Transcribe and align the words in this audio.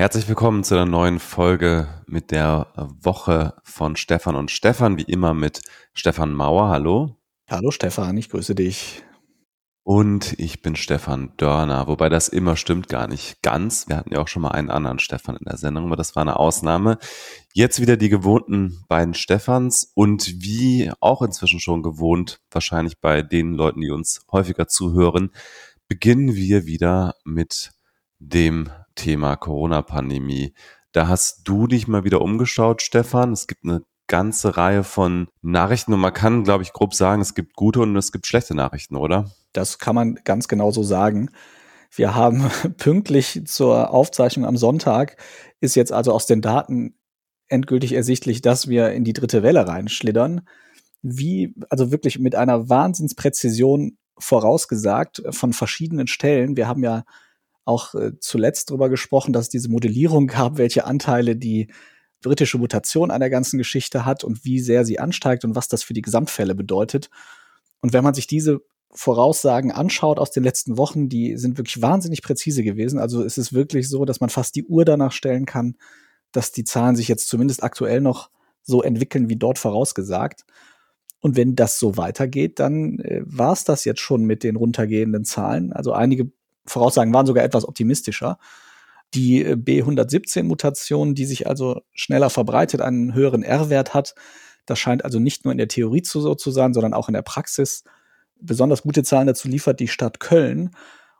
Herzlich 0.00 0.28
willkommen 0.28 0.64
zu 0.64 0.76
einer 0.76 0.86
neuen 0.86 1.18
Folge 1.18 1.86
mit 2.06 2.30
der 2.30 2.68
Woche 3.02 3.52
von 3.64 3.96
Stefan 3.96 4.34
und 4.34 4.50
Stefan, 4.50 4.96
wie 4.96 5.02
immer 5.02 5.34
mit 5.34 5.60
Stefan 5.92 6.32
Mauer. 6.32 6.70
Hallo. 6.70 7.18
Hallo 7.50 7.70
Stefan, 7.70 8.16
ich 8.16 8.30
grüße 8.30 8.54
dich. 8.54 9.02
Und 9.82 10.38
ich 10.38 10.62
bin 10.62 10.74
Stefan 10.74 11.34
Dörner, 11.36 11.86
wobei 11.86 12.08
das 12.08 12.28
immer 12.28 12.56
stimmt 12.56 12.88
gar 12.88 13.08
nicht 13.08 13.42
ganz. 13.42 13.88
Wir 13.88 13.98
hatten 13.98 14.14
ja 14.14 14.20
auch 14.20 14.28
schon 14.28 14.40
mal 14.40 14.52
einen 14.52 14.70
anderen 14.70 15.00
Stefan 15.00 15.36
in 15.36 15.44
der 15.44 15.58
Sendung, 15.58 15.84
aber 15.84 15.96
das 15.96 16.16
war 16.16 16.22
eine 16.22 16.38
Ausnahme. 16.38 16.96
Jetzt 17.52 17.78
wieder 17.78 17.98
die 17.98 18.08
gewohnten 18.08 18.86
beiden 18.88 19.12
Stefans 19.12 19.92
und 19.94 20.42
wie 20.42 20.90
auch 21.00 21.20
inzwischen 21.20 21.60
schon 21.60 21.82
gewohnt, 21.82 22.40
wahrscheinlich 22.50 23.00
bei 23.00 23.20
den 23.20 23.52
Leuten, 23.52 23.82
die 23.82 23.90
uns 23.90 24.24
häufiger 24.32 24.66
zuhören, 24.66 25.30
beginnen 25.88 26.34
wir 26.34 26.64
wieder 26.64 27.16
mit 27.22 27.72
dem 28.18 28.70
Thema 29.00 29.34
Corona-Pandemie. 29.36 30.52
Da 30.92 31.08
hast 31.08 31.48
du 31.48 31.66
dich 31.66 31.88
mal 31.88 32.04
wieder 32.04 32.20
umgeschaut, 32.20 32.82
Stefan. 32.82 33.32
Es 33.32 33.46
gibt 33.46 33.64
eine 33.64 33.82
ganze 34.08 34.58
Reihe 34.58 34.84
von 34.84 35.28
Nachrichten 35.40 35.94
und 35.94 36.00
man 36.00 36.12
kann, 36.12 36.44
glaube 36.44 36.64
ich, 36.64 36.74
grob 36.74 36.92
sagen, 36.94 37.22
es 37.22 37.34
gibt 37.34 37.54
gute 37.54 37.80
und 37.80 37.96
es 37.96 38.12
gibt 38.12 38.26
schlechte 38.26 38.54
Nachrichten, 38.54 38.96
oder? 38.96 39.30
Das 39.54 39.78
kann 39.78 39.94
man 39.94 40.16
ganz 40.24 40.48
genau 40.48 40.70
so 40.70 40.82
sagen. 40.82 41.30
Wir 41.94 42.14
haben 42.14 42.50
pünktlich 42.76 43.42
zur 43.46 43.90
Aufzeichnung 43.90 44.44
am 44.44 44.58
Sonntag 44.58 45.16
ist 45.60 45.76
jetzt 45.76 45.92
also 45.92 46.12
aus 46.12 46.26
den 46.26 46.42
Daten 46.42 46.94
endgültig 47.48 47.94
ersichtlich, 47.94 48.42
dass 48.42 48.68
wir 48.68 48.92
in 48.92 49.04
die 49.04 49.14
dritte 49.14 49.42
Welle 49.42 49.66
reinschlittern. 49.66 50.42
Wie, 51.00 51.54
also 51.70 51.90
wirklich 51.90 52.18
mit 52.18 52.34
einer 52.34 52.68
Wahnsinnspräzision 52.68 53.96
vorausgesagt 54.18 55.22
von 55.30 55.54
verschiedenen 55.54 56.06
Stellen. 56.06 56.56
Wir 56.58 56.68
haben 56.68 56.82
ja 56.82 57.04
auch 57.70 57.94
äh, 57.94 58.12
zuletzt 58.20 58.70
darüber 58.70 58.88
gesprochen, 58.88 59.32
dass 59.32 59.46
es 59.46 59.48
diese 59.48 59.70
Modellierung 59.70 60.26
gab, 60.26 60.58
welche 60.58 60.84
Anteile 60.84 61.36
die 61.36 61.68
britische 62.22 62.58
Mutation 62.58 63.10
an 63.10 63.20
der 63.20 63.30
ganzen 63.30 63.56
Geschichte 63.56 64.04
hat 64.04 64.24
und 64.24 64.44
wie 64.44 64.60
sehr 64.60 64.84
sie 64.84 64.98
ansteigt 64.98 65.44
und 65.44 65.54
was 65.54 65.68
das 65.68 65.82
für 65.82 65.94
die 65.94 66.02
Gesamtfälle 66.02 66.54
bedeutet. 66.54 67.08
Und 67.80 67.92
wenn 67.92 68.04
man 68.04 68.14
sich 68.14 68.26
diese 68.26 68.60
Voraussagen 68.92 69.70
anschaut 69.70 70.18
aus 70.18 70.30
den 70.30 70.42
letzten 70.42 70.76
Wochen, 70.76 71.08
die 71.08 71.36
sind 71.36 71.56
wirklich 71.56 71.80
wahnsinnig 71.80 72.22
präzise 72.22 72.62
gewesen. 72.62 72.98
Also 72.98 73.22
es 73.22 73.38
ist 73.38 73.52
wirklich 73.52 73.88
so, 73.88 74.04
dass 74.04 74.20
man 74.20 74.30
fast 74.30 74.54
die 74.56 74.64
Uhr 74.64 74.84
danach 74.84 75.12
stellen 75.12 75.46
kann, 75.46 75.76
dass 76.32 76.52
die 76.52 76.64
Zahlen 76.64 76.96
sich 76.96 77.08
jetzt 77.08 77.28
zumindest 77.28 77.62
aktuell 77.62 78.00
noch 78.00 78.30
so 78.62 78.82
entwickeln 78.82 79.28
wie 79.28 79.36
dort 79.36 79.58
vorausgesagt. 79.58 80.44
Und 81.20 81.36
wenn 81.36 81.54
das 81.54 81.78
so 81.78 81.96
weitergeht, 81.96 82.58
dann 82.58 82.98
äh, 83.00 83.22
war 83.24 83.52
es 83.52 83.64
das 83.64 83.84
jetzt 83.84 84.00
schon 84.00 84.24
mit 84.24 84.42
den 84.42 84.56
runtergehenden 84.56 85.24
Zahlen. 85.24 85.72
Also 85.72 85.92
einige 85.92 86.32
Voraussagen 86.66 87.12
waren 87.12 87.26
sogar 87.26 87.44
etwas 87.44 87.66
optimistischer. 87.66 88.38
Die 89.14 89.44
äh, 89.44 89.54
B117-Mutation, 89.54 91.14
die 91.14 91.26
sich 91.26 91.46
also 91.46 91.82
schneller 91.92 92.30
verbreitet, 92.30 92.80
einen 92.80 93.14
höheren 93.14 93.42
R-Wert 93.42 93.94
hat, 93.94 94.14
das 94.66 94.78
scheint 94.78 95.04
also 95.04 95.18
nicht 95.18 95.44
nur 95.44 95.52
in 95.52 95.58
der 95.58 95.68
Theorie 95.68 96.02
zu, 96.02 96.20
so 96.20 96.34
zu 96.34 96.50
sein, 96.50 96.74
sondern 96.74 96.94
auch 96.94 97.08
in 97.08 97.14
der 97.14 97.22
Praxis 97.22 97.84
besonders 98.40 98.82
gute 98.82 99.02
Zahlen 99.02 99.26
dazu 99.26 99.48
liefert 99.48 99.80
die 99.80 99.88
Stadt 99.88 100.20
Köln. 100.20 100.70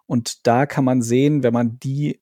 Und 0.07 0.47
da 0.47 0.67
kann 0.67 0.85
man 0.85 1.03
sehen, 1.03 1.43
wenn 1.43 1.53
man 1.53 1.79
die 1.79 2.21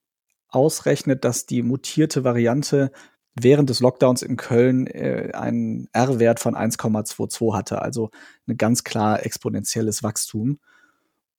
ausrechnet, 0.48 1.24
dass 1.24 1.46
die 1.46 1.62
mutierte 1.62 2.24
Variante 2.24 2.90
während 3.34 3.70
des 3.70 3.80
Lockdowns 3.80 4.22
in 4.22 4.36
Köln 4.36 4.86
äh, 4.86 5.30
einen 5.32 5.88
R-Wert 5.92 6.40
von 6.40 6.54
1,22 6.54 7.54
hatte, 7.54 7.82
also 7.82 8.10
ein 8.46 8.56
ganz 8.56 8.84
klar 8.84 9.24
exponentielles 9.24 10.02
Wachstum. 10.02 10.58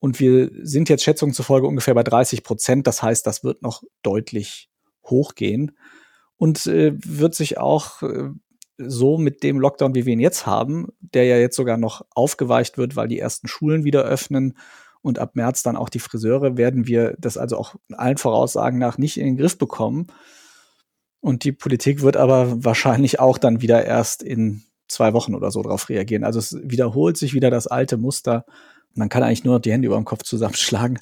Und 0.00 0.20
wir 0.20 0.50
sind 0.62 0.88
jetzt 0.88 1.02
Schätzungen 1.02 1.34
zufolge 1.34 1.66
ungefähr 1.66 1.94
bei 1.94 2.04
30 2.04 2.44
Prozent. 2.44 2.86
Das 2.86 3.02
heißt, 3.02 3.26
das 3.26 3.42
wird 3.42 3.62
noch 3.62 3.82
deutlich 4.02 4.70
hochgehen 5.04 5.76
und 6.36 6.66
äh, 6.66 6.92
wird 7.04 7.34
sich 7.34 7.58
auch 7.58 8.02
äh, 8.02 8.30
so 8.78 9.18
mit 9.18 9.42
dem 9.42 9.58
Lockdown, 9.58 9.94
wie 9.94 10.06
wir 10.06 10.12
ihn 10.12 10.20
jetzt 10.20 10.46
haben, 10.46 10.88
der 11.00 11.24
ja 11.24 11.36
jetzt 11.36 11.56
sogar 11.56 11.76
noch 11.76 12.06
aufgeweicht 12.14 12.78
wird, 12.78 12.94
weil 12.94 13.08
die 13.08 13.18
ersten 13.18 13.48
Schulen 13.48 13.84
wieder 13.84 14.04
öffnen 14.04 14.56
und 15.02 15.18
ab 15.18 15.34
März 15.34 15.62
dann 15.62 15.76
auch 15.76 15.88
die 15.88 15.98
Friseure, 15.98 16.56
werden 16.56 16.86
wir 16.86 17.16
das 17.18 17.36
also 17.36 17.56
auch 17.56 17.74
allen 17.92 18.18
Voraussagen 18.18 18.78
nach 18.78 18.98
nicht 18.98 19.18
in 19.18 19.26
den 19.26 19.36
Griff 19.36 19.58
bekommen. 19.58 20.06
Und 21.20 21.42
die 21.42 21.52
Politik 21.52 22.02
wird 22.02 22.16
aber 22.16 22.64
wahrscheinlich 22.64 23.18
auch 23.18 23.38
dann 23.38 23.60
wieder 23.60 23.84
erst 23.84 24.22
in 24.22 24.62
zwei 24.86 25.12
Wochen 25.12 25.34
oder 25.34 25.50
so 25.50 25.62
darauf 25.62 25.88
reagieren. 25.88 26.24
Also 26.24 26.38
es 26.38 26.56
wiederholt 26.62 27.16
sich 27.16 27.34
wieder 27.34 27.50
das 27.50 27.66
alte 27.66 27.96
Muster 27.96 28.44
man 28.98 29.08
kann 29.08 29.22
eigentlich 29.22 29.44
nur 29.44 29.54
noch 29.54 29.60
die 29.60 29.72
Hände 29.72 29.86
über 29.86 29.96
dem 29.96 30.04
Kopf 30.04 30.24
zusammenschlagen. 30.24 30.98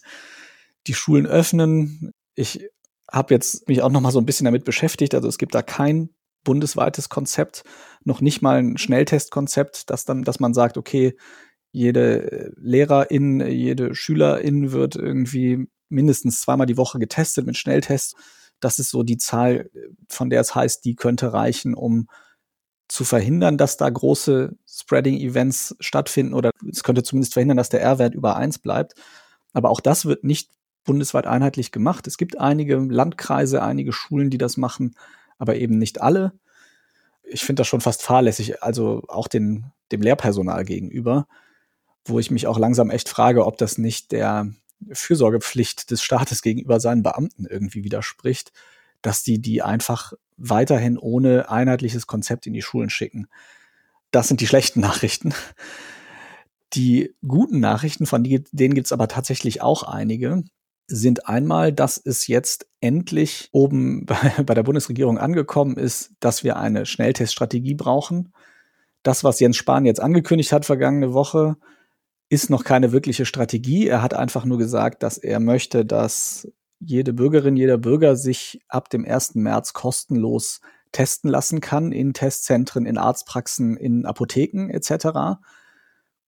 Die 0.86 0.94
Schulen 0.94 1.26
öffnen. 1.26 2.12
Ich 2.34 2.68
habe 3.10 3.34
jetzt 3.34 3.68
mich 3.68 3.82
auch 3.82 3.90
noch 3.90 4.00
mal 4.00 4.12
so 4.12 4.20
ein 4.20 4.26
bisschen 4.26 4.44
damit 4.44 4.64
beschäftigt. 4.64 5.14
Also 5.14 5.28
es 5.28 5.38
gibt 5.38 5.54
da 5.54 5.62
kein 5.62 6.10
bundesweites 6.44 7.08
Konzept, 7.08 7.64
noch 8.04 8.20
nicht 8.20 8.40
mal 8.40 8.58
ein 8.58 8.78
Schnelltestkonzept, 8.78 9.90
dass 9.90 10.04
dann, 10.04 10.22
dass 10.22 10.38
man 10.38 10.54
sagt, 10.54 10.78
okay, 10.78 11.16
jede 11.72 12.52
Lehrerin, 12.56 13.40
jede 13.40 13.94
Schülerin 13.94 14.70
wird 14.70 14.94
irgendwie 14.94 15.66
mindestens 15.88 16.40
zweimal 16.40 16.66
die 16.66 16.76
Woche 16.76 16.98
getestet 16.98 17.46
mit 17.46 17.56
Schnelltests. 17.56 18.14
Das 18.60 18.78
ist 18.78 18.90
so 18.90 19.02
die 19.02 19.18
Zahl, 19.18 19.70
von 20.08 20.30
der 20.30 20.40
es 20.40 20.54
heißt, 20.54 20.84
die 20.84 20.94
könnte 20.94 21.32
reichen, 21.32 21.74
um 21.74 22.06
zu 22.88 23.04
verhindern, 23.04 23.58
dass 23.58 23.76
da 23.76 23.88
große 23.88 24.56
Spreading-Events 24.68 25.76
stattfinden 25.80 26.34
oder 26.34 26.50
es 26.70 26.84
könnte 26.84 27.02
zumindest 27.02 27.34
verhindern, 27.34 27.56
dass 27.56 27.68
der 27.68 27.82
R-Wert 27.82 28.14
über 28.14 28.36
eins 28.36 28.58
bleibt. 28.58 28.94
Aber 29.52 29.70
auch 29.70 29.80
das 29.80 30.04
wird 30.04 30.22
nicht 30.22 30.50
bundesweit 30.84 31.26
einheitlich 31.26 31.72
gemacht. 31.72 32.06
Es 32.06 32.16
gibt 32.16 32.38
einige 32.38 32.76
Landkreise, 32.76 33.62
einige 33.62 33.92
Schulen, 33.92 34.30
die 34.30 34.38
das 34.38 34.56
machen, 34.56 34.94
aber 35.38 35.56
eben 35.56 35.78
nicht 35.78 36.00
alle. 36.00 36.32
Ich 37.24 37.44
finde 37.44 37.60
das 37.60 37.66
schon 37.66 37.80
fast 37.80 38.02
fahrlässig, 38.02 38.62
also 38.62 39.02
auch 39.08 39.26
den, 39.26 39.72
dem 39.90 40.00
Lehrpersonal 40.00 40.64
gegenüber, 40.64 41.26
wo 42.04 42.20
ich 42.20 42.30
mich 42.30 42.46
auch 42.46 42.58
langsam 42.58 42.90
echt 42.90 43.08
frage, 43.08 43.44
ob 43.44 43.58
das 43.58 43.78
nicht 43.78 44.12
der 44.12 44.52
Fürsorgepflicht 44.92 45.90
des 45.90 46.02
Staates 46.02 46.42
gegenüber 46.42 46.78
seinen 46.78 47.02
Beamten 47.02 47.46
irgendwie 47.46 47.82
widerspricht, 47.82 48.52
dass 49.02 49.22
die 49.24 49.40
die 49.40 49.62
einfach 49.62 50.12
weiterhin 50.36 50.98
ohne 50.98 51.50
einheitliches 51.50 52.06
Konzept 52.06 52.46
in 52.46 52.52
die 52.52 52.62
Schulen 52.62 52.90
schicken. 52.90 53.28
Das 54.10 54.28
sind 54.28 54.40
die 54.40 54.46
schlechten 54.46 54.80
Nachrichten. 54.88 55.34
Die 56.74 57.14
guten 57.26 57.60
Nachrichten, 57.60 58.06
von 58.06 58.22
denen 58.24 58.74
gibt 58.74 58.86
es 58.86 58.92
aber 58.92 59.08
tatsächlich 59.08 59.62
auch 59.62 59.82
einige, 59.82 60.44
sind 60.88 61.28
einmal, 61.28 61.72
dass 61.72 61.96
es 61.98 62.26
jetzt 62.26 62.68
endlich 62.80 63.48
oben 63.52 64.06
bei, 64.06 64.16
bei 64.44 64.54
der 64.54 64.62
Bundesregierung 64.62 65.18
angekommen 65.18 65.76
ist, 65.76 66.12
dass 66.20 66.44
wir 66.44 66.56
eine 66.56 66.86
Schnellteststrategie 66.86 67.74
brauchen. 67.74 68.32
Das, 69.02 69.24
was 69.24 69.40
Jens 69.40 69.56
Spahn 69.56 69.86
jetzt 69.86 70.00
angekündigt 70.00 70.52
hat 70.52 70.64
vergangene 70.64 71.12
Woche, 71.12 71.56
ist 72.28 72.50
noch 72.50 72.64
keine 72.64 72.90
wirkliche 72.90 73.24
Strategie. 73.24 73.86
Er 73.86 74.02
hat 74.02 74.14
einfach 74.14 74.44
nur 74.44 74.58
gesagt, 74.58 75.02
dass 75.02 75.16
er 75.16 75.38
möchte, 75.38 75.86
dass 75.86 76.48
jede 76.80 77.12
Bürgerin, 77.12 77.56
jeder 77.56 77.78
Bürger 77.78 78.16
sich 78.16 78.60
ab 78.68 78.90
dem 78.90 79.04
1. 79.04 79.34
März 79.36 79.72
kostenlos 79.72 80.60
testen 80.92 81.30
lassen 81.30 81.60
kann 81.60 81.92
in 81.92 82.14
Testzentren, 82.14 82.86
in 82.86 82.98
Arztpraxen, 82.98 83.76
in 83.76 84.06
Apotheken 84.06 84.70
etc. 84.70 85.38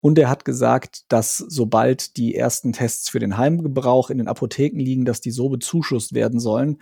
Und 0.00 0.18
er 0.18 0.28
hat 0.28 0.44
gesagt, 0.44 1.10
dass 1.12 1.38
sobald 1.38 2.16
die 2.16 2.34
ersten 2.34 2.72
Tests 2.72 3.08
für 3.08 3.18
den 3.18 3.36
Heimgebrauch 3.36 4.10
in 4.10 4.18
den 4.18 4.28
Apotheken 4.28 4.78
liegen, 4.78 5.04
dass 5.04 5.20
die 5.20 5.30
so 5.30 5.48
bezuschusst 5.48 6.14
werden 6.14 6.38
sollen, 6.38 6.78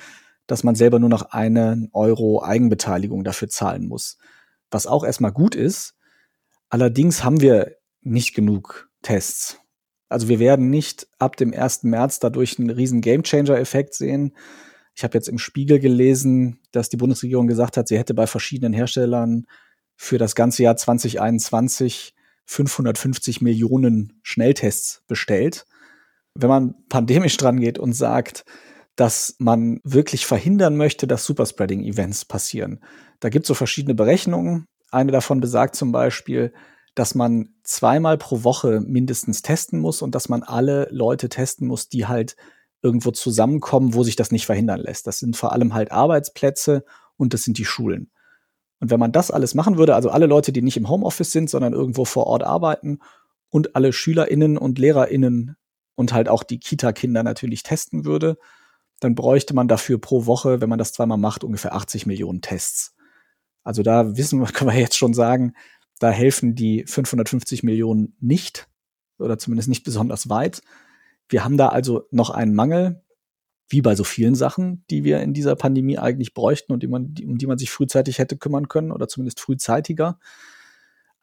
dass 0.47 0.65
man 0.65 0.75
selber 0.75 0.99
nur 0.99 1.09
noch 1.09 1.31
einen 1.31 1.89
Euro 1.93 2.43
Eigenbeteiligung 2.43 3.25
dafür 3.25 3.49
zahlen 3.49 3.87
muss. 3.87 4.19
Was 4.71 4.87
auch 4.87 5.05
erstmal 5.05 5.33
gut 5.33 5.55
ist. 5.55 5.95
Allerdings 6.69 7.25
haben 7.25 7.41
wir 7.41 7.77
nicht 8.03 8.35
genug 8.35 8.91
Tests. 9.03 9.59
Also 10.09 10.29
wir 10.29 10.39
werden 10.39 10.71
nicht 10.71 11.09
ab 11.19 11.37
dem 11.37 11.53
1. 11.53 11.85
März 11.85 12.21
dadurch 12.21 12.59
einen 12.59 12.71
riesen 12.71 13.01
Gamechanger-Effekt 13.01 13.95
sehen. 13.95 14.37
Ich 14.95 15.05
habe 15.05 15.15
jetzt 15.15 15.29
im 15.29 15.39
Spiegel 15.39 15.79
gelesen, 15.79 16.61
dass 16.73 16.89
die 16.89 16.97
Bundesregierung 16.97 17.47
gesagt 17.47 17.77
hat, 17.77 17.89
sie 17.89 17.99
hätte 17.99 18.15
bei 18.15 18.27
verschiedenen 18.27 18.73
Herstellern 18.73 19.47
für 19.97 20.19
das 20.19 20.35
ganze 20.35 20.63
Jahr 20.63 20.77
2021 20.77 22.15
550 22.47 23.41
Millionen 23.41 24.21
Schnelltests 24.23 25.03
bestellt. 25.09 25.67
Wenn 26.35 26.49
man 26.49 26.75
pandemisch 26.89 27.37
dran 27.37 27.59
geht 27.59 27.79
und 27.79 27.93
sagt, 27.93 28.45
dass 28.95 29.37
man 29.39 29.81
wirklich 29.85 30.25
verhindern 30.27 30.77
möchte, 30.77 31.07
dass 31.07 31.27
Superspreading-Events 31.27 32.25
passieren. 32.25 32.83
Da 33.21 33.29
gibt 33.29 33.45
es 33.45 33.49
so 33.49 33.55
verschiedene 33.55 33.95
Berechnungen. 33.95 34.67
Eine 34.91 35.13
davon 35.13 35.41
besagt 35.41 35.77
zum 35.77 35.93
Beispiel, 35.93 36.55
dass 36.97 37.15
man 37.15 37.51
zweimal 37.63 38.17
pro 38.17 38.43
Woche 38.43 38.81
mindestens 38.81 39.43
testen 39.43 39.79
muss 39.79 40.01
und 40.01 40.15
dass 40.15 40.31
man 40.31 40.43
alle 40.43 40.89
Leute 40.91 41.29
testen 41.29 41.69
muss, 41.69 41.91
die 41.91 42.07
halt 42.07 42.37
irgendwo 42.81 43.11
zusammenkommen, 43.11 43.93
wo 43.93 44.03
sich 44.03 44.17
das 44.17 44.33
nicht 44.33 44.47
verhindern 44.47 44.81
lässt. 44.81 45.07
Das 45.07 45.19
sind 45.19 45.37
vor 45.37 45.53
allem 45.53 45.75
halt 45.75 45.93
Arbeitsplätze 45.93 46.85
und 47.19 47.35
das 47.35 47.45
sind 47.45 47.59
die 47.59 47.67
Schulen. 47.67 48.11
Und 48.81 48.91
wenn 48.91 48.99
man 48.99 49.13
das 49.13 49.31
alles 49.31 49.55
machen 49.55 49.77
würde, 49.77 49.95
also 49.95 50.09
alle 50.09 50.25
Leute, 50.25 50.53
die 50.53 50.63
nicht 50.63 50.79
im 50.79 50.89
Homeoffice 50.89 51.33
sind, 51.33 51.51
sondern 51.51 51.75
irgendwo 51.75 52.07
vor 52.07 52.27
Ort 52.27 52.43
arbeiten 52.43 53.01
und 53.51 53.77
alle 53.77 53.93
SchülerInnen 53.93 54.57
und 54.57 54.79
LehrerInnen 54.79 55.57
und 55.97 56.15
halt 56.15 56.31
auch 56.31 56.45
die 56.45 56.59
Kita-Kinder 56.59 57.23
natürlich 57.23 57.63
testen 57.63 58.07
würde, 58.07 58.39
dann 59.01 59.15
bräuchte 59.15 59.55
man 59.55 59.69
dafür 59.69 60.01
pro 60.01 60.25
Woche, 60.25 60.63
wenn 60.63 60.71
man 60.71 60.79
das 60.79 60.95
zweimal 60.95 61.19
macht, 61.19 61.45
ungefähr 61.45 61.75
80 61.75 62.07
Millionen 62.07 62.41
Tests. 62.41 62.95
Also 63.65 63.83
da 63.83 64.17
wissen 64.17 64.41
wir, 64.41 64.47
können 64.53 64.71
wir 64.71 64.81
jetzt 64.81 64.97
schon 64.97 65.13
sagen, 65.13 65.53
da 65.99 66.11
helfen 66.11 66.55
die 66.55 66.85
550 66.87 67.63
Millionen 67.63 68.17
nicht 68.21 68.69
oder 69.19 69.39
zumindest 69.39 69.69
nicht 69.69 69.85
besonders 69.85 70.29
weit. 70.29 70.63
Wir 71.29 71.45
haben 71.45 71.57
da 71.57 71.69
also 71.69 72.05
noch 72.11 72.31
einen 72.31 72.55
Mangel, 72.55 73.03
wie 73.69 73.83
bei 73.83 73.97
so 73.97 74.05
vielen 74.05 74.35
Sachen, 74.35 74.85
die 74.91 75.03
wir 75.03 75.21
in 75.21 75.35
dieser 75.35 75.57
Pandemie 75.57 75.99
eigentlich 75.99 76.35
bräuchten 76.35 76.73
und 76.73 76.83
die 76.83 76.87
man, 76.87 77.15
um 77.25 77.39
die 77.39 77.47
man 77.47 77.59
sich 77.59 77.71
frühzeitig 77.71 78.19
hätte 78.19 78.37
kümmern 78.37 78.69
können 78.69 78.93
oder 78.93 79.09
zumindest 79.09 79.41
frühzeitiger. 79.41 80.19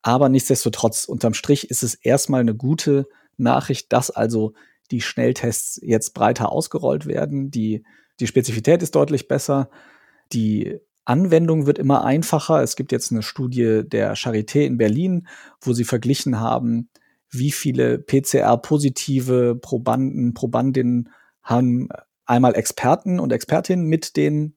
Aber 0.01 0.27
nichtsdestotrotz, 0.27 1.05
unterm 1.05 1.33
Strich 1.33 1.69
ist 1.69 1.83
es 1.83 1.93
erstmal 1.93 2.41
eine 2.41 2.55
gute 2.55 3.07
Nachricht, 3.37 3.93
dass 3.93 4.11
also 4.11 4.53
die 4.91 4.99
Schnelltests 4.99 5.79
jetzt 5.81 6.13
breiter 6.13 6.51
ausgerollt 6.51 7.05
werden. 7.05 7.49
Die, 7.49 7.85
die 8.19 8.27
Spezifität 8.27 8.83
ist 8.83 8.95
deutlich 8.95 9.29
besser. 9.29 9.69
Die 10.33 10.79
Anwendung 11.05 11.65
wird 11.65 11.79
immer 11.79 12.05
einfacher. 12.05 12.61
Es 12.61 12.75
gibt 12.75 12.91
jetzt 12.91 13.11
eine 13.11 13.23
Studie 13.23 13.81
der 13.85 14.15
Charité 14.15 14.61
in 14.61 14.77
Berlin, 14.77 15.27
wo 15.61 15.73
sie 15.73 15.83
verglichen 15.83 16.39
haben, 16.39 16.89
wie 17.29 17.51
viele 17.51 17.99
PCR-positive 17.99 19.55
Probanden, 19.55 20.33
Probandinnen 20.33 21.09
haben 21.41 21.89
einmal 22.25 22.55
Experten 22.55 23.19
und 23.19 23.33
Expertinnen 23.33 23.85
mit 23.85 24.15
den 24.15 24.55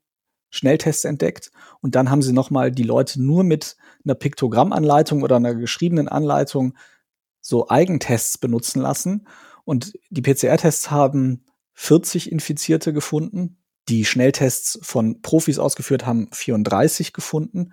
Schnelltests 0.50 1.04
entdeckt 1.04 1.50
und 1.80 1.94
dann 1.94 2.10
haben 2.10 2.22
sie 2.22 2.32
nochmal 2.32 2.70
die 2.70 2.84
Leute 2.84 3.20
nur 3.20 3.44
mit 3.44 3.76
einer 4.04 4.14
Piktogrammanleitung 4.14 5.22
oder 5.22 5.36
einer 5.36 5.54
geschriebenen 5.54 6.08
Anleitung 6.08 6.74
so 7.40 7.68
Eigentests 7.68 8.38
benutzen 8.38 8.80
lassen 8.80 9.26
und 9.64 9.98
die 10.10 10.22
PCR-Tests 10.22 10.90
haben 10.90 11.44
40 11.74 12.30
Infizierte 12.30 12.92
gefunden. 12.92 13.58
Die 13.88 14.04
Schnelltests 14.04 14.78
von 14.82 15.22
Profis 15.22 15.58
ausgeführt 15.58 16.06
haben 16.06 16.28
34 16.32 17.12
gefunden. 17.12 17.72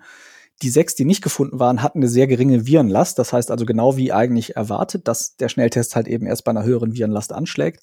Die 0.62 0.70
sechs, 0.70 0.94
die 0.94 1.04
nicht 1.04 1.22
gefunden 1.22 1.58
waren, 1.58 1.82
hatten 1.82 1.98
eine 1.98 2.08
sehr 2.08 2.26
geringe 2.26 2.66
Virenlast. 2.66 3.18
Das 3.18 3.32
heißt 3.32 3.50
also 3.50 3.66
genau 3.66 3.96
wie 3.96 4.12
eigentlich 4.12 4.56
erwartet, 4.56 5.08
dass 5.08 5.36
der 5.36 5.48
Schnelltest 5.48 5.96
halt 5.96 6.06
eben 6.06 6.26
erst 6.26 6.44
bei 6.44 6.50
einer 6.50 6.62
höheren 6.62 6.94
Virenlast 6.94 7.32
anschlägt. 7.32 7.82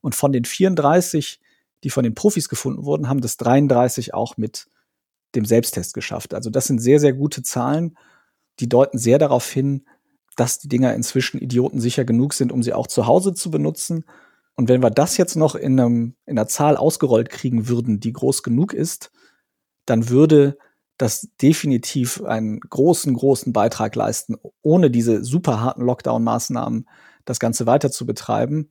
Und 0.00 0.14
von 0.14 0.32
den 0.32 0.44
34, 0.44 1.40
die 1.84 1.90
von 1.90 2.02
den 2.02 2.14
Profis 2.14 2.48
gefunden 2.48 2.84
wurden, 2.84 3.08
haben 3.08 3.20
das 3.20 3.36
33 3.36 4.14
auch 4.14 4.36
mit 4.36 4.68
dem 5.34 5.44
Selbsttest 5.44 5.94
geschafft. 5.94 6.34
Also 6.34 6.50
das 6.50 6.66
sind 6.66 6.80
sehr, 6.80 6.98
sehr 6.98 7.12
gute 7.12 7.42
Zahlen. 7.42 7.96
Die 8.58 8.68
deuten 8.68 8.98
sehr 8.98 9.18
darauf 9.18 9.48
hin, 9.48 9.86
dass 10.36 10.58
die 10.58 10.68
Dinger 10.68 10.94
inzwischen 10.94 11.38
idiotensicher 11.38 12.04
genug 12.04 12.34
sind, 12.34 12.50
um 12.50 12.62
sie 12.62 12.72
auch 12.72 12.86
zu 12.86 13.06
Hause 13.06 13.34
zu 13.34 13.50
benutzen. 13.50 14.04
Und 14.58 14.68
wenn 14.68 14.82
wir 14.82 14.90
das 14.90 15.16
jetzt 15.18 15.36
noch 15.36 15.54
in, 15.54 15.78
einem, 15.78 16.16
in 16.26 16.36
einer 16.36 16.48
Zahl 16.48 16.76
ausgerollt 16.76 17.30
kriegen 17.30 17.68
würden, 17.68 18.00
die 18.00 18.12
groß 18.12 18.42
genug 18.42 18.72
ist, 18.72 19.12
dann 19.86 20.08
würde 20.08 20.58
das 20.96 21.28
definitiv 21.40 22.24
einen 22.24 22.58
großen, 22.58 23.14
großen 23.14 23.52
Beitrag 23.52 23.94
leisten, 23.94 24.34
ohne 24.60 24.90
diese 24.90 25.22
super 25.22 25.60
harten 25.60 25.84
Lockdown-Maßnahmen 25.84 26.88
das 27.24 27.38
Ganze 27.38 27.66
weiter 27.66 27.92
zu 27.92 28.04
betreiben. 28.04 28.68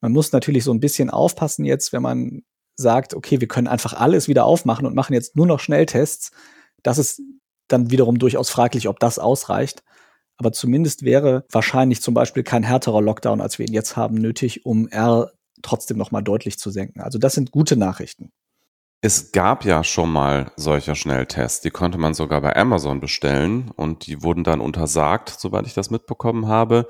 Man 0.00 0.12
muss 0.12 0.30
natürlich 0.30 0.62
so 0.62 0.72
ein 0.72 0.78
bisschen 0.78 1.10
aufpassen 1.10 1.64
jetzt, 1.64 1.92
wenn 1.92 2.02
man 2.02 2.44
sagt, 2.76 3.12
okay, 3.12 3.40
wir 3.40 3.48
können 3.48 3.66
einfach 3.66 3.92
alles 3.92 4.28
wieder 4.28 4.44
aufmachen 4.44 4.86
und 4.86 4.94
machen 4.94 5.14
jetzt 5.14 5.34
nur 5.34 5.48
noch 5.48 5.58
Schnelltests. 5.58 6.30
Das 6.84 6.96
ist 6.96 7.20
dann 7.66 7.90
wiederum 7.90 8.20
durchaus 8.20 8.50
fraglich, 8.50 8.86
ob 8.86 9.00
das 9.00 9.18
ausreicht. 9.18 9.82
Aber 10.36 10.52
zumindest 10.52 11.04
wäre 11.04 11.44
wahrscheinlich 11.50 12.02
zum 12.02 12.14
Beispiel 12.14 12.42
kein 12.42 12.62
härterer 12.62 13.00
Lockdown, 13.00 13.40
als 13.40 13.58
wir 13.58 13.66
ihn 13.66 13.74
jetzt 13.74 13.96
haben, 13.96 14.16
nötig, 14.16 14.66
um 14.66 14.88
R 14.88 15.30
trotzdem 15.62 15.96
noch 15.96 16.10
mal 16.10 16.22
deutlich 16.22 16.58
zu 16.58 16.70
senken. 16.70 17.00
Also 17.00 17.18
das 17.18 17.34
sind 17.34 17.50
gute 17.50 17.76
Nachrichten. 17.76 18.30
Es 19.00 19.32
gab 19.32 19.64
ja 19.66 19.84
schon 19.84 20.10
mal 20.10 20.50
solche 20.56 20.94
Schnelltests, 20.94 21.60
die 21.60 21.70
konnte 21.70 21.98
man 21.98 22.14
sogar 22.14 22.40
bei 22.40 22.56
Amazon 22.56 23.00
bestellen 23.00 23.70
und 23.76 24.06
die 24.06 24.22
wurden 24.22 24.44
dann 24.44 24.60
untersagt, 24.60 25.28
soweit 25.38 25.66
ich 25.66 25.74
das 25.74 25.90
mitbekommen 25.90 26.48
habe. 26.48 26.88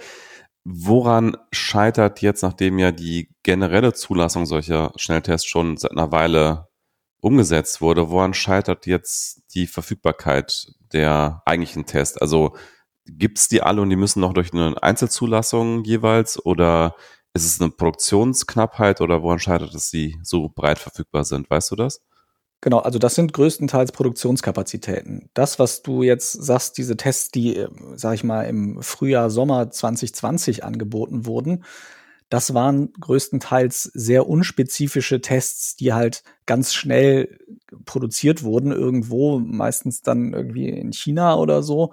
Woran 0.63 1.37
scheitert 1.51 2.23
jetzt, 2.23 2.43
nachdem 2.43 2.79
ja 2.79 2.93
die 2.93 3.35
generelle 3.43 3.93
Zulassung 3.95 4.47
solcher 4.47 4.93
Schnelltests 4.97 5.47
schon 5.47 5.77
seit 5.77 5.91
einer 5.91 6.13
Weile 6.13 6.69
umgesetzt 7.21 7.81
wurde, 7.81 8.11
woran 8.11 8.33
scheitert 8.33 8.87
jetzt 8.87 9.43
die 9.55 9.67
Verfügbarkeit 9.67 10.69
der 10.93 11.43
eigentlichen 11.47 11.85
Tests? 11.85 12.17
Also 12.17 12.55
Gibt 13.07 13.39
es 13.39 13.49
die 13.49 13.63
alle 13.63 13.83
und 13.83 13.91
die 13.91 13.97
müssen 13.97 14.21
noch 14.21 14.33
durch 14.33 14.53
eine 14.53 14.83
Einzelzulassung 14.83 15.85
jeweils 15.85 16.45
oder 16.45 16.97
ist 17.35 17.45
es 17.45 17.61
eine 17.61 17.71
Produktionsknappheit 17.71 19.01
oder 19.01 19.23
woran 19.23 19.39
scheitert 19.39 19.75
es, 19.75 19.91
sie 19.91 20.17
so 20.23 20.49
breit 20.49 20.79
verfügbar 20.79 21.25
sind? 21.25 21.51
Weißt 21.51 21.71
du 21.71 21.77
das? 21.77 22.01
Genau, 22.61 22.79
also 22.79 22.99
das 22.99 23.15
sind 23.15 23.35
größtenteils 23.35 23.93
Produktionskapazitäten. 23.93 25.29
Das, 25.35 25.59
was 25.59 25.83
du 25.83 26.03
jetzt 26.03 26.33
sagst, 26.33 26.79
diese 26.79 26.97
Tests, 26.97 27.31
die, 27.31 27.57
äh, 27.57 27.69
sag 27.95 28.15
ich 28.15 28.25
mal, 28.25 28.45
im 28.45 28.81
Frühjahr, 28.81 29.29
Sommer 29.29 29.71
2020 29.71 30.65
angeboten 30.65 31.27
wurden, 31.27 31.65
das 32.31 32.55
waren 32.55 32.91
größtenteils 32.99 33.83
sehr 33.93 34.27
unspezifische 34.27 35.21
Tests, 35.21 35.77
die 35.77 35.93
halt 35.93 36.23
ganz 36.47 36.73
schnell 36.73 37.39
produziert 37.85 38.43
wurden, 38.43 38.73
irgendwo, 38.73 39.39
meistens 39.39 40.01
dann 40.01 40.33
irgendwie 40.33 40.71
in 40.71 40.95
China 40.95 41.37
oder 41.37 41.63
so. 41.63 41.93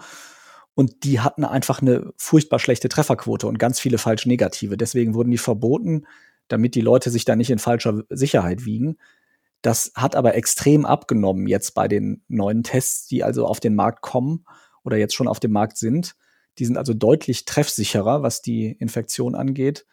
Und 0.82 1.04
die 1.04 1.20
hatten 1.20 1.46
einfach 1.46 1.84
eine 1.84 2.12
furchtbar 2.18 2.58
schlechte 2.58 2.90
Trefferquote 2.90 3.46
und 3.46 3.60
ganz 3.60 3.80
viele 3.80 4.00
falsch 4.00 4.26
negative. 4.26 4.78
Deswegen 4.78 5.14
wurden 5.14 5.30
die 5.30 5.38
verboten, 5.38 6.08
damit 6.48 6.74
die 6.74 6.82
Leute 6.82 7.12
sich 7.12 7.24
da 7.24 7.36
nicht 7.36 7.52
in 7.52 7.60
falscher 7.60 8.02
Sicherheit 8.10 8.66
wiegen. 8.66 8.98
Das 9.62 9.92
hat 9.94 10.16
aber 10.16 10.34
extrem 10.34 10.88
abgenommen 10.88 11.46
jetzt 11.46 11.76
bei 11.76 11.88
den 11.88 12.24
neuen 12.30 12.64
Tests, 12.64 13.06
die 13.06 13.24
also 13.24 13.46
auf 13.46 13.60
den 13.60 13.76
Markt 13.76 14.02
kommen 14.02 14.44
oder 14.84 14.98
jetzt 14.98 15.14
schon 15.14 15.28
auf 15.28 15.40
dem 15.40 15.52
Markt 15.52 15.78
sind. 15.78 16.16
Die 16.58 16.66
sind 16.66 16.80
also 16.80 16.96
deutlich 16.96 17.46
treffsicherer, 17.46 18.24
was 18.24 18.42
die 18.42 18.72
Infektion 18.72 19.36
angeht. 19.36 19.86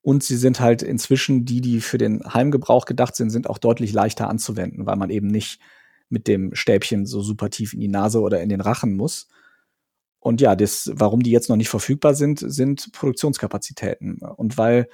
Und 0.00 0.24
sie 0.24 0.36
sind 0.36 0.58
halt 0.58 0.82
inzwischen 0.82 1.44
die, 1.44 1.60
die 1.60 1.80
für 1.80 1.98
den 1.98 2.24
Heimgebrauch 2.34 2.86
gedacht 2.86 3.14
sind, 3.14 3.30
sind 3.30 3.48
auch 3.48 3.58
deutlich 3.58 3.92
leichter 3.92 4.28
anzuwenden, 4.28 4.84
weil 4.84 4.96
man 4.96 5.10
eben 5.10 5.28
nicht 5.28 5.60
mit 6.08 6.26
dem 6.26 6.56
Stäbchen 6.56 7.06
so 7.06 7.22
super 7.22 7.50
tief 7.50 7.72
in 7.72 7.78
die 7.78 7.86
Nase 7.86 8.20
oder 8.20 8.42
in 8.42 8.48
den 8.48 8.60
Rachen 8.60 8.96
muss. 8.96 9.28
Und 10.22 10.40
ja, 10.40 10.54
das, 10.54 10.88
warum 10.94 11.24
die 11.24 11.32
jetzt 11.32 11.48
noch 11.48 11.56
nicht 11.56 11.68
verfügbar 11.68 12.14
sind, 12.14 12.38
sind 12.38 12.92
Produktionskapazitäten. 12.92 14.20
Und 14.20 14.56
weil 14.56 14.88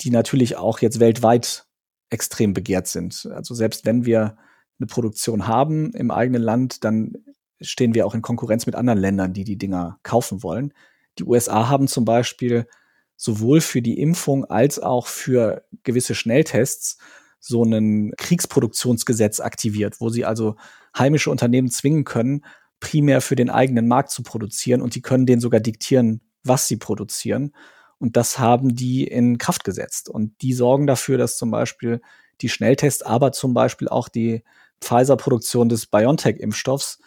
die 0.00 0.10
natürlich 0.10 0.56
auch 0.56 0.80
jetzt 0.80 0.98
weltweit 0.98 1.66
extrem 2.10 2.54
begehrt 2.54 2.88
sind. 2.88 3.28
Also 3.32 3.54
selbst 3.54 3.86
wenn 3.86 4.04
wir 4.04 4.36
eine 4.80 4.88
Produktion 4.88 5.46
haben 5.46 5.92
im 5.92 6.10
eigenen 6.10 6.42
Land, 6.42 6.82
dann 6.82 7.12
stehen 7.60 7.94
wir 7.94 8.04
auch 8.04 8.16
in 8.16 8.22
Konkurrenz 8.22 8.66
mit 8.66 8.74
anderen 8.74 8.98
Ländern, 8.98 9.32
die 9.32 9.44
die 9.44 9.56
Dinger 9.56 10.00
kaufen 10.02 10.42
wollen. 10.42 10.74
Die 11.20 11.24
USA 11.24 11.68
haben 11.68 11.86
zum 11.86 12.04
Beispiel 12.04 12.66
sowohl 13.14 13.60
für 13.60 13.80
die 13.80 14.00
Impfung 14.00 14.44
als 14.44 14.80
auch 14.80 15.06
für 15.06 15.64
gewisse 15.84 16.16
Schnelltests 16.16 16.98
so 17.38 17.62
ein 17.62 18.12
Kriegsproduktionsgesetz 18.16 19.38
aktiviert, 19.38 20.00
wo 20.00 20.08
sie 20.08 20.24
also 20.24 20.56
heimische 20.98 21.30
Unternehmen 21.30 21.70
zwingen 21.70 22.02
können, 22.02 22.44
primär 22.84 23.22
für 23.22 23.34
den 23.34 23.48
eigenen 23.48 23.88
Markt 23.88 24.10
zu 24.10 24.22
produzieren 24.22 24.82
und 24.82 24.94
die 24.94 25.00
können 25.00 25.24
denen 25.24 25.40
sogar 25.40 25.60
diktieren, 25.60 26.20
was 26.42 26.68
sie 26.68 26.76
produzieren. 26.76 27.52
Und 27.98 28.18
das 28.18 28.38
haben 28.38 28.76
die 28.76 29.04
in 29.04 29.38
Kraft 29.38 29.64
gesetzt. 29.64 30.10
Und 30.10 30.42
die 30.42 30.52
sorgen 30.52 30.86
dafür, 30.86 31.16
dass 31.16 31.38
zum 31.38 31.50
Beispiel 31.50 32.02
die 32.42 32.50
Schnelltests, 32.50 33.02
aber 33.02 33.32
zum 33.32 33.54
Beispiel 33.54 33.88
auch 33.88 34.10
die 34.10 34.44
Pfizer-Produktion 34.82 35.70
des 35.70 35.86
BioNTech-Impfstoffs 35.86 36.98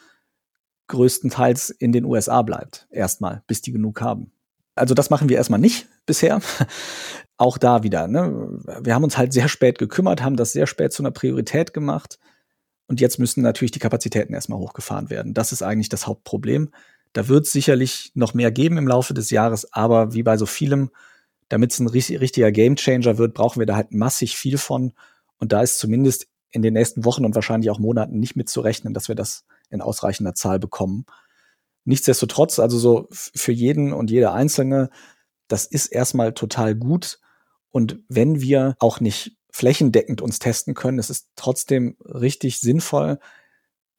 größtenteils 0.87 1.69
in 1.69 1.91
den 1.91 2.05
USA 2.05 2.41
bleibt. 2.41 2.87
Erstmal, 2.89 3.43
bis 3.45 3.61
die 3.61 3.71
genug 3.71 4.01
haben. 4.01 4.31
Also 4.73 4.95
das 4.95 5.11
machen 5.11 5.29
wir 5.29 5.37
erstmal 5.37 5.59
nicht 5.59 5.87
bisher. 6.07 6.41
auch 7.37 7.59
da 7.59 7.83
wieder. 7.83 8.07
Ne? 8.07 8.59
Wir 8.81 8.95
haben 8.95 9.03
uns 9.03 9.15
halt 9.15 9.33
sehr 9.33 9.49
spät 9.49 9.77
gekümmert, 9.77 10.23
haben 10.23 10.37
das 10.37 10.53
sehr 10.53 10.65
spät 10.65 10.91
zu 10.91 11.03
einer 11.03 11.11
Priorität 11.11 11.71
gemacht. 11.75 12.17
Und 12.87 13.01
jetzt 13.01 13.19
müssen 13.19 13.41
natürlich 13.41 13.71
die 13.71 13.79
Kapazitäten 13.79 14.33
erstmal 14.33 14.59
hochgefahren 14.59 15.09
werden. 15.09 15.33
Das 15.33 15.51
ist 15.51 15.61
eigentlich 15.61 15.89
das 15.89 16.07
Hauptproblem. 16.07 16.69
Da 17.13 17.27
wird 17.27 17.45
es 17.45 17.51
sicherlich 17.51 18.11
noch 18.15 18.33
mehr 18.33 18.51
geben 18.51 18.77
im 18.77 18.87
Laufe 18.87 19.13
des 19.13 19.29
Jahres, 19.29 19.73
aber 19.73 20.13
wie 20.13 20.23
bei 20.23 20.37
so 20.37 20.45
vielem, 20.45 20.91
damit 21.49 21.71
es 21.71 21.79
ein 21.79 21.87
richtiger 21.87 22.51
Gamechanger 22.51 23.17
wird, 23.17 23.33
brauchen 23.33 23.59
wir 23.59 23.65
da 23.65 23.75
halt 23.75 23.91
massig 23.91 24.37
viel 24.37 24.57
von. 24.57 24.93
Und 25.39 25.51
da 25.51 25.61
ist 25.61 25.79
zumindest 25.79 26.27
in 26.51 26.61
den 26.61 26.73
nächsten 26.73 27.05
Wochen 27.05 27.25
und 27.25 27.35
wahrscheinlich 27.35 27.69
auch 27.69 27.79
Monaten 27.79 28.19
nicht 28.19 28.35
mitzurechnen, 28.35 28.93
dass 28.93 29.07
wir 29.07 29.15
das 29.15 29.45
in 29.69 29.81
ausreichender 29.81 30.33
Zahl 30.33 30.59
bekommen. 30.59 31.05
Nichtsdestotrotz, 31.85 32.59
also 32.59 32.77
so 32.77 33.07
für 33.11 33.51
jeden 33.51 33.93
und 33.93 34.11
jede 34.11 34.31
Einzelne, 34.31 34.89
das 35.47 35.65
ist 35.65 35.87
erstmal 35.87 36.33
total 36.33 36.75
gut. 36.75 37.19
Und 37.69 37.99
wenn 38.09 38.41
wir 38.41 38.75
auch 38.79 38.99
nicht 38.99 39.37
flächendeckend 39.57 40.21
uns 40.21 40.37
testen 40.37 40.75
können. 40.75 40.99
Es 40.99 41.09
ist 41.09 41.29
trotzdem 41.35 41.97
richtig 42.01 42.59
sinnvoll. 42.59 43.17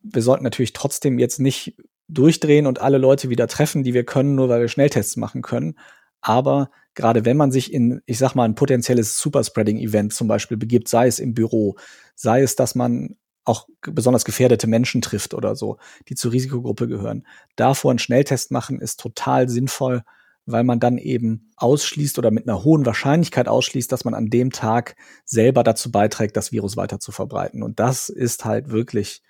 Wir 0.00 0.22
sollten 0.22 0.44
natürlich 0.44 0.72
trotzdem 0.72 1.18
jetzt 1.18 1.40
nicht 1.40 1.76
durchdrehen 2.06 2.66
und 2.66 2.80
alle 2.80 2.98
Leute 2.98 3.28
wieder 3.28 3.48
treffen, 3.48 3.82
die 3.82 3.92
wir 3.92 4.04
können, 4.04 4.36
nur 4.36 4.48
weil 4.48 4.60
wir 4.60 4.68
Schnelltests 4.68 5.16
machen 5.16 5.42
können. 5.42 5.76
Aber 6.20 6.70
gerade 6.94 7.24
wenn 7.24 7.36
man 7.36 7.50
sich 7.50 7.72
in, 7.72 8.00
ich 8.06 8.18
sag 8.18 8.36
mal, 8.36 8.44
ein 8.44 8.54
potenzielles 8.54 9.18
Superspreading-Event 9.18 10.12
zum 10.12 10.28
Beispiel 10.28 10.56
begibt, 10.56 10.86
sei 10.88 11.08
es 11.08 11.18
im 11.18 11.34
Büro, 11.34 11.76
sei 12.14 12.42
es, 12.42 12.54
dass 12.54 12.76
man 12.76 13.16
auch 13.44 13.66
besonders 13.80 14.24
gefährdete 14.24 14.68
Menschen 14.68 15.00
trifft 15.00 15.34
oder 15.34 15.56
so, 15.56 15.78
die 16.08 16.14
zur 16.14 16.32
Risikogruppe 16.32 16.86
gehören. 16.86 17.26
Davor 17.56 17.90
einen 17.90 17.98
Schnelltest 17.98 18.52
machen 18.52 18.80
ist 18.80 19.00
total 19.00 19.48
sinnvoll, 19.48 20.04
weil 20.50 20.64
man 20.64 20.80
dann 20.80 20.98
eben 20.98 21.50
ausschließt 21.56 22.18
oder 22.18 22.30
mit 22.30 22.48
einer 22.48 22.64
hohen 22.64 22.86
Wahrscheinlichkeit 22.86 23.48
ausschließt, 23.48 23.90
dass 23.90 24.04
man 24.04 24.14
an 24.14 24.30
dem 24.30 24.50
Tag 24.50 24.96
selber 25.24 25.62
dazu 25.62 25.90
beiträgt, 25.90 26.36
das 26.36 26.52
Virus 26.52 26.76
weiter 26.76 27.00
zu 27.00 27.12
verbreiten. 27.12 27.62
Und 27.62 27.80
das 27.80 28.08
ist 28.08 28.44
halt 28.44 28.70
wirklich, 28.70 29.22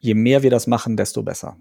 je 0.00 0.14
mehr 0.14 0.42
wir 0.42 0.50
das 0.50 0.66
machen, 0.66 0.96
desto 0.96 1.22
besser. 1.22 1.56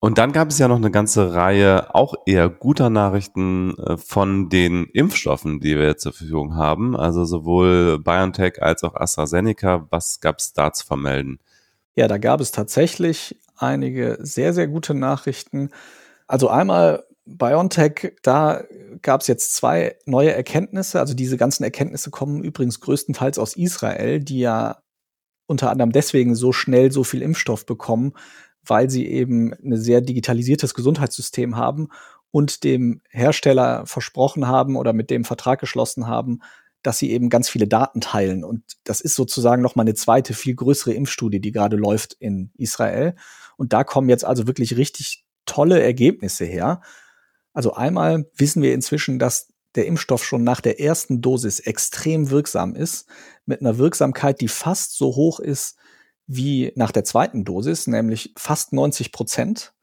Und 0.00 0.18
dann 0.18 0.32
gab 0.32 0.50
es 0.50 0.58
ja 0.58 0.68
noch 0.68 0.76
eine 0.76 0.92
ganze 0.92 1.34
Reihe 1.34 1.92
auch 1.94 2.14
eher 2.24 2.48
guter 2.48 2.88
Nachrichten 2.88 3.76
äh, 3.78 3.96
von 3.96 4.48
den 4.48 4.84
Impfstoffen, 4.84 5.58
die 5.58 5.76
wir 5.76 5.96
zur 5.96 6.12
Verfügung 6.12 6.54
haben. 6.54 6.96
Also 6.96 7.24
sowohl 7.24 7.98
BioNTech 7.98 8.62
als 8.62 8.84
auch 8.84 8.94
AstraZeneca. 8.94 9.88
Was 9.90 10.20
gab 10.20 10.38
es 10.38 10.52
da 10.52 10.72
zu 10.72 10.86
vermelden? 10.86 11.40
Ja, 11.96 12.06
da 12.06 12.18
gab 12.18 12.40
es 12.40 12.52
tatsächlich 12.52 13.40
einige 13.56 14.18
sehr, 14.20 14.52
sehr 14.52 14.68
gute 14.68 14.94
Nachrichten. 14.94 15.70
Also 16.28 16.48
einmal 16.48 17.04
BioNTech, 17.36 18.16
da 18.22 18.64
gab 19.02 19.20
es 19.20 19.26
jetzt 19.26 19.54
zwei 19.54 19.96
neue 20.06 20.32
Erkenntnisse. 20.32 20.98
Also 20.98 21.14
diese 21.14 21.36
ganzen 21.36 21.64
Erkenntnisse 21.64 22.10
kommen 22.10 22.42
übrigens 22.42 22.80
größtenteils 22.80 23.38
aus 23.38 23.56
Israel, 23.56 24.20
die 24.20 24.40
ja 24.40 24.82
unter 25.46 25.70
anderem 25.70 25.92
deswegen 25.92 26.34
so 26.34 26.52
schnell 26.52 26.92
so 26.92 27.04
viel 27.04 27.22
Impfstoff 27.22 27.66
bekommen, 27.66 28.12
weil 28.64 28.90
sie 28.90 29.06
eben 29.06 29.52
ein 29.52 29.76
sehr 29.76 30.00
digitalisiertes 30.00 30.74
Gesundheitssystem 30.74 31.56
haben 31.56 31.88
und 32.30 32.64
dem 32.64 33.00
Hersteller 33.10 33.86
versprochen 33.86 34.46
haben 34.46 34.76
oder 34.76 34.92
mit 34.92 35.10
dem 35.10 35.24
Vertrag 35.24 35.60
geschlossen 35.60 36.06
haben, 36.06 36.40
dass 36.82 36.98
sie 36.98 37.10
eben 37.10 37.28
ganz 37.28 37.48
viele 37.48 37.66
Daten 37.66 38.00
teilen. 38.00 38.44
Und 38.44 38.62
das 38.84 39.00
ist 39.00 39.14
sozusagen 39.14 39.62
noch 39.62 39.74
mal 39.74 39.82
eine 39.82 39.94
zweite, 39.94 40.34
viel 40.34 40.54
größere 40.54 40.92
Impfstudie, 40.92 41.40
die 41.40 41.52
gerade 41.52 41.76
läuft 41.76 42.14
in 42.14 42.52
Israel. 42.56 43.14
Und 43.56 43.72
da 43.72 43.84
kommen 43.84 44.08
jetzt 44.08 44.24
also 44.24 44.46
wirklich 44.46 44.76
richtig 44.76 45.24
tolle 45.46 45.82
Ergebnisse 45.82 46.44
her. 46.44 46.82
Also 47.58 47.74
einmal 47.74 48.30
wissen 48.36 48.62
wir 48.62 48.72
inzwischen, 48.72 49.18
dass 49.18 49.48
der 49.74 49.86
Impfstoff 49.86 50.24
schon 50.24 50.44
nach 50.44 50.60
der 50.60 50.78
ersten 50.78 51.20
Dosis 51.20 51.58
extrem 51.58 52.30
wirksam 52.30 52.76
ist, 52.76 53.08
mit 53.46 53.60
einer 53.60 53.78
Wirksamkeit, 53.78 54.40
die 54.40 54.46
fast 54.46 54.96
so 54.96 55.16
hoch 55.16 55.40
ist 55.40 55.76
wie 56.28 56.70
nach 56.76 56.92
der 56.92 57.02
zweiten 57.02 57.44
Dosis, 57.44 57.88
nämlich 57.88 58.32
fast 58.36 58.72
90 58.72 59.10
Prozent. 59.10 59.74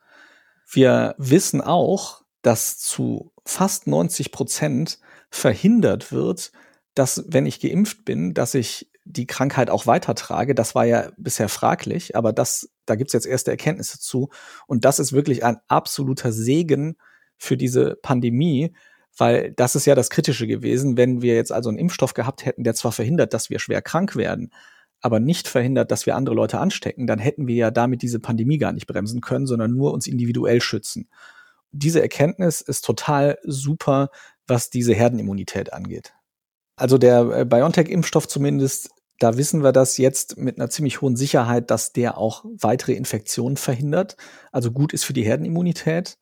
Wir 0.72 1.16
wissen 1.18 1.60
auch, 1.60 2.24
dass 2.42 2.78
zu 2.78 3.34
fast 3.46 3.88
90 3.88 4.32
Prozent 4.32 5.00
verhindert 5.30 6.14
wird, 6.14 6.54
dass 6.94 7.26
wenn 7.28 7.46
ich 7.46 7.60
geimpft 7.60 8.06
bin, 8.06 8.34
dass 8.34 8.54
ich 8.54 8.90
die 9.04 9.28
Krankheit 9.28 9.70
auch 9.70 9.86
weitertrage. 9.86 10.56
Das 10.56 10.76
war 10.76 10.86
ja 10.86 11.12
bisher 11.18 11.50
fraglich, 11.50 12.16
aber 12.16 12.32
das, 12.32 12.70
da 12.86 12.96
gibt's 12.96 13.12
jetzt 13.12 13.28
erste 13.28 13.52
Erkenntnisse 13.52 14.00
zu. 14.00 14.30
Und 14.66 14.86
das 14.86 15.00
ist 15.00 15.12
wirklich 15.12 15.44
ein 15.44 15.58
absoluter 15.68 16.32
Segen 16.32 16.96
für 17.38 17.58
diese 17.58 17.98
Pandemie, 18.02 18.74
weil 19.18 19.54
das 19.54 19.76
ist 19.76 19.86
ja 19.86 19.96
das 19.96 20.10
Kritische 20.10 20.48
gewesen, 20.48 20.98
wenn 20.98 21.22
wir 21.22 21.36
jetzt 21.36 21.52
also 21.52 21.70
einen 21.70 21.78
Impfstoff 21.78 22.14
gehabt 22.14 22.46
hätten, 22.46 22.64
der 22.64 22.76
zwar 22.76 22.92
verhindert, 22.92 23.34
dass 23.34 23.50
wir 23.50 23.60
schwer 23.60 23.82
krank 23.82 24.16
werden, 24.16 24.52
aber 25.02 25.20
nicht 25.20 25.48
verhindert, 25.48 25.92
dass 25.92 26.06
wir 26.06 26.16
andere 26.16 26.36
Leute 26.36 26.60
anstecken, 26.60 27.08
dann 27.08 27.20
hätten 27.20 27.48
wir 27.48 27.56
ja 27.56 27.72
damit 27.72 28.02
diese 28.02 28.20
Pandemie 28.20 28.58
gar 28.58 28.72
nicht 28.72 28.88
bremsen 28.88 29.22
können, 29.22 29.46
sondern 29.46 29.72
nur 29.72 29.94
uns 29.94 30.08
individuell 30.08 30.62
schützen. 30.62 31.10
Diese 31.72 32.02
Erkenntnis 32.02 32.62
ist 32.62 32.86
total 32.86 33.38
super, 33.44 34.10
was 34.48 34.70
diese 34.70 34.94
Herdenimmunität 34.94 35.74
angeht. 35.74 36.14
Also 36.76 36.98
der 36.98 37.22
äh, 37.32 37.46
BioNTech-Impfstoff 37.46 38.28
zumindest, 38.28 38.90
da 39.20 39.38
wissen 39.38 39.64
wir 39.64 39.72
das 39.72 39.98
jetzt 39.98 40.38
mit 40.38 40.58
einer 40.58 40.70
ziemlich 40.70 41.02
hohen 41.02 41.16
Sicherheit, 41.16 41.72
dass 41.72 41.94
der 41.94 42.18
auch 42.18 42.44
weitere 42.46 42.94
Infektionen 42.94 43.58
verhindert, 43.58 44.18
also 44.52 44.72
gut 44.72 44.94
ist 44.94 45.06
für 45.06 45.14
die 45.14 45.24
Herdenimmunität. 45.24 46.18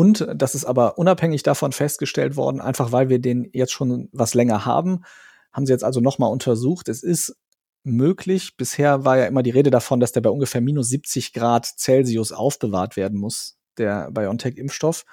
Und 0.00 0.26
das 0.34 0.54
ist 0.54 0.64
aber 0.64 0.96
unabhängig 0.96 1.42
davon 1.42 1.72
festgestellt 1.72 2.34
worden, 2.34 2.62
einfach 2.62 2.90
weil 2.90 3.10
wir 3.10 3.18
den 3.18 3.50
jetzt 3.52 3.72
schon 3.72 4.08
was 4.12 4.32
länger 4.32 4.64
haben, 4.64 5.04
haben 5.52 5.66
sie 5.66 5.74
jetzt 5.74 5.84
also 5.84 6.00
nochmal 6.00 6.32
untersucht. 6.32 6.88
Es 6.88 7.02
ist 7.02 7.36
möglich. 7.84 8.56
Bisher 8.56 9.04
war 9.04 9.18
ja 9.18 9.26
immer 9.26 9.42
die 9.42 9.50
Rede 9.50 9.68
davon, 9.68 10.00
dass 10.00 10.12
der 10.12 10.22
bei 10.22 10.30
ungefähr 10.30 10.62
minus 10.62 10.88
70 10.88 11.34
Grad 11.34 11.66
Celsius 11.66 12.32
aufbewahrt 12.32 12.96
werden 12.96 13.18
muss, 13.18 13.58
der 13.76 14.10
BioNTech-Impfstoff. 14.10 15.04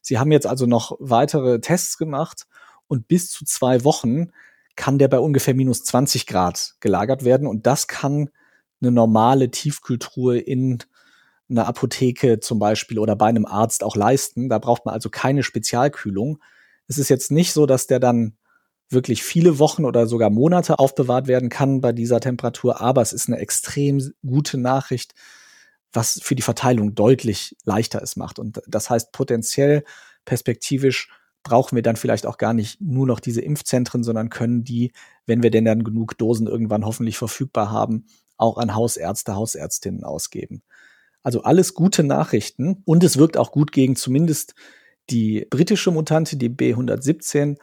Sie 0.00 0.18
haben 0.18 0.32
jetzt 0.32 0.46
also 0.46 0.64
noch 0.64 0.96
weitere 0.98 1.60
Tests 1.60 1.98
gemacht 1.98 2.46
und 2.88 3.08
bis 3.08 3.30
zu 3.30 3.44
zwei 3.44 3.84
Wochen 3.84 4.30
kann 4.76 4.96
der 4.96 5.08
bei 5.08 5.18
ungefähr 5.18 5.52
minus 5.52 5.84
20 5.84 6.26
Grad 6.26 6.76
gelagert 6.80 7.22
werden 7.26 7.46
und 7.46 7.66
das 7.66 7.86
kann 7.86 8.30
eine 8.80 8.92
normale 8.92 9.50
Tiefkühltruhe 9.50 10.38
in 10.38 10.78
einer 11.52 11.66
Apotheke 11.66 12.40
zum 12.40 12.58
Beispiel 12.58 12.98
oder 12.98 13.16
bei 13.16 13.26
einem 13.26 13.46
Arzt 13.46 13.84
auch 13.84 13.96
leisten. 13.96 14.48
Da 14.48 14.58
braucht 14.58 14.84
man 14.84 14.94
also 14.94 15.10
keine 15.10 15.42
Spezialkühlung. 15.42 16.38
Es 16.88 16.98
ist 16.98 17.08
jetzt 17.08 17.30
nicht 17.30 17.52
so, 17.52 17.66
dass 17.66 17.86
der 17.86 18.00
dann 18.00 18.36
wirklich 18.88 19.22
viele 19.22 19.58
Wochen 19.58 19.84
oder 19.84 20.06
sogar 20.06 20.30
Monate 20.30 20.78
aufbewahrt 20.78 21.26
werden 21.26 21.48
kann 21.48 21.80
bei 21.80 21.92
dieser 21.92 22.20
Temperatur, 22.20 22.80
aber 22.80 23.00
es 23.00 23.12
ist 23.12 23.28
eine 23.28 23.38
extrem 23.38 24.12
gute 24.24 24.58
Nachricht, 24.58 25.14
was 25.92 26.20
für 26.22 26.34
die 26.34 26.42
Verteilung 26.42 26.94
deutlich 26.94 27.56
leichter 27.64 28.02
es 28.02 28.16
macht. 28.16 28.38
Und 28.38 28.60
das 28.66 28.90
heißt 28.90 29.12
potenziell 29.12 29.84
perspektivisch 30.24 31.08
brauchen 31.42 31.74
wir 31.74 31.82
dann 31.82 31.96
vielleicht 31.96 32.26
auch 32.26 32.38
gar 32.38 32.54
nicht 32.54 32.80
nur 32.80 33.06
noch 33.06 33.18
diese 33.18 33.40
Impfzentren, 33.40 34.04
sondern 34.04 34.30
können 34.30 34.62
die, 34.62 34.92
wenn 35.26 35.42
wir 35.42 35.50
denn 35.50 35.64
dann 35.64 35.82
genug 35.84 36.16
Dosen 36.16 36.46
irgendwann 36.46 36.86
hoffentlich 36.86 37.18
verfügbar 37.18 37.70
haben, 37.70 38.06
auch 38.36 38.58
an 38.58 38.74
Hausärzte, 38.74 39.34
Hausärztinnen 39.34 40.04
ausgeben. 40.04 40.62
Also 41.22 41.42
alles 41.42 41.74
gute 41.74 42.02
Nachrichten 42.02 42.82
und 42.84 43.04
es 43.04 43.16
wirkt 43.16 43.36
auch 43.36 43.52
gut 43.52 43.72
gegen 43.72 43.96
zumindest 43.96 44.54
die 45.10 45.46
britische 45.50 45.90
Mutante, 45.90 46.36
die 46.36 46.50
B117, 46.50 47.56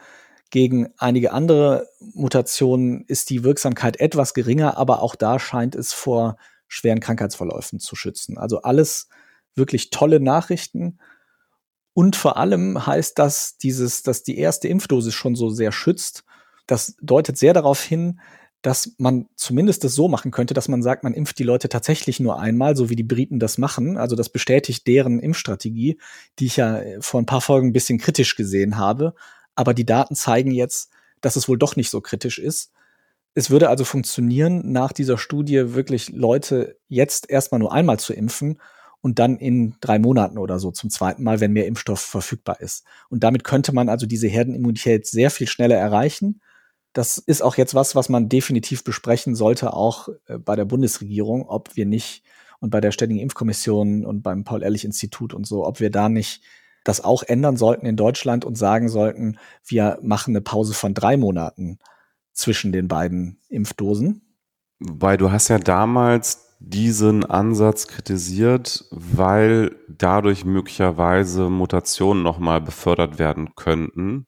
gegen 0.49 0.89
einige 0.97 1.31
andere 1.31 1.87
Mutationen 1.99 3.05
ist 3.05 3.29
die 3.29 3.43
Wirksamkeit 3.43 3.99
etwas 3.99 4.33
geringer, 4.33 4.77
aber 4.77 5.01
auch 5.03 5.15
da 5.15 5.39
scheint 5.39 5.75
es 5.75 5.93
vor 5.93 6.37
schweren 6.67 6.99
Krankheitsverläufen 6.99 7.79
zu 7.79 7.95
schützen. 7.95 8.37
Also 8.37 8.61
alles 8.61 9.09
wirklich 9.55 9.91
tolle 9.91 10.19
Nachrichten. 10.19 10.99
Und 11.93 12.15
vor 12.15 12.37
allem 12.37 12.85
heißt 12.85 13.19
das, 13.19 13.57
dieses, 13.57 14.01
dass 14.03 14.23
die 14.23 14.37
erste 14.37 14.67
Impfdosis 14.67 15.13
schon 15.13 15.35
so 15.35 15.49
sehr 15.49 15.71
schützt. 15.71 16.23
Das 16.65 16.95
deutet 17.01 17.37
sehr 17.37 17.53
darauf 17.53 17.81
hin, 17.81 18.19
dass 18.61 18.93
man 18.97 19.27
zumindest 19.35 19.83
das 19.83 19.95
so 19.95 20.07
machen 20.07 20.31
könnte, 20.31 20.53
dass 20.53 20.67
man 20.67 20.81
sagt, 20.81 21.03
man 21.03 21.13
impft 21.13 21.39
die 21.39 21.43
Leute 21.43 21.69
tatsächlich 21.69 22.19
nur 22.19 22.39
einmal, 22.39 22.75
so 22.75 22.89
wie 22.89 22.95
die 22.95 23.03
Briten 23.03 23.39
das 23.39 23.57
machen. 23.57 23.97
Also 23.97 24.15
das 24.15 24.29
bestätigt 24.29 24.85
deren 24.87 25.19
Impfstrategie, 25.19 25.97
die 26.39 26.45
ich 26.45 26.57
ja 26.57 26.81
vor 26.99 27.21
ein 27.21 27.25
paar 27.25 27.41
Folgen 27.41 27.69
ein 27.69 27.73
bisschen 27.73 27.99
kritisch 27.99 28.35
gesehen 28.35 28.77
habe 28.77 29.13
aber 29.59 29.73
die 29.73 29.85
Daten 29.85 30.15
zeigen 30.15 30.51
jetzt, 30.51 30.89
dass 31.19 31.35
es 31.35 31.49
wohl 31.49 31.57
doch 31.57 31.75
nicht 31.75 31.89
so 31.89 31.99
kritisch 31.99 32.39
ist. 32.39 32.71
Es 33.33 33.49
würde 33.49 33.67
also 33.67 33.83
funktionieren, 33.83 34.71
nach 34.71 34.93
dieser 34.93 35.17
Studie 35.17 35.73
wirklich 35.73 36.11
Leute 36.11 36.77
jetzt 36.87 37.29
erstmal 37.29 37.59
nur 37.59 37.73
einmal 37.73 37.99
zu 37.99 38.13
impfen 38.13 38.61
und 39.01 39.19
dann 39.19 39.35
in 39.35 39.75
drei 39.81 39.99
Monaten 39.99 40.37
oder 40.37 40.59
so 40.59 40.71
zum 40.71 40.89
zweiten 40.89 41.23
Mal, 41.23 41.41
wenn 41.41 41.51
mehr 41.51 41.67
Impfstoff 41.67 41.99
verfügbar 41.99 42.61
ist. 42.61 42.85
Und 43.09 43.21
damit 43.21 43.43
könnte 43.43 43.73
man 43.73 43.89
also 43.89 44.05
diese 44.05 44.29
Herdenimmunität 44.29 45.05
sehr 45.05 45.29
viel 45.29 45.47
schneller 45.47 45.75
erreichen. 45.75 46.39
Das 46.93 47.17
ist 47.17 47.41
auch 47.41 47.55
jetzt 47.55 47.75
was, 47.75 47.95
was 47.95 48.09
man 48.09 48.29
definitiv 48.29 48.83
besprechen 48.83 49.35
sollte, 49.35 49.73
auch 49.73 50.09
äh, 50.27 50.37
bei 50.37 50.55
der 50.55 50.65
Bundesregierung, 50.65 51.47
ob 51.47 51.75
wir 51.75 51.85
nicht 51.85 52.23
und 52.59 52.71
bei 52.71 52.81
der 52.81 52.91
Ständigen 52.91 53.21
Impfkommission 53.21 54.05
und 54.05 54.21
beim 54.21 54.43
Paul-Ehrlich-Institut 54.43 55.33
und 55.33 55.47
so, 55.47 55.65
ob 55.65 55.79
wir 55.79 55.89
da 55.89 56.09
nicht 56.09 56.41
das 56.83 57.03
auch 57.03 57.23
ändern 57.23 57.57
sollten 57.57 57.85
in 57.85 57.95
Deutschland 57.95 58.45
und 58.45 58.57
sagen 58.57 58.89
sollten, 58.89 59.37
wir 59.65 59.99
machen 60.01 60.31
eine 60.31 60.41
Pause 60.41 60.73
von 60.73 60.93
drei 60.93 61.17
Monaten 61.17 61.79
zwischen 62.33 62.71
den 62.71 62.87
beiden 62.87 63.37
Impfdosen. 63.49 64.21
Weil 64.79 65.17
du 65.17 65.31
hast 65.31 65.49
ja 65.49 65.59
damals 65.59 66.55
diesen 66.59 67.25
Ansatz 67.25 67.87
kritisiert, 67.87 68.85
weil 68.91 69.75
dadurch 69.87 70.45
möglicherweise 70.45 71.49
Mutationen 71.49 72.23
nochmal 72.23 72.61
befördert 72.61 73.19
werden 73.19 73.55
könnten. 73.55 74.25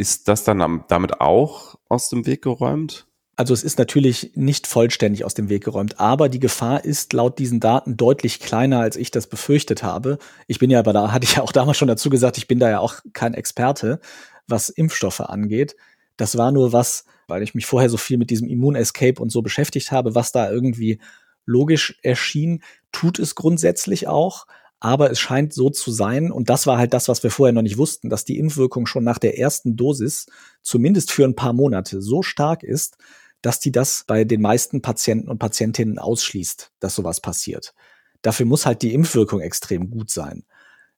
Ist 0.00 0.28
das 0.28 0.44
dann 0.44 0.82
damit 0.88 1.20
auch 1.20 1.74
aus 1.90 2.08
dem 2.08 2.24
Weg 2.24 2.40
geräumt? 2.40 3.06
Also 3.36 3.52
es 3.52 3.62
ist 3.62 3.78
natürlich 3.78 4.30
nicht 4.34 4.66
vollständig 4.66 5.26
aus 5.26 5.34
dem 5.34 5.50
Weg 5.50 5.62
geräumt, 5.62 6.00
aber 6.00 6.30
die 6.30 6.40
Gefahr 6.40 6.86
ist 6.86 7.12
laut 7.12 7.38
diesen 7.38 7.60
Daten 7.60 7.98
deutlich 7.98 8.40
kleiner, 8.40 8.80
als 8.80 8.96
ich 8.96 9.10
das 9.10 9.26
befürchtet 9.26 9.82
habe. 9.82 10.16
Ich 10.46 10.58
bin 10.58 10.70
ja 10.70 10.78
aber 10.78 10.94
da, 10.94 11.12
hatte 11.12 11.24
ich 11.24 11.34
ja 11.34 11.42
auch 11.42 11.52
damals 11.52 11.76
schon 11.76 11.88
dazu 11.88 12.08
gesagt, 12.08 12.38
ich 12.38 12.48
bin 12.48 12.58
da 12.58 12.70
ja 12.70 12.78
auch 12.78 12.94
kein 13.12 13.34
Experte, 13.34 14.00
was 14.46 14.70
Impfstoffe 14.70 15.20
angeht. 15.20 15.76
Das 16.16 16.38
war 16.38 16.50
nur 16.50 16.72
was, 16.72 17.04
weil 17.28 17.42
ich 17.42 17.54
mich 17.54 17.66
vorher 17.66 17.90
so 17.90 17.98
viel 17.98 18.16
mit 18.16 18.30
diesem 18.30 18.48
Immune 18.48 18.78
Escape 18.78 19.20
und 19.20 19.28
so 19.28 19.42
beschäftigt 19.42 19.92
habe, 19.92 20.14
was 20.14 20.32
da 20.32 20.50
irgendwie 20.50 20.98
logisch 21.44 21.98
erschien, 22.02 22.62
tut 22.90 23.18
es 23.18 23.34
grundsätzlich 23.34 24.08
auch. 24.08 24.46
Aber 24.80 25.10
es 25.10 25.20
scheint 25.20 25.52
so 25.52 25.68
zu 25.68 25.92
sein, 25.92 26.32
und 26.32 26.48
das 26.48 26.66
war 26.66 26.78
halt 26.78 26.94
das, 26.94 27.06
was 27.08 27.22
wir 27.22 27.30
vorher 27.30 27.52
noch 27.52 27.62
nicht 27.62 27.76
wussten, 27.76 28.08
dass 28.08 28.24
die 28.24 28.38
Impfwirkung 28.38 28.86
schon 28.86 29.04
nach 29.04 29.18
der 29.18 29.38
ersten 29.38 29.76
Dosis 29.76 30.26
zumindest 30.62 31.12
für 31.12 31.24
ein 31.24 31.36
paar 31.36 31.52
Monate 31.52 32.00
so 32.00 32.22
stark 32.22 32.62
ist, 32.62 32.96
dass 33.42 33.60
die 33.60 33.72
das 33.72 34.04
bei 34.06 34.24
den 34.24 34.40
meisten 34.40 34.80
Patienten 34.82 35.28
und 35.28 35.38
Patientinnen 35.38 35.98
ausschließt, 35.98 36.72
dass 36.80 36.94
sowas 36.94 37.20
passiert. 37.20 37.74
Dafür 38.22 38.46
muss 38.46 38.66
halt 38.66 38.82
die 38.82 38.94
Impfwirkung 38.94 39.40
extrem 39.40 39.90
gut 39.90 40.10
sein. 40.10 40.44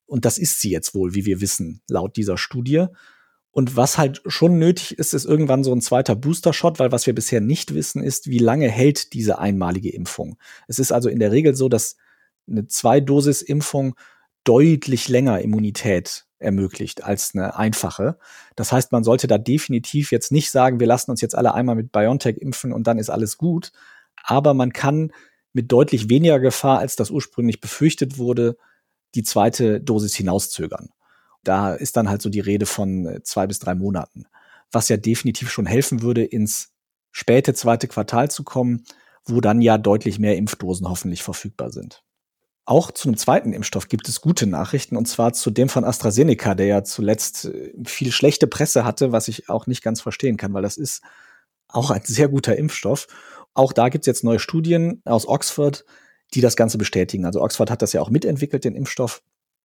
Und 0.06 0.24
das 0.24 0.38
ist 0.38 0.60
sie 0.60 0.70
jetzt 0.70 0.94
wohl, 0.94 1.14
wie 1.14 1.24
wir 1.24 1.40
wissen, 1.40 1.82
laut 1.88 2.16
dieser 2.16 2.36
Studie. 2.36 2.86
Und 3.50 3.76
was 3.76 3.98
halt 3.98 4.22
schon 4.26 4.58
nötig 4.58 4.98
ist, 4.98 5.12
ist 5.12 5.24
irgendwann 5.24 5.64
so 5.64 5.72
ein 5.72 5.80
zweiter 5.80 6.14
Booster-Shot, 6.16 6.78
weil 6.78 6.92
was 6.92 7.06
wir 7.06 7.14
bisher 7.14 7.40
nicht 7.40 7.74
wissen, 7.74 8.02
ist, 8.02 8.28
wie 8.28 8.38
lange 8.38 8.68
hält 8.68 9.12
diese 9.12 9.38
einmalige 9.38 9.92
Impfung. 9.92 10.38
Es 10.68 10.78
ist 10.78 10.92
also 10.92 11.08
in 11.08 11.18
der 11.18 11.32
Regel 11.32 11.54
so, 11.54 11.68
dass 11.68 11.96
eine 12.48 12.66
Zwei-Dosis-Impfung 12.66 13.94
deutlich 14.44 15.08
länger 15.08 15.40
Immunität 15.40 16.26
ermöglicht 16.38 17.04
als 17.04 17.34
eine 17.34 17.56
einfache. 17.56 18.18
Das 18.56 18.72
heißt, 18.72 18.92
man 18.92 19.04
sollte 19.04 19.28
da 19.28 19.38
definitiv 19.38 20.10
jetzt 20.10 20.32
nicht 20.32 20.50
sagen, 20.50 20.80
wir 20.80 20.86
lassen 20.86 21.10
uns 21.10 21.20
jetzt 21.20 21.36
alle 21.36 21.54
einmal 21.54 21.76
mit 21.76 21.92
BioNTech 21.92 22.38
impfen 22.38 22.72
und 22.72 22.86
dann 22.86 22.98
ist 22.98 23.10
alles 23.10 23.38
gut. 23.38 23.72
Aber 24.24 24.52
man 24.54 24.72
kann 24.72 25.12
mit 25.52 25.70
deutlich 25.70 26.08
weniger 26.08 26.40
Gefahr, 26.40 26.78
als 26.78 26.96
das 26.96 27.10
ursprünglich 27.10 27.60
befürchtet 27.60 28.18
wurde, 28.18 28.56
die 29.14 29.22
zweite 29.22 29.80
Dosis 29.80 30.14
hinauszögern. 30.14 30.90
Da 31.44 31.74
ist 31.74 31.96
dann 31.96 32.08
halt 32.08 32.22
so 32.22 32.30
die 32.30 32.40
Rede 32.40 32.66
von 32.66 33.06
äh, 33.06 33.22
zwei 33.22 33.46
bis 33.46 33.58
drei 33.58 33.74
Monaten, 33.74 34.26
was 34.70 34.88
ja 34.88 34.96
definitiv 34.96 35.50
schon 35.50 35.66
helfen 35.66 36.02
würde, 36.02 36.24
ins 36.24 36.72
späte 37.10 37.52
zweite 37.52 37.88
Quartal 37.88 38.30
zu 38.30 38.42
kommen, 38.42 38.84
wo 39.24 39.40
dann 39.40 39.60
ja 39.60 39.76
deutlich 39.76 40.18
mehr 40.18 40.36
Impfdosen 40.36 40.88
hoffentlich 40.88 41.22
verfügbar 41.22 41.70
sind. 41.70 42.02
Auch 42.64 42.92
zu 42.92 43.08
einem 43.08 43.16
zweiten 43.16 43.52
Impfstoff 43.52 43.88
gibt 43.88 44.08
es 44.08 44.20
gute 44.20 44.46
Nachrichten, 44.46 44.96
und 44.96 45.06
zwar 45.08 45.32
zu 45.32 45.50
dem 45.50 45.68
von 45.68 45.84
AstraZeneca, 45.84 46.54
der 46.54 46.66
ja 46.66 46.84
zuletzt 46.84 47.46
äh, 47.46 47.72
viel 47.84 48.12
schlechte 48.12 48.46
Presse 48.46 48.84
hatte, 48.84 49.10
was 49.10 49.28
ich 49.28 49.48
auch 49.48 49.66
nicht 49.66 49.82
ganz 49.82 50.00
verstehen 50.00 50.36
kann, 50.36 50.54
weil 50.54 50.62
das 50.62 50.76
ist 50.76 51.02
auch 51.68 51.90
ein 51.90 52.02
sehr 52.04 52.28
guter 52.28 52.56
Impfstoff. 52.56 53.08
Auch 53.54 53.72
da 53.72 53.88
gibt 53.88 54.04
es 54.04 54.06
jetzt 54.06 54.24
neue 54.24 54.38
Studien 54.38 55.02
aus 55.04 55.26
Oxford, 55.26 55.84
die 56.34 56.40
das 56.40 56.54
Ganze 56.54 56.78
bestätigen. 56.78 57.26
Also 57.26 57.42
Oxford 57.42 57.70
hat 57.70 57.82
das 57.82 57.92
ja 57.92 58.00
auch 58.00 58.10
mitentwickelt, 58.10 58.64
den 58.64 58.76
Impfstoff. 58.76 59.22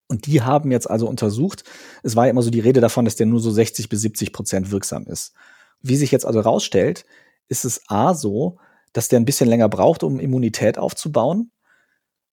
Und 0.07 0.25
die 0.25 0.41
haben 0.41 0.71
jetzt 0.71 0.89
also 0.89 1.07
untersucht, 1.07 1.63
es 2.01 2.15
war 2.15 2.25
ja 2.25 2.31
immer 2.31 2.41
so 2.41 2.49
die 2.49 2.61
Rede 2.61 2.81
davon, 2.81 3.05
dass 3.05 3.17
der 3.17 3.25
nur 3.27 3.41
so 3.41 3.51
60 3.51 3.89
bis 3.89 4.01
70 4.01 4.33
Prozent 4.33 4.71
wirksam 4.71 5.05
ist. 5.05 5.33
Wie 5.81 5.97
sich 5.97 6.11
jetzt 6.11 6.25
also 6.25 6.39
rausstellt, 6.39 7.05
ist 7.47 7.65
es 7.65 7.81
A 7.89 8.13
so, 8.13 8.57
dass 8.93 9.09
der 9.09 9.19
ein 9.19 9.25
bisschen 9.25 9.49
länger 9.49 9.69
braucht, 9.69 10.03
um 10.03 10.19
Immunität 10.19 10.77
aufzubauen 10.77 11.51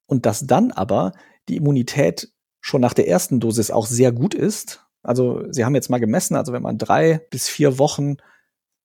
und 0.07 0.27
dass 0.27 0.47
dann 0.47 0.71
aber 0.71 1.13
die 1.49 1.57
Immunität 1.57 2.33
schon 2.61 2.81
nach 2.81 2.95
der 2.95 3.09
ersten 3.09 3.41
Dosis 3.41 3.71
auch 3.71 3.87
sehr 3.87 4.13
gut 4.13 4.35
ist. 4.35 4.87
Also 5.03 5.45
sie 5.51 5.65
haben 5.65 5.75
jetzt 5.75 5.91
mal 5.91 6.01
gemessen, 6.01 6.35
also 6.35 6.53
wenn 6.53 6.63
man 6.63 6.79
drei 6.79 7.19
bis 7.31 7.49
vier 7.49 7.79
Wochen 7.79 8.17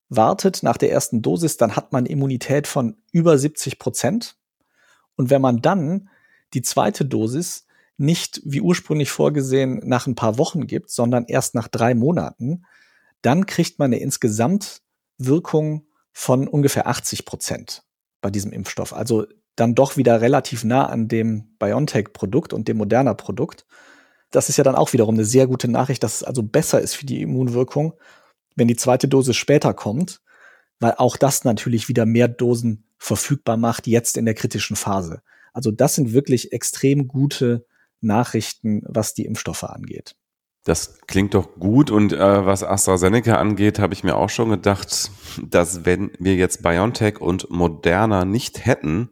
wartet 0.10 0.64
nach 0.64 0.78
der 0.78 0.92
ersten 0.92 1.22
Dosis, 1.22 1.58
dann 1.58 1.76
hat 1.76 1.94
man 1.94 2.06
Immunität 2.06 2.68
von 2.68 2.98
über 3.12 3.38
70 3.38 3.80
Prozent. 3.80 4.36
Und 5.16 5.30
wenn 5.30 5.42
man 5.42 5.62
dann 5.62 6.10
die 6.54 6.62
zweite 6.62 7.06
Dosis 7.06 7.68
nicht 7.98 8.42
wie 8.44 8.62
ursprünglich 8.62 9.12
vorgesehen 9.12 9.82
nach 9.84 10.08
ein 10.08 10.16
paar 10.16 10.38
Wochen 10.38 10.68
gibt, 10.68 10.90
sondern 10.90 11.26
erst 11.26 11.54
nach 11.54 11.68
drei 11.68 11.94
Monaten, 11.94 12.66
dann 13.22 13.46
kriegt 13.46 13.78
man 13.80 13.88
eine 13.88 14.00
Insgesamtwirkung 14.00 15.86
von 16.12 16.48
ungefähr 16.48 16.88
80 16.88 17.26
Prozent 17.26 17.84
bei 18.22 18.30
diesem 18.30 18.52
Impfstoff. 18.52 18.94
Also 18.94 19.26
dann 19.60 19.76
doch 19.76 19.98
wieder 19.98 20.22
relativ 20.22 20.64
nah 20.64 20.88
an 20.88 21.08
dem 21.08 21.56
BioNTech-Produkt 21.60 22.54
und 22.54 22.68
dem 22.68 22.78
Moderna-Produkt. 22.78 23.66
Das 24.32 24.50
ist 24.50 24.58
ja 24.58 24.64
dann 24.64 24.76
auch 24.76 24.94
wiederum 24.94 25.16
eine 25.16 25.26
sehr 25.26 25.48
gute 25.48 25.68
Nachricht, 25.68 26.04
dass 26.04 26.18
es 26.18 26.24
also 26.24 26.44
besser 26.44 26.80
ist 26.80 26.96
für 26.96 27.06
die 27.06 27.22
Immunwirkung, 27.22 27.94
wenn 28.56 28.68
die 28.68 28.76
zweite 28.76 29.08
Dosis 29.08 29.36
später 29.36 29.74
kommt, 29.74 30.22
weil 30.80 30.94
auch 30.98 31.18
das 31.18 31.44
natürlich 31.44 31.90
wieder 31.90 32.06
mehr 32.06 32.28
Dosen 32.28 32.86
verfügbar 32.98 33.58
macht, 33.58 33.88
jetzt 33.88 34.18
in 34.18 34.26
der 34.26 34.34
kritischen 34.34 34.76
Phase. 34.76 35.22
Also 35.54 35.72
das 35.72 35.96
sind 35.96 36.14
wirklich 36.14 36.52
extrem 36.54 37.08
gute 37.08 37.66
Nachrichten, 38.02 38.84
was 38.86 39.14
die 39.14 39.26
Impfstoffe 39.26 39.64
angeht. 39.64 40.16
Das 40.66 41.00
klingt 41.08 41.34
doch 41.34 41.56
gut 41.56 41.90
und 41.90 42.14
äh, 42.14 42.46
was 42.46 42.64
AstraZeneca 42.64 43.36
angeht, 43.36 43.80
habe 43.80 43.94
ich 43.94 44.04
mir 44.04 44.16
auch 44.16 44.30
schon 44.30 44.50
gedacht, 44.50 45.10
dass 45.42 45.86
wenn 45.86 46.12
wir 46.20 46.36
jetzt 46.36 46.62
BioNTech 46.62 47.22
und 47.22 47.50
Moderna 47.50 48.26
nicht 48.26 48.66
hätten, 48.66 49.10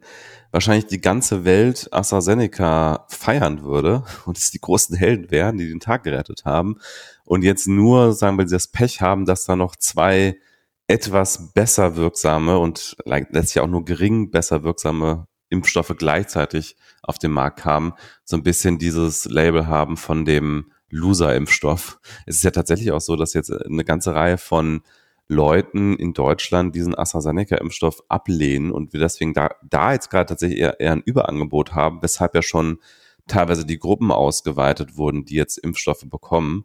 wahrscheinlich 0.50 0.86
die 0.86 1.00
ganze 1.00 1.44
Welt 1.44 1.88
AstraZeneca 1.92 3.06
feiern 3.08 3.62
würde 3.62 4.04
und 4.26 4.38
es 4.38 4.50
die 4.50 4.60
großen 4.60 4.96
Helden 4.96 5.30
wären, 5.30 5.58
die 5.58 5.68
den 5.68 5.80
Tag 5.80 6.04
gerettet 6.04 6.44
haben. 6.44 6.76
Und 7.24 7.42
jetzt 7.42 7.68
nur, 7.68 8.12
sagen 8.12 8.38
wir, 8.38 8.46
das 8.46 8.68
Pech 8.68 9.00
haben, 9.00 9.26
dass 9.26 9.44
da 9.44 9.56
noch 9.56 9.76
zwei 9.76 10.38
etwas 10.86 11.52
besser 11.52 11.96
wirksame 11.96 12.58
und 12.58 12.96
letztlich 13.04 13.60
auch 13.60 13.66
nur 13.66 13.84
gering 13.84 14.30
besser 14.30 14.62
wirksame 14.62 15.26
Impfstoffe 15.50 15.94
gleichzeitig 15.98 16.76
auf 17.02 17.18
den 17.18 17.30
Markt 17.30 17.60
kamen, 17.60 17.92
so 18.24 18.36
ein 18.36 18.42
bisschen 18.42 18.78
dieses 18.78 19.26
Label 19.26 19.66
haben 19.66 19.96
von 19.96 20.24
dem 20.24 20.72
Loser-Impfstoff. 20.90 22.00
Es 22.26 22.36
ist 22.36 22.44
ja 22.44 22.50
tatsächlich 22.50 22.92
auch 22.92 23.00
so, 23.00 23.16
dass 23.16 23.34
jetzt 23.34 23.52
eine 23.52 23.84
ganze 23.84 24.14
Reihe 24.14 24.38
von 24.38 24.82
Leuten 25.28 25.94
in 25.96 26.14
Deutschland 26.14 26.74
diesen 26.74 26.94
AstraZeneca-Impfstoff 26.94 28.02
ablehnen 28.08 28.70
und 28.70 28.94
wir 28.94 29.00
deswegen 29.00 29.34
da, 29.34 29.50
da 29.62 29.92
jetzt 29.92 30.10
gerade 30.10 30.26
tatsächlich 30.26 30.58
eher, 30.58 30.80
eher 30.80 30.92
ein 30.92 31.02
Überangebot 31.02 31.74
haben, 31.74 32.02
weshalb 32.02 32.34
ja 32.34 32.42
schon 32.42 32.78
teilweise 33.26 33.66
die 33.66 33.78
Gruppen 33.78 34.10
ausgeweitet 34.10 34.96
wurden, 34.96 35.26
die 35.26 35.34
jetzt 35.34 35.58
Impfstoffe 35.58 36.06
bekommen, 36.06 36.64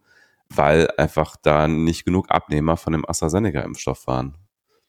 weil 0.49 0.89
einfach 0.97 1.35
da 1.35 1.67
nicht 1.67 2.05
genug 2.05 2.31
Abnehmer 2.31 2.77
von 2.77 2.93
dem 2.93 3.05
AstraZeneca-Impfstoff 3.05 4.07
waren. 4.07 4.37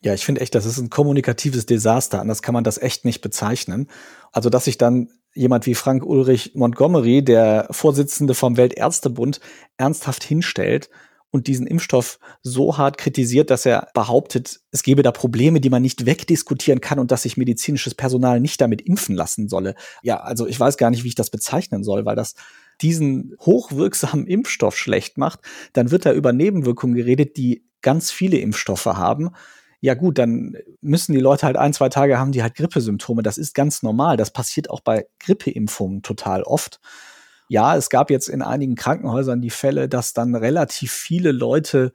Ja, 0.03 0.15
ich 0.15 0.25
finde 0.25 0.43
echt, 0.43 0.55
das 0.55 0.67
ist 0.67 0.79
ein 0.79 0.91
kommunikatives 0.91 1.67
Desaster. 1.67 2.21
Anders 2.21 2.43
kann 2.43 2.53
man 2.53 2.63
das 2.63 2.79
echt 2.79 3.05
nicht 3.05 3.23
bezeichnen. 3.23 3.89
Also, 4.33 4.51
dass 4.51 4.67
sich 4.67 4.79
dann 4.79 5.09
jemand 5.35 5.67
wie 5.67 5.75
Frank 5.75 6.05
Ulrich 6.05 6.53
Montgomery, 6.55 7.25
der 7.25 7.67
Vorsitzende 7.71 8.35
vom 8.35 8.57
Weltärztebund, 8.57 9.41
ernsthaft 9.79 10.23
hinstellt 10.23 10.91
und 11.35 11.49
diesen 11.49 11.67
Impfstoff 11.67 12.21
so 12.45 12.79
hart 12.79 12.97
kritisiert, 12.97 13.51
dass 13.51 13.67
er 13.67 13.89
behauptet, 13.93 14.61
es 14.71 14.85
gebe 14.85 15.03
da 15.03 15.11
Probleme, 15.11 15.61
die 15.61 15.69
man 15.69 15.83
nicht 15.83 16.07
wegdiskutieren 16.07 16.81
kann 16.81 17.01
und 17.01 17.11
dass 17.11 17.23
sich 17.23 17.37
medizinisches 17.37 17.97
Personal 17.97 18.39
nicht 18.39 18.61
damit 18.61 18.81
impfen 18.83 19.17
lassen 19.17 19.49
solle. 19.49 19.75
Ja, 20.05 20.21
also 20.21 20.47
ich 20.47 20.61
weiß 20.61 20.77
gar 20.77 20.91
nicht, 20.91 21.03
wie 21.03 21.09
ich 21.09 21.17
das 21.17 21.31
bezeichnen 21.31 21.83
soll, 21.83 22.05
weil 22.05 22.15
das 22.15 22.37
diesen 22.81 23.35
hochwirksamen 23.41 24.29
Impfstoff 24.29 24.77
schlecht 24.79 25.19
macht. 25.19 25.41
Dann 25.73 25.91
wird 25.91 26.07
da 26.07 26.13
über 26.13 26.33
Nebenwirkungen 26.33 26.95
geredet, 26.95 27.37
die 27.37 27.65
ganz 27.83 28.13
viele 28.13 28.39
Impfstoffe 28.39 28.87
haben. 28.87 29.31
Ja 29.81 29.95
gut, 29.95 30.19
dann 30.19 30.57
müssen 30.83 31.15
die 31.15 31.21
Leute 31.21 31.47
halt 31.47 31.57
ein, 31.57 31.73
zwei 31.73 31.89
Tage 31.89 32.17
haben, 32.17 32.31
die 32.31 32.45
halt 32.45 32.55
Grippesymptome. 32.55 33.25
Das 33.25 33.39
ist 33.39 33.57
ganz 33.57 33.83
normal. 33.83 34.17
Das 34.17 34.33
passiert 34.33 34.71
auch 34.71 34.83
bei 34.83 35.09
Grippeimpfungen 35.19 36.03
total 36.03 36.45
oft. 36.45 36.79
Ja, 37.49 37.77
es 37.77 37.91
gab 37.91 38.11
jetzt 38.11 38.29
in 38.29 38.43
einigen 38.43 38.75
Krankenhäusern 38.75 39.41
die 39.41 39.51
Fälle, 39.51 39.89
dass 39.89 40.13
dann 40.13 40.35
relativ 40.35 40.93
viele 40.93 41.33
Leute 41.33 41.93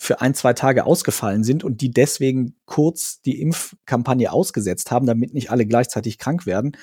für 0.00 0.20
ein, 0.20 0.34
zwei 0.34 0.52
Tage 0.52 0.84
ausgefallen 0.84 1.42
sind 1.42 1.64
und 1.64 1.80
die 1.80 1.90
deswegen 1.90 2.56
kurz 2.66 3.20
die 3.20 3.40
Impfkampagne 3.40 4.32
ausgesetzt 4.32 4.90
haben, 4.90 5.06
damit 5.06 5.34
nicht 5.34 5.50
alle 5.50 5.66
gleichzeitig 5.66 6.18
krank 6.18 6.46
werden. 6.46 6.76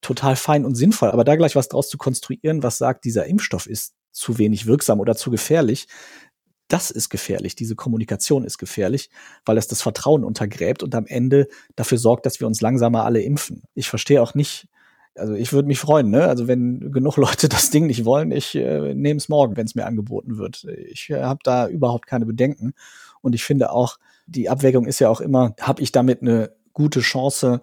Total 0.00 0.34
fein 0.34 0.64
und 0.64 0.74
sinnvoll. 0.74 1.10
Aber 1.12 1.22
da 1.22 1.36
gleich 1.36 1.54
was 1.54 1.68
draus 1.68 1.88
zu 1.88 1.98
konstruieren, 1.98 2.64
was 2.64 2.78
sagt, 2.78 3.04
dieser 3.04 3.26
Impfstoff 3.26 3.66
ist 3.66 3.94
zu 4.10 4.38
wenig 4.38 4.66
wirksam 4.66 4.98
oder 4.98 5.14
zu 5.14 5.30
gefährlich, 5.30 5.86
das 6.66 6.90
ist 6.90 7.10
gefährlich. 7.10 7.54
Diese 7.54 7.76
Kommunikation 7.76 8.44
ist 8.44 8.58
gefährlich, 8.58 9.10
weil 9.44 9.58
es 9.58 9.68
das 9.68 9.82
Vertrauen 9.82 10.24
untergräbt 10.24 10.82
und 10.82 10.94
am 10.94 11.06
Ende 11.06 11.46
dafür 11.76 11.98
sorgt, 11.98 12.26
dass 12.26 12.40
wir 12.40 12.46
uns 12.46 12.60
langsamer 12.60 13.04
alle 13.04 13.20
impfen. 13.22 13.62
Ich 13.74 13.88
verstehe 13.88 14.22
auch 14.22 14.34
nicht, 14.34 14.68
also 15.16 15.34
ich 15.34 15.52
würde 15.52 15.68
mich 15.68 15.78
freuen, 15.78 16.10
ne? 16.10 16.24
Also 16.26 16.48
wenn 16.48 16.92
genug 16.92 17.16
Leute 17.16 17.48
das 17.48 17.70
Ding 17.70 17.86
nicht 17.86 18.04
wollen, 18.04 18.30
ich 18.30 18.54
äh, 18.54 18.94
nehme 18.94 19.18
es 19.18 19.28
morgen, 19.28 19.56
wenn 19.56 19.66
es 19.66 19.74
mir 19.74 19.86
angeboten 19.86 20.38
wird. 20.38 20.64
Ich 20.64 21.10
äh, 21.10 21.22
habe 21.22 21.40
da 21.44 21.68
überhaupt 21.68 22.06
keine 22.06 22.26
Bedenken. 22.26 22.74
Und 23.20 23.34
ich 23.34 23.44
finde 23.44 23.72
auch, 23.72 23.98
die 24.26 24.48
Abwägung 24.48 24.86
ist 24.86 24.98
ja 24.98 25.08
auch 25.08 25.20
immer, 25.20 25.54
habe 25.60 25.82
ich 25.82 25.92
damit 25.92 26.22
eine 26.22 26.52
gute 26.72 27.00
Chance, 27.00 27.60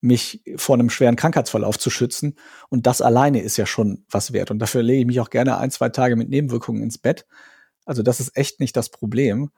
mich 0.00 0.42
vor 0.56 0.76
einem 0.76 0.88
schweren 0.88 1.16
Krankheitsverlauf 1.16 1.78
zu 1.78 1.90
schützen. 1.90 2.36
Und 2.70 2.86
das 2.86 3.02
alleine 3.02 3.42
ist 3.42 3.58
ja 3.58 3.66
schon 3.66 4.04
was 4.10 4.32
wert. 4.32 4.50
Und 4.50 4.58
dafür 4.58 4.82
lege 4.82 5.00
ich 5.00 5.06
mich 5.06 5.20
auch 5.20 5.30
gerne 5.30 5.58
ein, 5.58 5.70
zwei 5.70 5.90
Tage 5.90 6.16
mit 6.16 6.30
Nebenwirkungen 6.30 6.82
ins 6.82 6.96
Bett. 6.96 7.26
Also 7.84 8.02
das 8.02 8.20
ist 8.20 8.36
echt 8.36 8.60
nicht 8.60 8.76
das 8.76 8.88
Problem. 8.88 9.50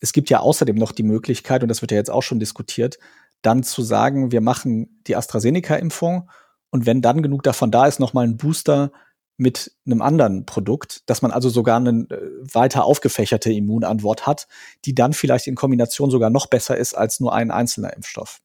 Es 0.00 0.12
gibt 0.12 0.28
ja 0.28 0.40
außerdem 0.40 0.76
noch 0.76 0.92
die 0.92 1.04
Möglichkeit, 1.04 1.62
und 1.62 1.68
das 1.68 1.82
wird 1.82 1.92
ja 1.92 1.98
jetzt 1.98 2.10
auch 2.10 2.22
schon 2.22 2.40
diskutiert, 2.40 2.98
dann 3.42 3.62
zu 3.62 3.82
sagen, 3.82 4.32
wir 4.32 4.40
machen 4.40 5.00
die 5.06 5.14
AstraZeneca-Impfung 5.14 6.28
und 6.76 6.84
wenn 6.84 7.00
dann 7.00 7.22
genug 7.22 7.42
davon 7.42 7.70
da 7.70 7.86
ist, 7.86 8.00
nochmal 8.00 8.26
ein 8.26 8.36
Booster 8.36 8.92
mit 9.38 9.72
einem 9.86 10.02
anderen 10.02 10.44
Produkt, 10.44 11.08
dass 11.08 11.22
man 11.22 11.30
also 11.30 11.48
sogar 11.48 11.78
eine 11.78 12.06
äh, 12.10 12.20
weiter 12.52 12.84
aufgefächerte 12.84 13.50
Immunantwort 13.50 14.26
hat, 14.26 14.46
die 14.84 14.94
dann 14.94 15.14
vielleicht 15.14 15.46
in 15.46 15.54
Kombination 15.54 16.10
sogar 16.10 16.28
noch 16.28 16.48
besser 16.48 16.76
ist 16.76 16.92
als 16.92 17.18
nur 17.18 17.34
ein 17.34 17.50
einzelner 17.50 17.94
Impfstoff. 17.94 18.40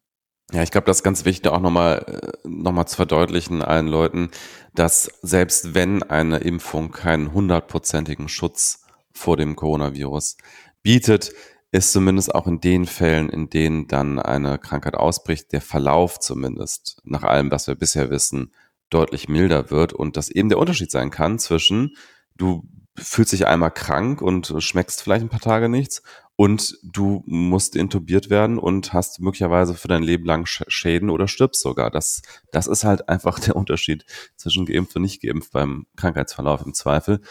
Ja, 0.54 0.64
ich 0.64 0.72
glaube, 0.72 0.86
das 0.86 0.98
ist 0.98 1.04
ganz 1.04 1.26
wichtig, 1.26 1.52
auch 1.52 1.60
nochmal 1.60 2.22
äh, 2.24 2.48
noch 2.48 2.72
mal 2.72 2.86
zu 2.86 2.96
verdeutlichen 2.96 3.62
allen 3.62 3.88
Leuten, 3.88 4.32
dass 4.74 5.12
selbst 5.22 5.74
wenn 5.74 6.02
eine 6.02 6.38
Impfung 6.38 6.92
keinen 6.92 7.34
hundertprozentigen 7.34 8.30
Schutz 8.30 8.86
vor 9.12 9.36
dem 9.36 9.58
Coronavirus 9.58 10.38
bietet, 10.84 11.34
ist 11.72 11.94
zumindest 11.94 12.36
auch 12.36 12.48
in 12.48 12.60
den 12.60 12.86
Fällen, 12.86 13.30
in 13.30 13.50
denen 13.50 13.88
dann 13.88 14.20
eine 14.20 14.58
Krankheit 14.58 14.96
ausbricht, 14.96 15.54
der 15.54 15.62
Verlauf 15.62 16.20
zumindest, 16.20 17.02
nach 17.04 17.24
allem, 17.24 17.50
was 17.50 17.68
wir 17.68 17.76
bisher 17.76 18.10
wissen, 18.10 18.52
deutlich 18.90 19.30
milder 19.30 19.72
wird 19.72 19.94
und 19.94 20.18
das 20.18 20.30
eben 20.30 20.50
der 20.50 20.58
Unterschied 20.58 20.92
sein 20.92 21.12
kann 21.12 21.40
zwischen, 21.40 21.96
du 22.36 22.68
fühlst 22.98 23.32
dich 23.32 23.48
einmal 23.48 23.72
krank 23.72 24.22
und 24.22 24.54
schmeckst 24.60 25.02
vielleicht 25.02 25.24
ein 25.24 25.30
paar 25.30 25.40
Tage 25.40 25.70
nichts 25.70 26.04
und 26.36 26.78
du 26.84 27.24
musst 27.26 27.76
intubiert 27.76 28.30
werden 28.30 28.60
und 28.60 28.92
hast 28.92 29.22
möglicherweise 29.22 29.76
für 29.76 29.88
dein 29.88 30.04
Leben 30.04 30.26
lang 30.26 30.46
Schäden 30.46 31.10
oder 31.10 31.30
stirbst 31.30 31.62
sogar. 31.62 31.90
Das, 31.90 32.22
das 32.52 32.68
ist 32.68 32.84
halt 32.84 33.08
einfach 33.08 33.40
der 33.40 33.56
Unterschied 33.56 34.06
zwischen 34.36 34.66
geimpft 34.66 34.96
und 34.96 35.04
nicht 35.04 35.22
geimpft 35.22 35.52
beim 35.52 35.86
Krankheitsverlauf 35.96 36.66
im 36.66 36.74
Zweifel. 36.74 37.22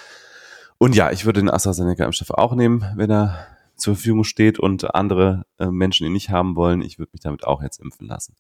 Und 0.79 0.97
ja, 0.97 1.11
ich 1.11 1.27
würde 1.27 1.41
den 1.41 1.51
AstraZeneca-Impfstoff 1.51 2.31
auch 2.31 2.55
nehmen, 2.55 2.87
wenn 2.97 3.11
er 3.11 3.47
zur 3.81 3.95
Verfügung 3.95 4.25
steht 4.25 4.59
und 4.59 4.95
andere 4.95 5.45
äh, 5.59 5.67
Menschen 5.67 6.07
ihn 6.07 6.13
nicht 6.13 6.31
haben 6.31 6.57
wollen. 6.57 6.83
Ich 6.83 6.99
würde 6.99 7.11
mich 7.13 7.23
damit 7.23 7.45
auch 7.45 7.63
jetzt 7.63 7.81
impfen 7.81 8.07
lassen. 8.07 8.37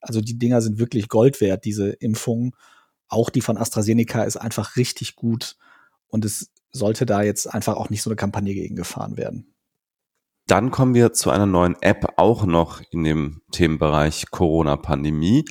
Also 0.00 0.20
die 0.20 0.38
Dinger 0.38 0.60
sind 0.60 0.78
wirklich 0.78 1.08
Gold 1.08 1.40
wert, 1.40 1.64
diese 1.64 1.90
Impfungen. 1.90 2.52
Auch 3.08 3.30
die 3.30 3.40
von 3.40 3.56
AstraZeneca 3.56 4.24
ist 4.24 4.36
einfach 4.36 4.76
richtig 4.76 5.16
gut. 5.16 5.56
Und 6.08 6.24
es 6.24 6.52
sollte 6.72 7.06
da 7.06 7.22
jetzt 7.22 7.52
einfach 7.52 7.76
auch 7.76 7.90
nicht 7.90 8.02
so 8.02 8.10
eine 8.10 8.16
Kampagne 8.16 8.54
gegen 8.54 8.76
gefahren 8.76 9.16
werden. 9.16 9.54
Dann 10.46 10.70
kommen 10.70 10.94
wir 10.94 11.12
zu 11.12 11.30
einer 11.30 11.46
neuen 11.46 11.76
App, 11.80 12.14
auch 12.18 12.44
noch 12.44 12.82
in 12.90 13.02
dem 13.02 13.40
Themenbereich 13.50 14.26
Corona-Pandemie. 14.30 15.46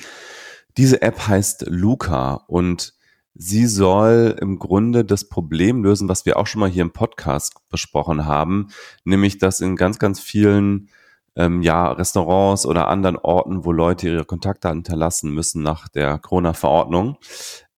Diese 0.76 1.02
App 1.02 1.26
heißt 1.26 1.64
Luca 1.66 2.34
und 2.46 2.93
sie 3.34 3.66
soll 3.66 4.36
im 4.40 4.58
Grunde 4.58 5.04
das 5.04 5.28
Problem 5.28 5.82
lösen, 5.82 6.08
was 6.08 6.24
wir 6.24 6.36
auch 6.36 6.46
schon 6.46 6.60
mal 6.60 6.70
hier 6.70 6.82
im 6.82 6.92
Podcast 6.92 7.54
besprochen 7.68 8.26
haben, 8.26 8.68
nämlich 9.04 9.38
dass 9.38 9.60
in 9.60 9.76
ganz, 9.76 9.98
ganz 9.98 10.20
vielen 10.20 10.88
ähm, 11.36 11.62
ja, 11.62 11.90
Restaurants 11.90 12.64
oder 12.64 12.88
anderen 12.88 13.16
Orten, 13.16 13.64
wo 13.64 13.72
Leute 13.72 14.08
ihre 14.08 14.24
Kontaktdaten 14.24 14.78
hinterlassen 14.78 15.32
müssen 15.32 15.62
nach 15.62 15.88
der 15.88 16.18
Corona-Verordnung, 16.18 17.16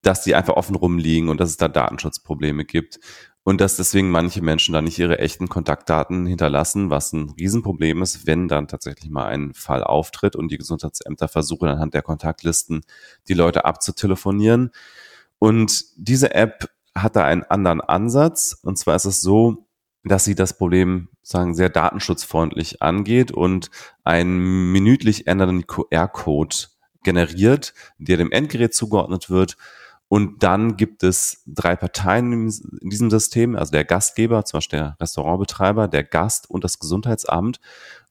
dass 0.02 0.22
die 0.22 0.34
einfach 0.34 0.54
offen 0.54 0.76
rumliegen 0.76 1.28
und 1.28 1.40
dass 1.40 1.50
es 1.50 1.56
da 1.56 1.68
Datenschutzprobleme 1.68 2.64
gibt 2.64 3.00
und 3.46 3.60
dass 3.60 3.76
deswegen 3.76 4.10
manche 4.10 4.42
Menschen 4.42 4.74
da 4.74 4.82
nicht 4.82 4.98
ihre 4.98 5.20
echten 5.20 5.48
Kontaktdaten 5.48 6.26
hinterlassen, 6.26 6.90
was 6.90 7.12
ein 7.12 7.30
Riesenproblem 7.30 8.02
ist, 8.02 8.26
wenn 8.26 8.48
dann 8.48 8.68
tatsächlich 8.68 9.08
mal 9.08 9.26
ein 9.26 9.54
Fall 9.54 9.84
auftritt 9.84 10.36
und 10.36 10.50
die 10.50 10.58
Gesundheitsämter 10.58 11.28
versuchen 11.28 11.68
anhand 11.68 11.94
der 11.94 12.02
Kontaktlisten 12.02 12.82
die 13.28 13.34
Leute 13.34 13.64
abzutelefonieren. 13.64 14.72
Und 15.38 15.84
diese 15.96 16.34
App 16.34 16.68
hat 16.94 17.16
da 17.16 17.24
einen 17.24 17.42
anderen 17.44 17.80
Ansatz. 17.80 18.58
Und 18.62 18.78
zwar 18.78 18.96
ist 18.96 19.04
es 19.04 19.20
so, 19.20 19.66
dass 20.04 20.24
sie 20.24 20.34
das 20.34 20.56
Problem 20.56 21.08
sagen 21.22 21.54
sehr 21.54 21.68
datenschutzfreundlich 21.68 22.80
angeht 22.80 23.32
und 23.32 23.70
einen 24.04 24.70
minütlich 24.72 25.26
ändernden 25.26 25.66
QR-Code 25.66 26.56
generiert, 27.02 27.74
der 27.98 28.16
dem 28.16 28.30
Endgerät 28.30 28.74
zugeordnet 28.74 29.28
wird. 29.30 29.56
Und 30.08 30.44
dann 30.44 30.76
gibt 30.76 31.02
es 31.02 31.42
drei 31.46 31.74
Parteien 31.74 32.32
in 32.32 32.90
diesem 32.90 33.10
System, 33.10 33.56
also 33.56 33.72
der 33.72 33.84
Gastgeber, 33.84 34.44
zum 34.44 34.58
Beispiel 34.58 34.78
der 34.78 34.96
Restaurantbetreiber, 35.00 35.88
der 35.88 36.04
Gast 36.04 36.48
und 36.48 36.62
das 36.62 36.78
Gesundheitsamt. 36.78 37.60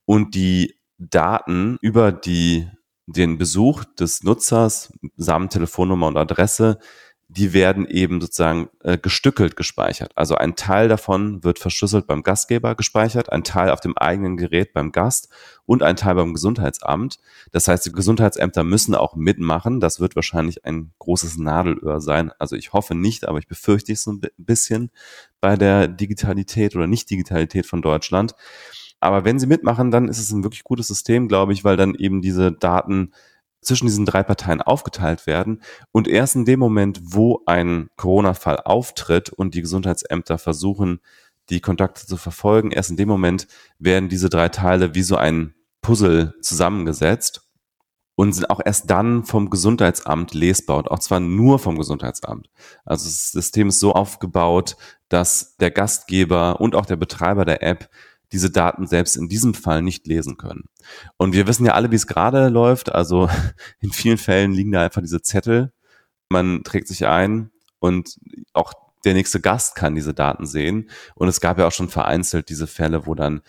Und 0.03 0.35
die 0.35 0.75
Daten 0.97 1.77
über 1.81 2.11
die, 2.11 2.69
den 3.05 3.37
Besuch 3.37 3.85
des 3.85 4.23
Nutzers 4.23 4.91
samt 5.15 5.53
Telefonnummer 5.53 6.07
und 6.07 6.17
Adresse 6.17 6.79
die 7.27 7.53
werden 7.53 7.87
eben 7.87 8.21
sozusagen 8.21 8.69
äh, 8.83 8.97
gestückelt 8.99 9.55
gespeichert. 9.55 10.11
Also 10.15 10.35
ein 10.35 10.55
Teil 10.55 10.87
davon 10.87 11.43
wird 11.43 11.57
verschlüsselt 11.57 12.05
beim 12.05 12.21
Gastgeber 12.21 12.75
gespeichert, 12.75 13.31
ein 13.31 13.43
Teil 13.43 13.71
auf 13.71 13.79
dem 13.79 13.97
eigenen 13.97 14.37
Gerät 14.37 14.73
beim 14.73 14.91
Gast 14.91 15.29
und 15.65 15.81
ein 15.81 15.95
Teil 15.95 16.15
beim 16.15 16.33
Gesundheitsamt. 16.33 17.17
Das 17.51 17.67
heißt, 17.67 17.85
die 17.87 17.91
Gesundheitsämter 17.91 18.63
müssen 18.63 18.93
auch 18.93 19.15
mitmachen. 19.15 19.79
Das 19.79 19.99
wird 19.99 20.15
wahrscheinlich 20.15 20.65
ein 20.65 20.91
großes 20.99 21.37
Nadelöhr 21.37 21.99
sein. 21.99 22.31
Also 22.37 22.55
ich 22.55 22.73
hoffe 22.73 22.93
nicht, 22.93 23.27
aber 23.27 23.39
ich 23.39 23.47
befürchte 23.47 23.91
es 23.91 24.05
ein 24.05 24.21
bisschen 24.37 24.91
bei 25.41 25.55
der 25.55 25.87
Digitalität 25.87 26.75
oder 26.75 26.85
Nicht-Digitalität 26.85 27.65
von 27.65 27.81
Deutschland. 27.81 28.35
Aber 28.99 29.25
wenn 29.25 29.39
sie 29.39 29.47
mitmachen, 29.47 29.89
dann 29.89 30.07
ist 30.07 30.19
es 30.19 30.31
ein 30.31 30.43
wirklich 30.43 30.63
gutes 30.63 30.87
System, 30.87 31.27
glaube 31.27 31.53
ich, 31.53 31.63
weil 31.63 31.75
dann 31.75 31.95
eben 31.95 32.21
diese 32.21 32.51
Daten 32.51 33.11
zwischen 33.65 33.87
diesen 33.87 34.05
drei 34.05 34.23
Parteien 34.23 34.61
aufgeteilt 34.61 35.27
werden. 35.27 35.61
Und 35.91 36.07
erst 36.07 36.35
in 36.35 36.45
dem 36.45 36.59
Moment, 36.59 37.01
wo 37.03 37.41
ein 37.45 37.89
Corona-Fall 37.97 38.59
auftritt 38.59 39.29
und 39.29 39.55
die 39.55 39.61
Gesundheitsämter 39.61 40.37
versuchen, 40.37 40.99
die 41.49 41.61
Kontakte 41.61 42.05
zu 42.05 42.17
verfolgen, 42.17 42.71
erst 42.71 42.89
in 42.89 42.97
dem 42.97 43.07
Moment 43.07 43.47
werden 43.77 44.09
diese 44.09 44.29
drei 44.29 44.49
Teile 44.49 44.95
wie 44.95 45.03
so 45.03 45.15
ein 45.15 45.53
Puzzle 45.81 46.33
zusammengesetzt 46.41 47.45
und 48.15 48.33
sind 48.33 48.49
auch 48.49 48.61
erst 48.63 48.89
dann 48.89 49.25
vom 49.25 49.49
Gesundheitsamt 49.49 50.33
lesbar 50.33 50.77
und 50.77 50.89
auch 50.89 50.99
zwar 50.99 51.19
nur 51.19 51.59
vom 51.59 51.77
Gesundheitsamt. 51.77 52.49
Also 52.85 53.05
das 53.05 53.31
System 53.31 53.69
ist 53.69 53.79
so 53.79 53.93
aufgebaut, 53.93 54.77
dass 55.09 55.57
der 55.57 55.71
Gastgeber 55.71 56.59
und 56.61 56.75
auch 56.75 56.85
der 56.85 56.95
Betreiber 56.95 57.45
der 57.45 57.61
App 57.61 57.89
diese 58.31 58.49
Daten 58.49 58.87
selbst 58.87 59.17
in 59.17 59.29
diesem 59.29 59.53
Fall 59.53 59.81
nicht 59.81 60.07
lesen 60.07 60.37
können. 60.37 60.65
Und 61.17 61.33
wir 61.33 61.47
wissen 61.47 61.65
ja 61.65 61.73
alle, 61.73 61.91
wie 61.91 61.95
es 61.95 62.07
gerade 62.07 62.49
läuft. 62.49 62.93
Also 62.93 63.29
in 63.79 63.91
vielen 63.91 64.17
Fällen 64.17 64.51
liegen 64.51 64.71
da 64.71 64.81
einfach 64.83 65.01
diese 65.01 65.21
Zettel. 65.21 65.71
Man 66.29 66.63
trägt 66.63 66.87
sich 66.87 67.05
ein 67.05 67.51
und 67.79 68.17
auch 68.53 68.73
der 69.05 69.13
nächste 69.13 69.39
Gast 69.39 69.75
kann 69.75 69.95
diese 69.95 70.13
Daten 70.13 70.45
sehen. 70.45 70.89
Und 71.13 71.27
es 71.27 71.39
gab 71.39 71.59
ja 71.59 71.67
auch 71.67 71.71
schon 71.71 71.89
vereinzelt 71.89 72.49
diese 72.49 72.67
Fälle, 72.67 73.05
wo 73.05 73.13
dann 73.13 73.41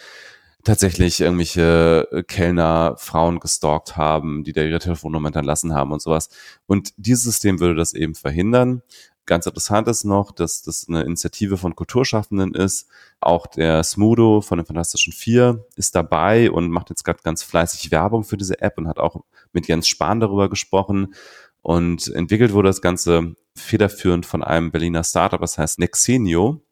tatsächlich 0.64 1.20
irgendwelche 1.20 2.24
Kellner 2.26 2.96
Frauen 2.98 3.38
gestalkt 3.38 3.96
haben, 3.96 4.44
die 4.44 4.52
da 4.52 4.62
ihre 4.62 4.80
Telefonnummer 4.80 5.28
hinterlassen 5.28 5.74
haben 5.74 5.92
und 5.92 6.02
sowas. 6.02 6.28
Und 6.66 6.92
dieses 6.96 7.24
System 7.24 7.60
würde 7.60 7.76
das 7.76 7.94
eben 7.94 8.14
verhindern. 8.14 8.82
Ganz 9.26 9.44
interessant 9.44 9.88
ist 9.88 10.04
noch, 10.04 10.30
dass 10.30 10.62
das 10.62 10.86
eine 10.88 11.02
Initiative 11.02 11.56
von 11.56 11.74
Kulturschaffenden 11.74 12.54
ist. 12.54 12.88
Auch 13.20 13.48
der 13.48 13.82
Smudo 13.82 14.40
von 14.40 14.58
den 14.58 14.66
Fantastischen 14.66 15.12
Vier 15.12 15.66
ist 15.74 15.96
dabei 15.96 16.48
und 16.50 16.70
macht 16.70 16.90
jetzt 16.90 17.04
gerade 17.04 17.18
ganz 17.24 17.42
fleißig 17.42 17.90
Werbung 17.90 18.22
für 18.22 18.36
diese 18.36 18.60
App 18.60 18.78
und 18.78 18.86
hat 18.86 18.98
auch 18.98 19.24
mit 19.52 19.66
Jens 19.66 19.88
Spahn 19.88 20.20
darüber 20.20 20.48
gesprochen. 20.48 21.14
Und 21.60 22.06
entwickelt 22.14 22.52
wurde 22.52 22.68
das 22.68 22.80
Ganze 22.80 23.34
federführend 23.56 24.26
von 24.26 24.44
einem 24.44 24.70
Berliner 24.70 25.02
Startup, 25.02 25.40
das 25.40 25.58
heißt 25.58 25.80
Nexenio. 25.80 26.62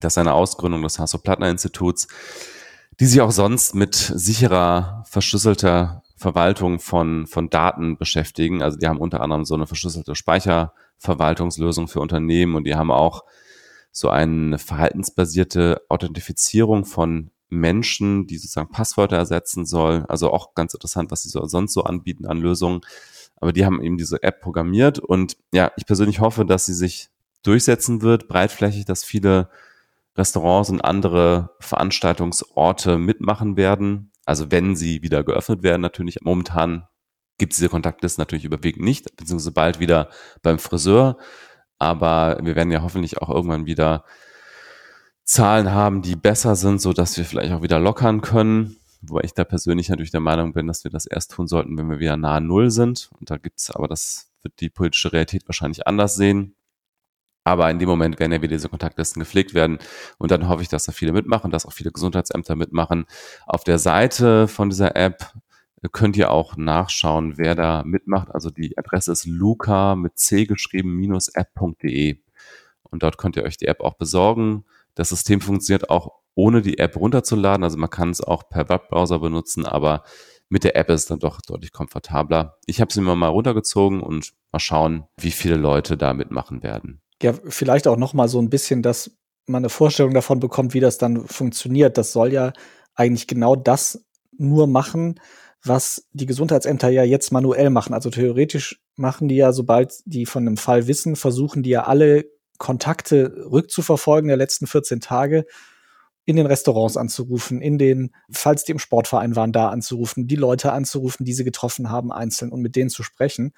Das 0.00 0.14
ist 0.14 0.18
eine 0.18 0.34
Ausgründung 0.34 0.82
des 0.82 0.98
Hasso-Plattner-Instituts, 0.98 2.08
die 2.98 3.06
sich 3.06 3.20
auch 3.20 3.30
sonst 3.30 3.76
mit 3.76 3.94
sicherer, 3.94 5.04
verschlüsselter 5.08 6.02
Verwaltung 6.20 6.80
von, 6.80 7.26
von 7.26 7.48
Daten 7.48 7.96
beschäftigen. 7.96 8.62
Also 8.62 8.78
die 8.78 8.86
haben 8.86 8.98
unter 8.98 9.22
anderem 9.22 9.46
so 9.46 9.54
eine 9.54 9.66
verschlüsselte 9.66 10.14
Speicher- 10.14 10.74
Verwaltungslösung 10.98 11.88
für 11.88 12.00
Unternehmen 12.00 12.56
und 12.56 12.64
die 12.64 12.74
haben 12.74 12.90
auch 12.90 13.24
so 13.90 14.10
eine 14.10 14.58
verhaltensbasierte 14.58 15.80
Authentifizierung 15.88 16.84
von 16.84 17.30
Menschen, 17.48 18.26
die 18.26 18.36
sozusagen 18.36 18.70
Passwörter 18.70 19.16
ersetzen 19.16 19.64
soll. 19.64 20.04
Also 20.08 20.30
auch 20.30 20.54
ganz 20.54 20.74
interessant, 20.74 21.10
was 21.10 21.22
sie 21.22 21.30
so, 21.30 21.42
sonst 21.46 21.72
so 21.72 21.84
anbieten 21.84 22.26
an 22.26 22.36
Lösungen. 22.36 22.82
Aber 23.36 23.54
die 23.54 23.64
haben 23.64 23.82
eben 23.82 23.96
diese 23.96 24.22
App 24.22 24.42
programmiert 24.42 24.98
und 24.98 25.38
ja, 25.54 25.72
ich 25.78 25.86
persönlich 25.86 26.20
hoffe, 26.20 26.44
dass 26.44 26.66
sie 26.66 26.74
sich 26.74 27.08
durchsetzen 27.42 28.02
wird, 28.02 28.28
breitflächig, 28.28 28.84
dass 28.84 29.02
viele 29.02 29.48
Restaurants 30.18 30.68
und 30.68 30.82
andere 30.82 31.56
Veranstaltungsorte 31.60 32.98
mitmachen 32.98 33.56
werden. 33.56 34.09
Also 34.30 34.52
wenn 34.52 34.76
sie 34.76 35.02
wieder 35.02 35.24
geöffnet 35.24 35.64
werden, 35.64 35.82
natürlich 35.82 36.18
momentan 36.22 36.86
gibt 37.36 37.52
es 37.52 37.58
diese 37.58 37.68
Kontaktlisten 37.68 38.22
natürlich 38.22 38.44
überwiegend 38.44 38.84
nicht, 38.84 39.16
beziehungsweise 39.16 39.50
bald 39.50 39.80
wieder 39.80 40.08
beim 40.40 40.60
Friseur. 40.60 41.18
Aber 41.78 42.38
wir 42.40 42.54
werden 42.54 42.70
ja 42.70 42.82
hoffentlich 42.82 43.18
auch 43.18 43.28
irgendwann 43.28 43.66
wieder 43.66 44.04
Zahlen 45.24 45.72
haben, 45.72 46.00
die 46.00 46.14
besser 46.14 46.54
sind, 46.54 46.80
so 46.80 46.92
dass 46.92 47.16
wir 47.16 47.24
vielleicht 47.24 47.52
auch 47.52 47.62
wieder 47.62 47.80
lockern 47.80 48.20
können. 48.20 48.76
Wobei 49.02 49.22
ich 49.24 49.34
da 49.34 49.42
persönlich 49.42 49.88
natürlich 49.88 50.12
der 50.12 50.20
Meinung 50.20 50.52
bin, 50.52 50.68
dass 50.68 50.84
wir 50.84 50.92
das 50.92 51.06
erst 51.06 51.32
tun 51.32 51.48
sollten, 51.48 51.76
wenn 51.76 51.90
wir 51.90 51.98
wieder 51.98 52.16
nahe 52.16 52.40
Null 52.40 52.70
sind. 52.70 53.10
Und 53.18 53.32
da 53.32 53.36
gibt's, 53.36 53.72
aber 53.72 53.88
das 53.88 54.30
wird 54.42 54.60
die 54.60 54.70
politische 54.70 55.12
Realität 55.12 55.42
wahrscheinlich 55.48 55.88
anders 55.88 56.14
sehen. 56.14 56.54
Aber 57.50 57.70
in 57.70 57.78
dem 57.78 57.88
Moment 57.88 58.18
werden 58.18 58.32
ja 58.32 58.40
wieder 58.42 58.56
diese 58.56 58.68
Kontaktlisten 58.68 59.20
gepflegt 59.20 59.54
werden. 59.54 59.78
Und 60.18 60.30
dann 60.30 60.48
hoffe 60.48 60.62
ich, 60.62 60.68
dass 60.68 60.84
da 60.84 60.92
viele 60.92 61.12
mitmachen, 61.12 61.50
dass 61.50 61.66
auch 61.66 61.72
viele 61.72 61.92
Gesundheitsämter 61.92 62.56
mitmachen. 62.56 63.04
Auf 63.46 63.64
der 63.64 63.78
Seite 63.78 64.48
von 64.48 64.70
dieser 64.70 64.96
App 64.96 65.32
könnt 65.92 66.16
ihr 66.16 66.30
auch 66.30 66.56
nachschauen, 66.56 67.38
wer 67.38 67.54
da 67.54 67.82
mitmacht. 67.84 68.28
Also 68.34 68.50
die 68.50 68.76
Adresse 68.78 69.12
ist 69.12 69.26
luca 69.26 69.94
mit 69.96 70.18
c 70.18 70.46
geschrieben 70.46 70.94
minus 70.94 71.28
app.de. 71.28 72.18
Und 72.82 73.02
dort 73.02 73.18
könnt 73.18 73.36
ihr 73.36 73.44
euch 73.44 73.56
die 73.56 73.66
App 73.66 73.80
auch 73.80 73.94
besorgen. 73.94 74.64
Das 74.94 75.08
System 75.08 75.40
funktioniert 75.40 75.90
auch 75.90 76.12
ohne 76.34 76.62
die 76.62 76.78
App 76.78 76.96
runterzuladen. 76.96 77.64
Also 77.64 77.78
man 77.78 77.90
kann 77.90 78.10
es 78.10 78.20
auch 78.20 78.48
per 78.48 78.68
Webbrowser 78.68 79.18
benutzen, 79.20 79.66
aber 79.66 80.02
Mit 80.52 80.64
der 80.64 80.74
App 80.74 80.90
ist 80.90 81.02
es 81.02 81.06
dann 81.06 81.20
doch 81.20 81.40
deutlich 81.40 81.72
komfortabler. 81.72 82.58
Ich 82.66 82.80
habe 82.80 82.92
sie 82.92 83.00
mir 83.00 83.14
mal 83.14 83.28
runtergezogen 83.28 84.02
und 84.02 84.32
mal 84.50 84.58
schauen, 84.58 85.04
wie 85.16 85.30
viele 85.30 85.54
Leute 85.54 85.96
da 85.96 86.12
mitmachen 86.12 86.64
werden. 86.64 87.00
Ja, 87.22 87.34
vielleicht 87.48 87.86
auch 87.86 87.96
noch 87.96 88.14
mal 88.14 88.28
so 88.28 88.40
ein 88.40 88.50
bisschen, 88.50 88.82
dass 88.82 89.10
man 89.46 89.62
eine 89.62 89.68
Vorstellung 89.68 90.14
davon 90.14 90.40
bekommt, 90.40 90.74
wie 90.74 90.80
das 90.80 90.98
dann 90.98 91.26
funktioniert. 91.26 91.98
Das 91.98 92.12
soll 92.12 92.32
ja 92.32 92.52
eigentlich 92.94 93.26
genau 93.26 93.56
das 93.56 94.04
nur 94.36 94.66
machen, 94.66 95.20
was 95.62 96.08
die 96.12 96.26
Gesundheitsämter 96.26 96.88
ja 96.88 97.04
jetzt 97.04 97.32
manuell 97.32 97.70
machen. 97.70 97.92
Also 97.92 98.10
theoretisch 98.10 98.80
machen 98.96 99.28
die 99.28 99.36
ja, 99.36 99.52
sobald 99.52 100.00
die 100.06 100.26
von 100.26 100.46
einem 100.46 100.56
Fall 100.56 100.86
wissen, 100.86 101.16
versuchen 101.16 101.62
die 101.62 101.70
ja 101.70 101.84
alle 101.84 102.24
Kontakte 102.58 103.46
rückzuverfolgen 103.50 104.28
der 104.28 104.36
letzten 104.36 104.66
14 104.66 105.00
Tage 105.00 105.46
in 106.26 106.36
den 106.36 106.46
Restaurants 106.46 106.96
anzurufen, 106.96 107.60
in 107.60 107.78
den, 107.78 108.14
falls 108.30 108.64
die 108.64 108.72
im 108.72 108.78
Sportverein 108.78 109.36
waren, 109.36 109.52
da 109.52 109.70
anzurufen, 109.70 110.26
die 110.26 110.36
Leute 110.36 110.72
anzurufen, 110.72 111.24
die 111.24 111.32
sie 111.32 111.44
getroffen 111.44 111.90
haben, 111.90 112.12
einzeln 112.12 112.52
und 112.52 112.60
mit 112.60 112.76
denen 112.76 112.90
zu 112.90 113.02
sprechen. 113.02 113.52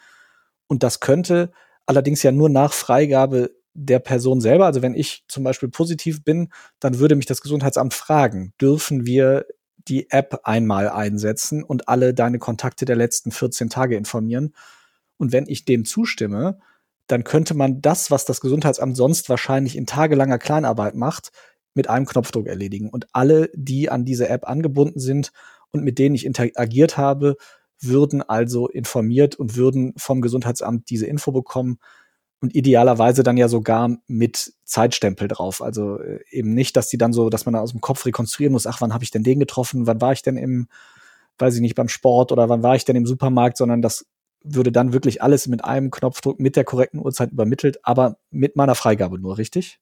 Und 0.69 0.83
das 0.83 1.01
könnte 1.01 1.53
allerdings 1.87 2.23
ja 2.23 2.33
nur 2.33 2.49
nach 2.49 2.73
Freigabe 2.73 3.51
der 3.75 3.99
Person 3.99 4.41
selber. 4.41 4.67
Also 4.67 4.83
wenn 4.83 4.95
ich 4.95 5.25
zum 5.29 5.45
Beispiel 5.45 5.69
positiv 5.69 6.25
bin, 6.25 6.53
dann 6.81 6.99
würde 6.99 7.17
mich 7.17 7.27
das 7.27 7.41
Gesundheitsamt 7.41 7.95
fragen, 7.95 8.53
dürfen 8.61 9.07
wir 9.07 9.47
die 9.89 10.11
App 10.11 10.41
einmal 10.45 10.89
einsetzen 10.89 11.65
und 11.65 11.89
alle 11.89 12.15
deine 12.15 12.39
Kontakte 12.39 12.85
der 12.85 12.97
letzten 12.97 13.33
14 13.33 13.71
Tage 13.71 13.97
informieren. 13.97 14.55
Und 15.17 15.33
wenn 15.33 15.47
ich 15.49 15.65
dem 15.65 15.85
zustimme, 15.85 16.61
dann 17.09 17.25
könnte 17.25 17.55
man 17.55 17.81
das, 17.81 18.11
was 18.11 18.25
das 18.25 18.41
Gesundheitsamt 18.41 18.97
sonst 18.97 19.29
wahrscheinlich 19.29 19.77
in 19.77 19.87
tagelanger 19.87 20.39
Kleinarbeit 20.39 20.95
macht, 20.95 21.31
mit 21.75 21.89
einem 21.89 22.07
Knopfdruck 22.07 22.47
erledigen. 22.47 22.91
Und 22.91 23.07
alle, 23.13 23.51
die 23.55 23.91
an 23.91 24.05
diese 24.05 24.29
App 24.29 24.49
angebunden 24.49 25.01
sind 25.01 25.33
und 25.71 25.83
mit 25.83 25.99
denen 25.99 26.15
ich 26.15 26.27
interagiert 26.27 26.97
habe, 26.97 27.37
würden 27.83 28.23
also 28.23 28.69
informiert 28.69 29.35
und 29.37 29.57
würden 29.57 29.95
vom 29.97 30.21
Gesundheitsamt 30.21 30.91
diese 30.91 31.07
Info 31.07 31.33
bekommen 31.33 31.79
und 32.41 32.55
idealerweise 32.55 33.23
dann 33.23 33.37
ja 33.37 33.49
sogar 33.49 33.97
mit 34.09 34.53
Zeitstempel 34.65 35.29
drauf. 35.29 35.63
Also 35.63 36.01
äh, 36.01 36.21
eben 36.31 36.55
nicht, 36.55 36.77
dass 36.77 36.89
die 36.89 36.99
dann 36.99 37.13
so, 37.13 37.31
dass 37.31 37.47
man 37.47 37.55
da 37.55 37.61
aus 37.61 37.71
dem 37.71 37.81
Kopf 37.81 38.05
rekonstruieren 38.05 38.53
muss, 38.53 38.67
ach, 38.67 38.81
wann 38.81 38.93
habe 38.93 39.05
ich 39.05 39.13
denn 39.13 39.23
den 39.23 39.39
getroffen, 39.39 39.87
wann 39.87 40.01
war 40.01 40.13
ich 40.13 40.23
denn 40.23 40.37
im, 40.37 40.69
weiß 41.39 41.55
ich 41.55 41.61
nicht, 41.61 41.77
beim 41.77 41.89
Sport 41.89 42.33
oder 42.33 42.49
wann 42.49 42.63
war 42.63 42.75
ich 42.75 42.85
denn 42.85 42.97
im 42.97 43.07
Supermarkt, 43.07 43.57
sondern 43.57 43.81
das 43.81 44.07
würde 44.45 44.73
dann 44.73 44.93
wirklich 44.93 45.23
alles 45.23 45.47
mit 45.47 45.65
einem 45.65 45.91
Knopfdruck 45.91 46.41
mit 46.41 46.57
der 46.57 46.65
korrekten 46.65 47.01
Uhrzeit 47.01 47.31
übermittelt, 47.31 47.79
aber 47.85 48.17
mit 48.31 48.57
meiner 48.57 48.75
Freigabe 48.75 49.21
nur, 49.21 49.39
richtig? 49.39 49.79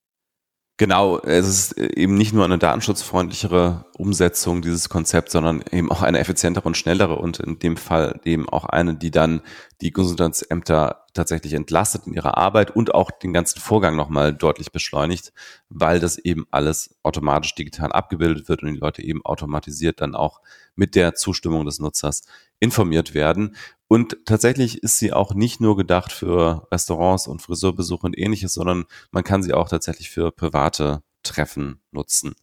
Genau, 0.81 1.19
es 1.19 1.47
ist 1.47 1.79
eben 1.79 2.14
nicht 2.14 2.33
nur 2.33 2.47
eine 2.47 2.57
datenschutzfreundlichere 2.57 3.85
Umsetzung 3.99 4.62
dieses 4.62 4.88
Konzepts, 4.88 5.33
sondern 5.33 5.62
eben 5.71 5.93
auch 5.93 6.01
eine 6.01 6.21
effizientere 6.21 6.66
und 6.66 6.75
schnellere 6.75 7.16
und 7.16 7.38
in 7.38 7.59
dem 7.59 7.77
Fall 7.77 8.19
eben 8.25 8.49
auch 8.49 8.64
eine, 8.64 8.95
die 8.95 9.11
dann 9.11 9.43
die 9.81 9.93
Gesundheitsämter 9.93 11.07
tatsächlich 11.14 11.55
entlastet 11.55 12.07
in 12.07 12.14
ihrer 12.14 12.37
Arbeit 12.37 12.71
und 12.71 12.95
auch 12.95 13.11
den 13.11 13.33
ganzen 13.33 13.61
Vorgang 13.61 13.97
nochmal 13.97 14.35
deutlich 14.35 14.73
beschleunigt, 14.73 15.33
weil 15.69 16.01
das 16.01 16.19
eben 16.19 16.47
alles 16.51 16.97
automatisch 17.03 17.55
digital 17.55 17.93
abgebildet 17.93 18.49
wird 18.49 18.62
und 18.62 18.75
die 18.75 18.79
Leute 18.79 19.03
eben 19.03 19.25
automatisiert 19.25 20.01
dann 20.01 20.14
auch 20.14 20.40
mit 20.75 20.95
der 20.95 21.14
Zustimmung 21.14 21.64
des 21.64 21.79
Nutzers 21.79 22.23
informiert 22.59 23.14
werden. 23.14 23.57
Und 23.88 24.19
tatsächlich 24.27 24.83
ist 24.83 24.99
sie 24.99 25.12
auch 25.12 25.35
nicht 25.35 25.61
nur 25.61 25.77
gedacht 25.77 26.12
für 26.12 26.69
Restaurants 26.71 27.27
und 27.27 27.43
Friseurbesuche 27.43 28.07
und 28.07 28.19
ähnliches, 28.19 28.55
sondern 28.55 28.85
man 29.11 29.25
kann 29.25 29.43
sie 29.43 29.55
auch 29.55 29.69
tatsächlich 29.69 30.11
für 30.11 30.31
private 30.31 31.03
Treffen 31.23 31.81
nutzen. 31.90 32.35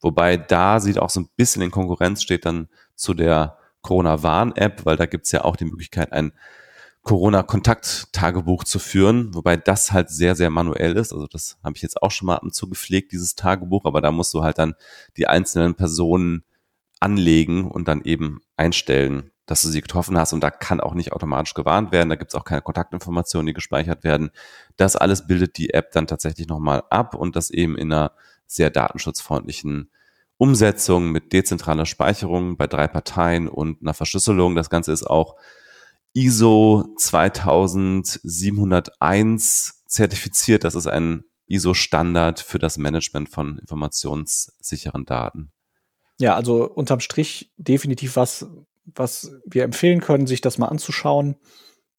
Wobei 0.00 0.36
da 0.36 0.80
sieht 0.80 0.98
auch 0.98 1.10
so 1.10 1.20
ein 1.20 1.28
bisschen 1.36 1.62
in 1.62 1.70
Konkurrenz 1.70 2.22
steht 2.22 2.44
dann 2.44 2.68
zu 2.94 3.14
der 3.14 3.56
Corona-Warn-App, 3.82 4.84
weil 4.84 4.96
da 4.96 5.06
gibt's 5.06 5.32
ja 5.32 5.44
auch 5.44 5.56
die 5.56 5.64
Möglichkeit, 5.64 6.12
ein 6.12 6.32
Corona-Kontakt-Tagebuch 7.02 8.64
zu 8.64 8.78
führen, 8.78 9.34
wobei 9.34 9.56
das 9.56 9.92
halt 9.92 10.10
sehr, 10.10 10.36
sehr 10.36 10.50
manuell 10.50 10.96
ist. 10.96 11.12
Also 11.12 11.26
das 11.26 11.58
habe 11.64 11.76
ich 11.76 11.82
jetzt 11.82 12.00
auch 12.00 12.12
schon 12.12 12.26
mal 12.26 12.36
ab 12.36 12.44
und 12.44 12.54
zu 12.54 12.68
gepflegt, 12.68 13.12
dieses 13.12 13.34
Tagebuch, 13.34 13.84
aber 13.84 14.00
da 14.00 14.12
musst 14.12 14.32
du 14.34 14.42
halt 14.42 14.58
dann 14.58 14.74
die 15.16 15.26
einzelnen 15.26 15.74
Personen 15.74 16.44
anlegen 17.00 17.68
und 17.68 17.88
dann 17.88 18.02
eben 18.02 18.40
einstellen, 18.56 19.32
dass 19.46 19.62
du 19.62 19.68
sie 19.68 19.80
getroffen 19.80 20.16
hast. 20.16 20.32
Und 20.32 20.42
da 20.42 20.52
kann 20.52 20.80
auch 20.80 20.94
nicht 20.94 21.12
automatisch 21.12 21.54
gewarnt 21.54 21.90
werden. 21.90 22.08
Da 22.08 22.14
gibt 22.14 22.30
es 22.30 22.34
auch 22.36 22.44
keine 22.44 22.62
Kontaktinformationen, 22.62 23.48
die 23.48 23.52
gespeichert 23.52 24.04
werden. 24.04 24.30
Das 24.76 24.94
alles 24.94 25.26
bildet 25.26 25.58
die 25.58 25.74
App 25.74 25.90
dann 25.90 26.06
tatsächlich 26.06 26.46
nochmal 26.46 26.84
ab 26.90 27.16
und 27.16 27.34
das 27.34 27.50
eben 27.50 27.76
in 27.76 27.92
einer 27.92 28.12
sehr 28.46 28.70
datenschutzfreundlichen 28.70 29.90
Umsetzung 30.36 31.10
mit 31.10 31.32
dezentraler 31.32 31.86
Speicherung 31.86 32.56
bei 32.56 32.68
drei 32.68 32.86
Parteien 32.86 33.48
und 33.48 33.82
einer 33.82 33.94
Verschlüsselung. 33.94 34.54
Das 34.54 34.70
Ganze 34.70 34.92
ist 34.92 35.04
auch 35.04 35.36
ISO 36.14 36.94
2701 36.96 39.82
zertifiziert. 39.86 40.64
Das 40.64 40.74
ist 40.74 40.86
ein 40.86 41.24
ISO-Standard 41.46 42.40
für 42.40 42.58
das 42.58 42.78
Management 42.78 43.28
von 43.28 43.58
informationssicheren 43.58 45.04
Daten. 45.04 45.52
Ja, 46.18 46.34
also 46.34 46.68
unterm 46.68 47.00
Strich 47.00 47.52
definitiv 47.56 48.16
was, 48.16 48.46
was 48.84 49.32
wir 49.44 49.64
empfehlen 49.64 50.00
können, 50.00 50.26
sich 50.26 50.40
das 50.40 50.58
mal 50.58 50.68
anzuschauen. 50.68 51.36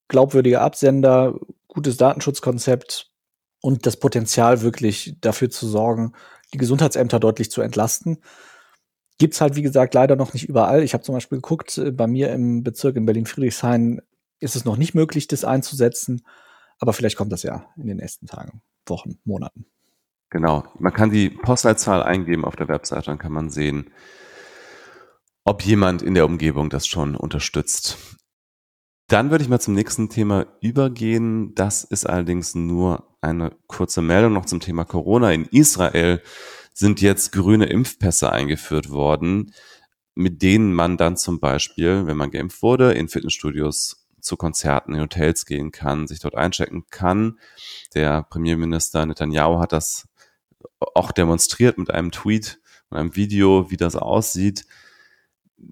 Glaubwürdige 0.07 0.61
Absender, 0.61 1.39
gutes 1.67 1.97
Datenschutzkonzept 1.97 3.11
und 3.61 3.85
das 3.85 3.97
Potenzial 3.97 4.61
wirklich 4.61 5.17
dafür 5.21 5.49
zu 5.49 5.67
sorgen, 5.67 6.13
die 6.53 6.57
Gesundheitsämter 6.57 7.19
deutlich 7.19 7.51
zu 7.51 7.61
entlasten. 7.61 8.19
Gibt's 9.23 9.39
halt, 9.39 9.55
wie 9.55 9.61
gesagt, 9.61 9.93
leider 9.93 10.17
noch 10.17 10.33
nicht 10.33 10.49
überall. 10.49 10.83
Ich 10.83 10.93
habe 10.93 11.01
zum 11.01 11.15
Beispiel 11.15 11.37
geguckt, 11.37 11.77
äh, 11.77 11.91
bei 11.91 12.07
mir 12.07 12.33
im 12.33 12.61
Bezirk 12.61 12.97
in 12.97 13.05
Berlin-Friedrichshain 13.05 14.01
ist 14.41 14.57
es 14.57 14.65
noch 14.65 14.75
nicht 14.75 14.95
möglich, 14.95 15.29
das 15.29 15.45
einzusetzen. 15.45 16.25
Aber 16.77 16.91
vielleicht 16.91 17.15
kommt 17.15 17.31
das 17.31 17.41
ja 17.41 17.65
in 17.77 17.87
den 17.87 17.95
nächsten 17.95 18.27
Tagen, 18.27 18.61
Wochen, 18.85 19.19
Monaten. 19.23 19.65
Genau. 20.29 20.65
Man 20.77 20.91
kann 20.91 21.09
die 21.09 21.29
Postleitzahl 21.29 22.03
eingeben 22.03 22.43
auf 22.43 22.57
der 22.57 22.67
Webseite, 22.67 23.05
dann 23.05 23.17
kann 23.17 23.31
man 23.31 23.49
sehen, 23.49 23.91
ob 25.45 25.63
jemand 25.63 26.01
in 26.01 26.15
der 26.15 26.25
Umgebung 26.25 26.69
das 26.69 26.85
schon 26.85 27.15
unterstützt. 27.15 27.97
Dann 29.07 29.31
würde 29.31 29.45
ich 29.45 29.49
mal 29.49 29.61
zum 29.61 29.73
nächsten 29.73 30.09
Thema 30.09 30.47
übergehen. 30.59 31.55
Das 31.55 31.85
ist 31.85 32.05
allerdings 32.05 32.55
nur 32.55 33.15
eine 33.21 33.55
kurze 33.67 34.01
Meldung 34.01 34.33
noch 34.33 34.47
zum 34.47 34.59
Thema 34.59 34.83
Corona. 34.83 35.31
In 35.31 35.45
Israel 35.45 36.21
sind 36.73 37.01
jetzt 37.01 37.31
grüne 37.31 37.65
Impfpässe 37.65 38.31
eingeführt 38.31 38.89
worden, 38.89 39.53
mit 40.15 40.41
denen 40.41 40.73
man 40.73 40.97
dann 40.97 41.17
zum 41.17 41.39
Beispiel, 41.39 42.05
wenn 42.05 42.17
man 42.17 42.31
geimpft 42.31 42.61
wurde, 42.61 42.93
in 42.93 43.07
Fitnessstudios 43.07 44.07
zu 44.19 44.37
Konzerten 44.37 44.93
in 44.93 45.01
Hotels 45.01 45.45
gehen 45.45 45.71
kann, 45.71 46.07
sich 46.07 46.19
dort 46.19 46.35
einchecken 46.35 46.85
kann. 46.89 47.39
Der 47.93 48.23
Premierminister 48.23 49.05
Netanyahu 49.05 49.59
hat 49.59 49.73
das 49.73 50.07
auch 50.95 51.11
demonstriert 51.11 51.77
mit 51.77 51.91
einem 51.91 52.11
Tweet 52.11 52.59
und 52.89 52.97
einem 52.97 53.15
Video, 53.15 53.69
wie 53.69 53.77
das 53.77 53.95
aussieht. 53.95 54.65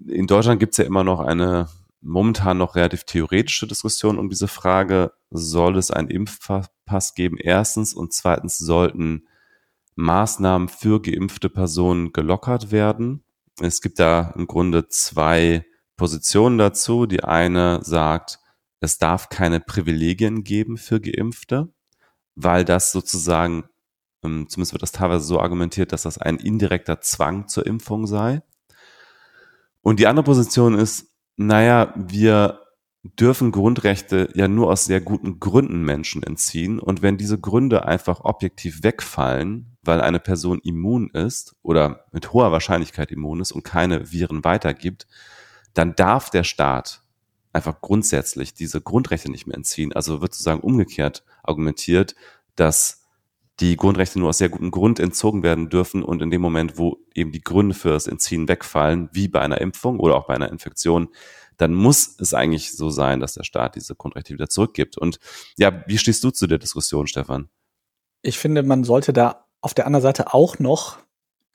In 0.06 0.26
Deutschland 0.26 0.60
gibt 0.60 0.74
es 0.74 0.78
ja 0.78 0.84
immer 0.84 1.04
noch 1.04 1.20
eine 1.20 1.68
momentan 2.02 2.58
noch 2.58 2.74
relativ 2.74 3.04
theoretische 3.04 3.66
Diskussion 3.66 4.18
um 4.18 4.28
diese 4.28 4.48
Frage, 4.48 5.12
soll 5.30 5.78
es 5.78 5.90
einen 5.90 6.08
Impfpass 6.08 7.14
geben? 7.14 7.38
Erstens 7.38 7.94
und 7.94 8.12
zweitens 8.12 8.58
sollten 8.58 9.28
Maßnahmen 9.94 10.68
für 10.68 11.00
geimpfte 11.00 11.48
Personen 11.48 12.12
gelockert 12.12 12.72
werden. 12.72 13.22
Es 13.60 13.80
gibt 13.80 13.98
da 13.98 14.32
im 14.36 14.46
Grunde 14.46 14.88
zwei 14.88 15.64
Positionen 15.96 16.58
dazu. 16.58 17.06
Die 17.06 17.22
eine 17.22 17.80
sagt, 17.82 18.38
es 18.80 18.98
darf 18.98 19.28
keine 19.28 19.60
Privilegien 19.60 20.44
geben 20.44 20.76
für 20.76 21.00
Geimpfte, 21.00 21.72
weil 22.34 22.64
das 22.64 22.92
sozusagen, 22.92 23.64
ähm, 24.24 24.48
zumindest 24.48 24.72
wird 24.72 24.82
das 24.82 24.92
teilweise 24.92 25.24
so 25.24 25.40
argumentiert, 25.40 25.92
dass 25.92 26.02
das 26.02 26.18
ein 26.18 26.38
indirekter 26.38 27.00
Zwang 27.00 27.48
zur 27.48 27.66
Impfung 27.66 28.06
sei. 28.06 28.42
Und 29.82 30.00
die 30.00 30.06
andere 30.06 30.24
Position 30.24 30.74
ist, 30.74 31.08
naja, 31.36 31.92
wir 31.96 32.60
dürfen 33.02 33.50
Grundrechte 33.50 34.28
ja 34.34 34.48
nur 34.48 34.70
aus 34.70 34.84
sehr 34.84 35.00
guten 35.00 35.40
Gründen 35.40 35.82
Menschen 35.82 36.22
entziehen. 36.22 36.78
Und 36.78 37.02
wenn 37.02 37.18
diese 37.18 37.38
Gründe 37.38 37.84
einfach 37.84 38.20
objektiv 38.24 38.82
wegfallen, 38.82 39.71
weil 39.82 40.00
eine 40.00 40.20
Person 40.20 40.60
immun 40.62 41.10
ist 41.10 41.56
oder 41.62 42.04
mit 42.12 42.32
hoher 42.32 42.52
Wahrscheinlichkeit 42.52 43.10
immun 43.10 43.40
ist 43.40 43.52
und 43.52 43.64
keine 43.64 44.12
Viren 44.12 44.44
weitergibt, 44.44 45.06
dann 45.74 45.94
darf 45.94 46.30
der 46.30 46.44
Staat 46.44 47.02
einfach 47.52 47.80
grundsätzlich 47.80 48.54
diese 48.54 48.80
Grundrechte 48.80 49.30
nicht 49.30 49.46
mehr 49.46 49.56
entziehen. 49.56 49.92
Also 49.92 50.20
wird 50.20 50.32
sozusagen 50.32 50.60
umgekehrt 50.60 51.24
argumentiert, 51.42 52.14
dass 52.56 53.02
die 53.60 53.76
Grundrechte 53.76 54.18
nur 54.18 54.30
aus 54.30 54.38
sehr 54.38 54.48
gutem 54.48 54.70
Grund 54.70 54.98
entzogen 54.98 55.42
werden 55.42 55.68
dürfen 55.68 56.02
und 56.02 56.22
in 56.22 56.30
dem 56.30 56.40
Moment, 56.40 56.78
wo 56.78 56.98
eben 57.14 57.32
die 57.32 57.42
Gründe 57.42 57.74
für 57.74 57.90
das 57.90 58.06
Entziehen 58.06 58.48
wegfallen, 58.48 59.10
wie 59.12 59.28
bei 59.28 59.40
einer 59.40 59.60
Impfung 59.60 60.00
oder 60.00 60.16
auch 60.16 60.26
bei 60.26 60.34
einer 60.34 60.50
Infektion, 60.50 61.08
dann 61.58 61.74
muss 61.74 62.16
es 62.18 62.34
eigentlich 62.34 62.72
so 62.72 62.90
sein, 62.90 63.20
dass 63.20 63.34
der 63.34 63.44
Staat 63.44 63.76
diese 63.76 63.94
Grundrechte 63.94 64.32
wieder 64.32 64.48
zurückgibt. 64.48 64.96
Und 64.96 65.18
ja, 65.58 65.84
wie 65.86 65.98
stehst 65.98 66.24
du 66.24 66.30
zu 66.30 66.46
der 66.46 66.58
Diskussion, 66.58 67.06
Stefan? 67.06 67.48
Ich 68.22 68.38
finde, 68.38 68.62
man 68.62 68.84
sollte 68.84 69.12
da 69.12 69.41
auf 69.62 69.72
der 69.72 69.86
anderen 69.86 70.02
Seite 70.02 70.34
auch 70.34 70.58
noch 70.58 70.98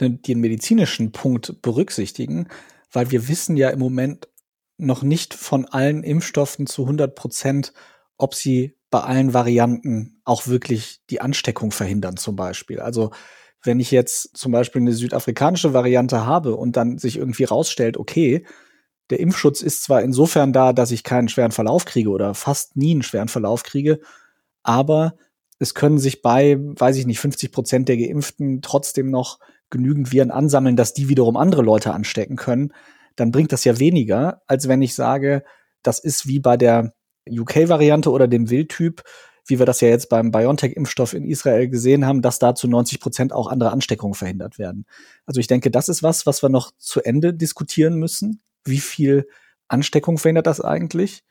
den, 0.02 0.22
den 0.22 0.39
medizinischen 0.39 1.12
Punkt 1.12 1.62
berücksichtigen, 1.62 2.48
weil 2.91 3.12
wir 3.12 3.28
wissen 3.28 3.58
ja 3.58 3.70
im 3.70 3.80
Moment 3.80 4.28
noch 4.78 5.04
nicht 5.04 5.34
von 5.34 5.65
allen 5.65 6.04
Impfstoffen 6.04 6.67
zu 6.67 6.84
100 6.84 7.15
Prozent, 7.15 7.74
ob 8.17 8.34
sie 8.34 8.76
bei 8.89 9.02
allen 9.02 9.34
Varianten 9.34 10.22
auch 10.24 10.48
wirklich 10.48 11.02
die 11.10 11.20
Ansteckung 11.20 11.72
verhindern 11.72 12.17
zum 12.17 12.36
Beispiel. 12.36 12.80
Also 12.80 13.12
wenn 13.63 13.80
ich 13.80 13.91
jetzt 13.91 14.38
zum 14.38 14.52
Beispiel 14.52 14.82
eine 14.82 14.93
südafrikanische 14.93 15.74
Variante 15.74 16.26
habe 16.26 16.56
und 16.56 16.78
dann 16.78 16.98
sich 16.98 17.17
irgendwie 17.17 17.43
rausstellt, 17.43 17.98
okay, 17.98 18.46
der 19.10 19.20
Impfschutz 19.20 19.62
ist 19.62 19.84
zwar 19.84 20.02
insofern 20.02 20.54
da, 20.54 20.74
dass 20.74 20.91
ich 20.91 21.04
keinen 21.04 21.30
schweren 21.30 21.52
Verlauf 21.52 21.86
kriege 21.86 22.10
oder 22.10 22.34
fast 22.34 22.76
nie 22.78 22.91
einen 22.91 23.04
schweren 23.04 23.30
Verlauf 23.30 23.63
kriege, 23.63 24.00
aber 24.63 25.15
es 25.60 25.74
können 25.74 25.98
sich 25.98 26.22
bei, 26.22 26.58
weiß 26.60 26.98
ich 26.98 27.06
nicht, 27.06 27.20
50 27.20 27.52
Prozent 27.52 27.89
der 27.89 27.98
Geimpften 27.98 28.62
trotzdem 28.62 29.10
noch 29.10 29.39
genügend 29.70 30.12
Viren 30.12 30.32
ansammeln, 30.32 30.76
dass 30.76 30.93
die 30.93 31.10
wiederum 31.10 31.36
andere 31.36 31.62
Leute 31.62 31.93
anstecken 31.93 32.36
können. 32.36 32.74
Dann 33.15 33.32
bringt 33.32 33.52
das 33.52 33.63
ja 33.63 33.80
weniger, 33.80 34.41
als 34.48 34.67
wenn 34.67 34.82
ich 34.82 34.96
sage, 34.96 35.43
das 35.84 36.00
ist 36.00 36.28
wie 36.28 36.39
bei 36.39 36.58
der 36.58 36.93
UK-Variante 37.30 38.12
oder 38.12 38.28
dem 38.28 38.50
Wildtyp, 38.50 39.04
wie 39.48 39.60
wir 39.60 39.65
das 39.65 39.82
ja 39.82 39.88
jetzt 39.88 40.10
beim 40.10 40.32
BioNTech-Impfstoff 40.32 41.13
in 41.13 41.26
Israel 41.26 41.70
gesehen 41.70 42.06
haben, 42.06 42.22
dass 42.22 42.39
da 42.39 42.54
zu 42.54 42.67
90 42.67 43.00
Prozent 43.00 43.34
auch 43.34 43.48
andere 43.48 43.72
Ansteckungen 43.72 44.13
verhindert 44.13 44.60
werden. 44.60 44.86
Also 45.26 45.39
ich 45.39 45.48
denke, 45.48 45.72
das 45.72 45.89
ist 45.89 46.04
was, 46.04 46.26
was 46.26 46.43
wir 46.43 46.50
noch 46.50 46.72
zu 46.78 47.02
Ende 47.02 47.34
diskutieren 47.34 47.96
müssen. 47.96 48.41
Wie 48.65 48.80
viel 48.80 49.28
Ansteckung 49.67 50.17
verhindert 50.17 50.48
das 50.48 50.62
eigentlich? 50.62 51.24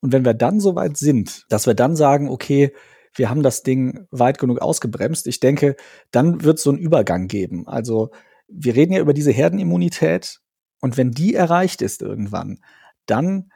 Und 0.00 0.12
wenn 0.12 0.24
wir 0.24 0.34
dann 0.34 0.60
so 0.60 0.74
weit 0.74 0.96
sind, 0.96 1.46
dass 1.48 1.66
wir 1.66 1.74
dann 1.74 1.96
sagen, 1.96 2.28
okay, 2.28 2.72
wir 3.14 3.30
haben 3.30 3.42
das 3.42 3.62
Ding 3.62 4.06
weit 4.10 4.38
genug 4.38 4.60
ausgebremst, 4.60 5.26
ich 5.26 5.40
denke, 5.40 5.76
dann 6.10 6.44
wird 6.44 6.58
es 6.58 6.64
so 6.64 6.70
einen 6.70 6.78
Übergang 6.78 7.28
geben. 7.28 7.66
Also 7.66 8.10
wir 8.48 8.74
reden 8.74 8.92
ja 8.92 9.00
über 9.00 9.14
diese 9.14 9.30
Herdenimmunität 9.30 10.40
und 10.80 10.96
wenn 10.96 11.12
die 11.12 11.34
erreicht 11.34 11.82
ist 11.82 12.02
irgendwann, 12.02 12.60
dann 13.06 13.50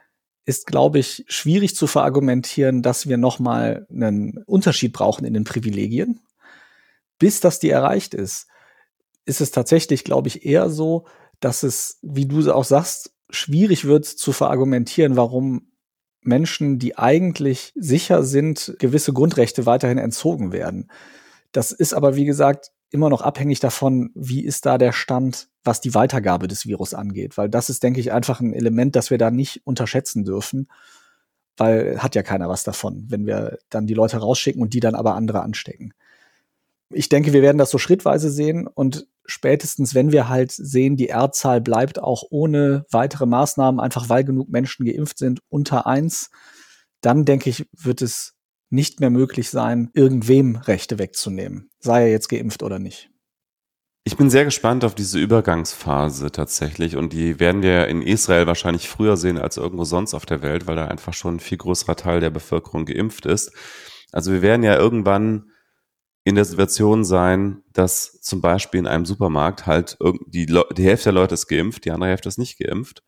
ist, 0.45 0.65
glaube 0.65 0.97
ich, 0.97 1.25
schwierig 1.27 1.75
zu 1.75 1.85
verargumentieren, 1.85 2.81
dass 2.81 3.07
wir 3.07 3.17
nochmal 3.17 3.85
einen 3.91 4.39
Unterschied 4.45 4.93
brauchen 4.93 5.25
in 5.25 5.35
den 5.35 5.43
Privilegien. 5.43 6.21
Bis 7.19 7.39
das 7.39 7.59
die 7.59 7.69
erreicht 7.69 8.15
ist, 8.15 8.47
ist 9.25 9.41
es 9.41 9.51
tatsächlich, 9.51 10.03
glaube 10.03 10.27
ich, 10.27 10.45
eher 10.45 10.69
so, 10.69 11.05
dass 11.39 11.61
es, 11.61 11.99
wie 12.01 12.25
du 12.25 12.51
auch 12.51 12.63
sagst, 12.63 13.13
schwierig 13.29 13.85
wird 13.85 14.05
zu 14.05 14.31
verargumentieren, 14.31 15.15
warum 15.15 15.68
Menschen, 16.21 16.79
die 16.79 16.97
eigentlich 16.97 17.71
sicher 17.75 18.23
sind, 18.23 18.75
gewisse 18.79 19.13
Grundrechte 19.13 19.65
weiterhin 19.65 19.97
entzogen 19.97 20.51
werden. 20.51 20.89
Das 21.51 21.71
ist 21.71 21.93
aber, 21.93 22.15
wie 22.15 22.25
gesagt, 22.25 22.71
immer 22.91 23.09
noch 23.09 23.21
abhängig 23.21 23.59
davon, 23.59 24.11
wie 24.15 24.43
ist 24.43 24.65
da 24.65 24.77
der 24.77 24.91
Stand, 24.91 25.47
was 25.63 25.81
die 25.81 25.93
Weitergabe 25.93 26.47
des 26.47 26.65
Virus 26.65 26.93
angeht. 26.93 27.37
Weil 27.37 27.49
das 27.49 27.69
ist, 27.69 27.83
denke 27.83 27.99
ich, 27.99 28.11
einfach 28.11 28.39
ein 28.39 28.53
Element, 28.53 28.95
das 28.95 29.09
wir 29.09 29.17
da 29.17 29.31
nicht 29.31 29.61
unterschätzen 29.65 30.25
dürfen. 30.25 30.67
Weil 31.57 32.01
hat 32.01 32.15
ja 32.15 32.23
keiner 32.23 32.49
was 32.49 32.63
davon, 32.63 33.05
wenn 33.09 33.25
wir 33.25 33.59
dann 33.69 33.85
die 33.85 33.93
Leute 33.93 34.17
rausschicken 34.17 34.61
und 34.61 34.73
die 34.73 34.79
dann 34.79 34.95
aber 34.95 35.15
andere 35.15 35.41
anstecken. 35.41 35.93
Ich 36.89 37.09
denke, 37.09 37.33
wir 37.33 37.41
werden 37.41 37.57
das 37.57 37.69
so 37.69 37.77
schrittweise 37.77 38.31
sehen 38.31 38.65
und 38.65 39.07
spätestens, 39.29 39.95
wenn 39.95 40.11
wir 40.11 40.27
halt 40.27 40.51
sehen, 40.51 40.97
die 40.97 41.09
R-Zahl 41.09 41.61
bleibt 41.61 41.99
auch 41.99 42.23
ohne 42.29 42.85
weitere 42.91 43.25
Maßnahmen, 43.25 43.79
einfach 43.79 44.09
weil 44.09 44.23
genug 44.23 44.49
Menschen 44.49 44.85
geimpft 44.85 45.17
sind, 45.17 45.39
unter 45.49 45.87
eins, 45.87 46.29
dann 47.01 47.25
denke 47.25 47.49
ich, 47.49 47.67
wird 47.71 48.01
es 48.01 48.33
nicht 48.69 48.99
mehr 48.99 49.09
möglich 49.09 49.49
sein, 49.49 49.89
irgendwem 49.93 50.55
Rechte 50.55 50.99
wegzunehmen, 50.99 51.69
sei 51.79 52.03
er 52.03 52.11
jetzt 52.11 52.27
geimpft 52.27 52.63
oder 52.63 52.79
nicht. 52.79 53.09
Ich 54.05 54.17
bin 54.17 54.29
sehr 54.29 54.45
gespannt 54.45 54.85
auf 54.85 54.95
diese 54.95 55.19
Übergangsphase 55.19 56.31
tatsächlich 56.31 56.95
und 56.95 57.13
die 57.13 57.39
werden 57.39 57.61
wir 57.61 57.87
in 57.87 58.01
Israel 58.01 58.47
wahrscheinlich 58.47 58.89
früher 58.89 59.17
sehen 59.17 59.37
als 59.37 59.57
irgendwo 59.57 59.83
sonst 59.83 60.13
auf 60.13 60.25
der 60.25 60.41
Welt, 60.41 60.67
weil 60.67 60.75
da 60.75 60.85
einfach 60.85 61.13
schon 61.13 61.35
ein 61.35 61.39
viel 61.39 61.57
größerer 61.57 61.95
Teil 61.95 62.19
der 62.19 62.29
Bevölkerung 62.29 62.85
geimpft 62.85 63.25
ist. 63.25 63.51
Also 64.11 64.31
wir 64.31 64.41
werden 64.41 64.63
ja 64.63 64.75
irgendwann 64.75 65.51
in 66.23 66.35
der 66.35 66.45
Situation 66.45 67.03
sein, 67.03 67.63
dass 67.73 68.21
zum 68.21 68.41
Beispiel 68.41 68.79
in 68.79 68.87
einem 68.87 69.05
Supermarkt 69.05 69.65
halt 69.65 69.97
die, 70.27 70.45
die 70.45 70.83
Hälfte 70.83 71.05
der 71.05 71.13
Leute 71.13 71.33
ist 71.33 71.47
geimpft, 71.47 71.85
die 71.85 71.91
andere 71.91 72.09
Hälfte 72.09 72.29
ist 72.29 72.37
nicht 72.37 72.59
geimpft. 72.59 73.03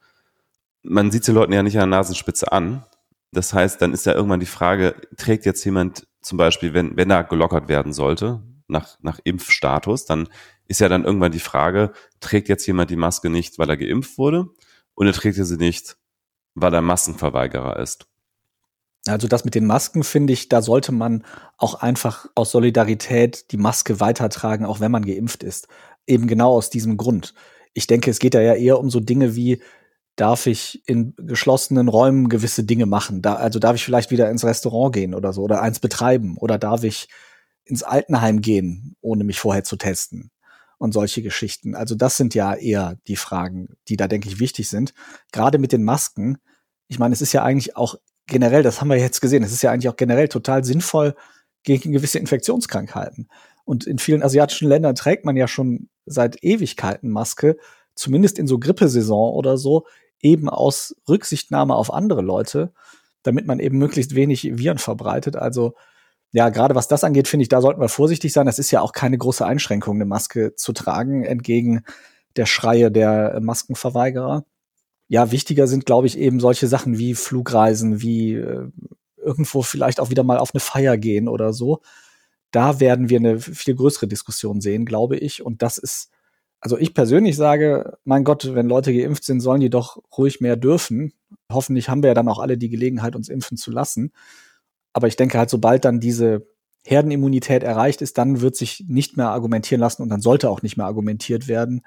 Man 0.84 1.12
sieht 1.12 1.28
die 1.28 1.32
Leuten 1.32 1.54
ja 1.54 1.62
nicht 1.62 1.78
an 1.78 1.92
der 1.92 2.00
Nasenspitze 2.00 2.52
an, 2.52 2.86
das 3.32 3.54
heißt, 3.54 3.82
dann 3.82 3.94
ist 3.94 4.06
ja 4.06 4.14
irgendwann 4.14 4.40
die 4.40 4.46
Frage, 4.46 4.96
trägt 5.18 5.46
jetzt 5.46 5.64
jemand 5.64 6.08
zum 6.22 6.38
Beispiel, 6.38 6.74
wenn, 6.74 6.98
wenn 6.98 7.10
er 7.10 7.24
gelockert 7.24 7.68
werden 7.68 7.94
sollte, 7.94 8.44
nach, 8.68 8.98
nach 9.02 9.20
Impfstatus, 9.24 10.06
dann 10.06 10.30
ist 10.68 10.80
ja 10.80 10.90
dann 10.90 11.04
irgendwann 11.04 11.32
die 11.32 11.40
Frage, 11.40 11.94
trägt 12.20 12.50
jetzt 12.50 12.66
jemand 12.66 12.90
die 12.90 12.96
Maske 12.96 13.30
nicht, 13.30 13.60
weil 13.60 13.70
er 13.70 13.78
geimpft 13.78 14.18
wurde, 14.18 14.50
oder 14.96 15.14
trägt 15.14 15.38
er 15.38 15.46
sie 15.46 15.58
nicht, 15.58 15.98
weil 16.56 16.74
er 16.74 16.82
Massenverweigerer 16.82 17.80
ist? 17.80 18.08
Also 19.08 19.28
das 19.28 19.46
mit 19.46 19.56
den 19.56 19.66
Masken 19.66 20.04
finde 20.04 20.34
ich, 20.34 20.48
da 20.48 20.62
sollte 20.62 20.92
man 20.92 21.24
auch 21.58 21.76
einfach 21.76 22.28
aus 22.36 22.52
Solidarität 22.52 23.52
die 23.52 23.58
Maske 23.58 24.00
weitertragen, 24.00 24.66
auch 24.66 24.80
wenn 24.80 24.92
man 24.92 25.06
geimpft 25.06 25.44
ist. 25.44 25.68
Eben 26.06 26.28
genau 26.28 26.54
aus 26.54 26.70
diesem 26.70 26.98
Grund. 26.98 27.34
Ich 27.74 27.88
denke, 27.88 28.12
es 28.12 28.20
geht 28.20 28.36
ja 28.36 28.42
eher 28.54 28.80
um 28.80 28.90
so 28.90 29.00
Dinge 29.00 29.36
wie, 29.36 29.62
darf 30.16 30.46
ich 30.46 30.84
in 30.86 31.16
geschlossenen 31.18 31.88
Räumen 31.88 32.30
gewisse 32.30 32.64
Dinge 32.64 32.86
machen. 32.86 33.22
Da, 33.22 33.36
also 33.36 33.60
darf 33.60 33.76
ich 33.76 33.84
vielleicht 33.84 34.12
wieder 34.12 34.30
ins 34.30 34.44
Restaurant 34.44 34.94
gehen 34.94 35.16
oder 35.16 35.34
so 35.34 35.42
oder 35.42 35.62
eins 35.62 35.80
betreiben 35.80 36.38
oder 36.38 36.60
darf 36.60 36.84
ich 36.84 37.08
ins 37.64 37.84
Altenheim 37.84 38.42
gehen, 38.42 38.96
ohne 39.02 39.24
mich 39.24 39.40
vorher 39.40 39.64
zu 39.64 39.78
testen 39.78 40.32
und 40.78 40.94
solche 40.94 41.22
Geschichten. 41.22 41.76
Also 41.76 41.96
das 41.96 42.18
sind 42.18 42.36
ja 42.36 42.54
eher 42.54 42.98
die 43.08 43.16
Fragen, 43.16 43.70
die 43.88 43.98
da 43.98 44.08
denke 44.08 44.28
ich 44.28 44.40
wichtig 44.40 44.70
sind. 44.70 44.94
Gerade 45.32 45.58
mit 45.58 45.72
den 45.72 45.84
Masken. 45.84 46.38
Ich 46.88 47.00
meine, 47.00 47.14
es 47.14 47.22
ist 47.22 47.34
ja 47.34 47.44
eigentlich 47.44 47.78
auch 47.78 47.96
generell, 48.28 48.64
das 48.64 48.82
haben 48.82 48.90
wir 48.90 48.98
jetzt 48.98 49.22
gesehen, 49.22 49.44
es 49.44 49.52
ist 49.52 49.62
ja 49.62 49.72
eigentlich 49.72 49.90
auch 49.90 49.96
generell 49.96 50.28
total 50.28 50.64
sinnvoll 50.64 51.16
gegen 51.64 51.92
gewisse 51.92 52.20
Infektionskrankheiten. 52.20 53.30
Und 53.66 53.86
in 53.86 54.00
vielen 54.00 54.24
asiatischen 54.24 54.68
Ländern 54.68 54.96
trägt 54.96 55.26
man 55.26 55.38
ja 55.38 55.48
schon 55.48 55.90
seit 56.06 56.44
Ewigkeiten 56.44 57.10
Maske 57.10 57.58
zumindest 57.96 58.40
in 58.40 58.48
so 58.48 58.58
Grippesaison 58.58 59.34
oder 59.34 59.58
so, 59.58 59.86
eben 60.22 60.50
aus 60.50 60.96
Rücksichtnahme 61.08 61.76
auf 61.76 61.94
andere 61.94 62.22
Leute, 62.22 62.74
damit 63.24 63.46
man 63.46 63.60
eben 63.60 63.78
möglichst 63.78 64.16
wenig 64.16 64.44
Viren 64.58 64.78
verbreitet. 64.78 65.36
Also 65.36 65.74
ja, 66.32 66.50
gerade 66.50 66.76
was 66.76 66.88
das 66.88 67.04
angeht, 67.04 67.28
finde 67.28 67.44
ich, 67.44 67.50
da 67.50 67.62
sollten 67.62 67.82
wir 67.82 67.90
vorsichtig 67.90 68.32
sein. 68.32 68.46
Das 68.46 68.60
ist 68.60 68.72
ja 68.72 68.82
auch 68.82 68.94
keine 68.94 69.18
große 69.18 69.46
Einschränkung, 69.46 69.96
eine 69.96 70.06
Maske 70.06 70.56
zu 70.56 70.74
tragen, 70.74 71.24
entgegen 71.24 71.84
der 72.38 72.46
Schreie 72.46 72.92
der 72.92 73.40
Maskenverweigerer. 73.42 74.46
Ja, 75.12 75.32
wichtiger 75.32 75.68
sind, 75.68 75.86
glaube 75.86 76.08
ich, 76.08 76.18
eben 76.18 76.40
solche 76.40 76.68
Sachen 76.68 76.98
wie 76.98 77.16
Flugreisen, 77.16 78.02
wie 78.02 78.36
äh, 78.36 78.70
irgendwo 79.18 79.62
vielleicht 79.62 80.00
auch 80.00 80.10
wieder 80.10 80.24
mal 80.24 80.38
auf 80.38 80.54
eine 80.54 80.62
Feier 80.62 80.98
gehen 80.98 81.28
oder 81.28 81.52
so. 81.52 81.82
Da 82.52 82.80
werden 82.80 83.10
wir 83.10 83.18
eine 83.20 83.40
viel 83.40 83.76
größere 83.76 84.08
Diskussion 84.08 84.62
sehen, 84.62 84.86
glaube 84.86 85.18
ich. 85.18 85.44
Und 85.44 85.62
das 85.62 85.78
ist 85.78 86.12
also 86.62 86.78
ich 86.78 86.94
persönlich 86.94 87.36
sage, 87.36 87.98
mein 88.06 88.24
Gott, 88.24 88.54
wenn 88.54 88.68
Leute 88.68 88.94
geimpft 88.94 89.26
sind, 89.26 89.42
sollen 89.42 89.60
die 89.60 89.72
doch 89.72 90.02
ruhig 90.16 90.40
mehr 90.40 90.56
dürfen. 90.56 91.12
Hoffentlich 91.52 91.90
haben 91.90 92.04
wir 92.04 92.12
ja 92.12 92.14
dann 92.14 92.30
auch 92.30 92.40
alle 92.40 92.58
die 92.58 92.70
Gelegenheit, 92.70 93.16
uns 93.16 93.28
impfen 93.28 93.58
zu 93.58 93.72
lassen. 93.72 94.14
Aber 94.94 95.08
ich 95.08 95.16
denke 95.18 95.40
halt, 95.40 95.50
sobald 95.50 95.84
dann 95.84 96.00
diese 96.00 96.48
Herdenimmunität 96.86 97.64
erreicht 97.64 98.02
ist, 98.02 98.18
dann 98.18 98.42
wird 98.42 98.56
sich 98.56 98.86
nicht 98.88 99.18
mehr 99.18 99.30
argumentieren 99.30 99.82
lassen 99.82 100.04
und 100.04 100.10
dann 100.10 100.22
sollte 100.22 100.50
auch 100.50 100.62
nicht 100.62 100.78
mehr 100.78 100.86
argumentiert 100.86 101.48
werden, 101.48 101.82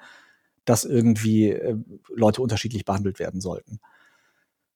dass 0.65 0.83
irgendwie 0.83 1.51
äh, 1.51 1.75
Leute 2.13 2.41
unterschiedlich 2.41 2.85
behandelt 2.85 3.19
werden 3.19 3.41
sollten. 3.41 3.79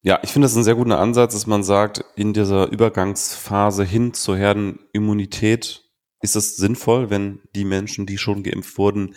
Ja, 0.01 0.19
ich 0.23 0.31
finde 0.31 0.45
das 0.45 0.55
ein 0.55 0.63
sehr 0.63 0.75
guter 0.75 0.99
Ansatz, 0.99 1.33
dass 1.33 1.45
man 1.45 1.63
sagt, 1.63 2.05
in 2.15 2.33
dieser 2.33 2.71
Übergangsphase 2.71 3.83
hin 3.83 4.13
zur 4.13 4.37
Herdenimmunität 4.37 5.83
ist 6.21 6.35
es 6.35 6.55
sinnvoll, 6.55 7.09
wenn 7.09 7.41
die 7.55 7.65
Menschen, 7.65 8.05
die 8.05 8.17
schon 8.17 8.43
geimpft 8.43 8.77
wurden, 8.77 9.15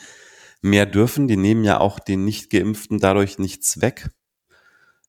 mehr 0.61 0.87
dürfen. 0.87 1.29
Die 1.29 1.37
nehmen 1.37 1.63
ja 1.65 1.79
auch 1.79 2.01
den 2.01 2.25
Nicht-Geimpften 2.25 2.99
dadurch 2.99 3.39
nichts 3.39 3.81
weg. 3.81 4.11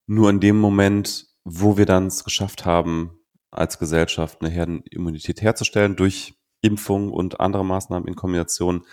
Nur 0.06 0.30
in 0.30 0.40
dem 0.40 0.58
Moment, 0.58 1.28
wo 1.44 1.78
wir 1.78 1.86
dann 1.86 2.08
es 2.08 2.24
geschafft 2.24 2.66
haben, 2.66 3.20
als 3.50 3.80
Gesellschaft 3.80 4.42
eine 4.42 4.50
Herdenimmunität 4.50 5.42
herzustellen 5.42 5.96
durch 5.96 6.36
Impfung 6.62 7.12
und 7.12 7.40
andere 7.40 7.66
Maßnahmen 7.66 8.08
in 8.08 8.16
Kombination, 8.16 8.86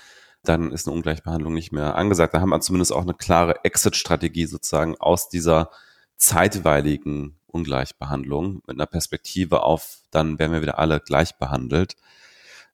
dann 0.43 0.73
ist 0.73 0.87
eine 0.87 0.97
Ungleichbehandlung 0.97 1.53
nicht 1.53 1.73
mehr 1.73 1.97
angesagt. 1.97 2.35
Da 2.35 2.41
haben 2.41 2.51
wir 2.51 2.61
zumindest 2.61 2.93
auch 2.93 3.03
eine 3.03 3.15
klare 3.15 3.65
Exit-Strategie 3.65 4.47
sozusagen 4.47 4.97
aus 4.99 5.29
dieser 5.29 5.71
zeitweiligen 6.17 7.37
Ungleichbehandlung 7.47 8.63
mit 8.67 8.77
einer 8.77 8.87
Perspektive 8.87 9.63
auf, 9.63 9.99
dann 10.11 10.39
werden 10.39 10.53
wir 10.53 10.63
wieder 10.63 10.79
alle 10.79 11.01
gleich 11.01 11.37
behandelt. 11.37 11.97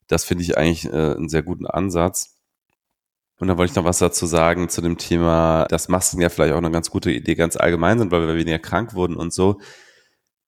Das 0.07 0.25
finde 0.25 0.45
ich 0.45 0.57
eigentlich 0.57 0.85
äh, 0.85 1.15
einen 1.15 1.29
sehr 1.29 1.43
guten 1.43 1.67
Ansatz. 1.67 2.37
Und 3.39 3.49
dann 3.49 3.59
wollte 3.59 3.73
ich 3.73 3.77
noch 3.77 3.85
was 3.85 3.99
dazu 3.99 4.27
sagen 4.27 4.69
zu 4.69 4.81
dem 4.81 4.97
Thema, 4.97 5.67
dass 5.69 5.89
Masken 5.89 6.21
ja 6.21 6.29
vielleicht 6.29 6.55
auch 6.55 6.59
eine 6.59 6.71
ganz 6.71 6.91
gute 6.91 7.11
Idee 7.11 7.35
ganz 7.35 7.57
allgemein 7.57 7.99
sind, 7.99 8.11
weil 8.11 8.27
wir 8.27 8.35
weniger 8.35 8.59
krank 8.59 8.95
wurden 8.95 9.17
und 9.17 9.33
so. 9.33 9.61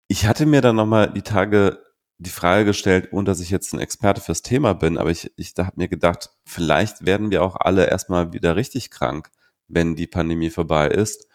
Ich 0.07 0.27
hatte 0.27 0.47
mir 0.47 0.63
dann 0.63 0.77
nochmal 0.77 1.13
die 1.13 1.23
Tage 1.23 1.83
die 2.19 2.31
Frage 2.31 2.65
gestellt, 2.65 3.09
ohne 3.13 3.25
dass 3.25 3.41
ich 3.41 3.51
jetzt 3.51 3.73
ein 3.73 3.81
Experte 3.81 4.21
fürs 4.21 4.43
Thema 4.43 4.75
bin, 4.75 4.99
aber 4.99 5.11
ich, 5.11 5.33
ich 5.37 5.55
habe 5.59 5.73
mir 5.77 5.89
gedacht, 5.89 6.31
vielleicht 6.45 7.07
werden 7.07 7.31
wir 7.31 7.43
auch 7.43 7.57
alle 7.57 7.87
erstmal 7.89 8.33
wieder 8.33 8.57
richtig 8.57 8.91
krank, 8.91 9.31
wenn 9.69 9.97
die 9.97 10.07
Pandemie 10.07 10.51
vorbei 10.51 10.89
ist. 10.89 11.27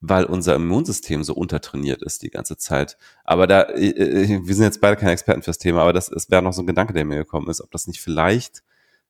weil 0.00 0.24
unser 0.24 0.54
Immunsystem 0.54 1.24
so 1.24 1.34
untertrainiert 1.34 2.02
ist 2.02 2.22
die 2.22 2.30
ganze 2.30 2.56
Zeit. 2.56 2.96
Aber 3.24 3.46
da, 3.46 3.62
äh, 3.62 3.88
äh, 3.88 4.40
wir 4.46 4.54
sind 4.54 4.64
jetzt 4.64 4.80
beide 4.80 4.96
keine 4.96 5.12
Experten 5.12 5.42
fürs 5.42 5.58
Thema, 5.58 5.82
aber 5.82 5.92
das, 5.92 6.08
das 6.08 6.30
wäre 6.30 6.42
noch 6.42 6.52
so 6.52 6.62
ein 6.62 6.66
Gedanke, 6.66 6.92
der 6.92 7.04
mir 7.04 7.16
gekommen 7.16 7.48
ist, 7.50 7.60
ob 7.60 7.70
das 7.72 7.86
nicht 7.88 8.00
vielleicht 8.00 8.62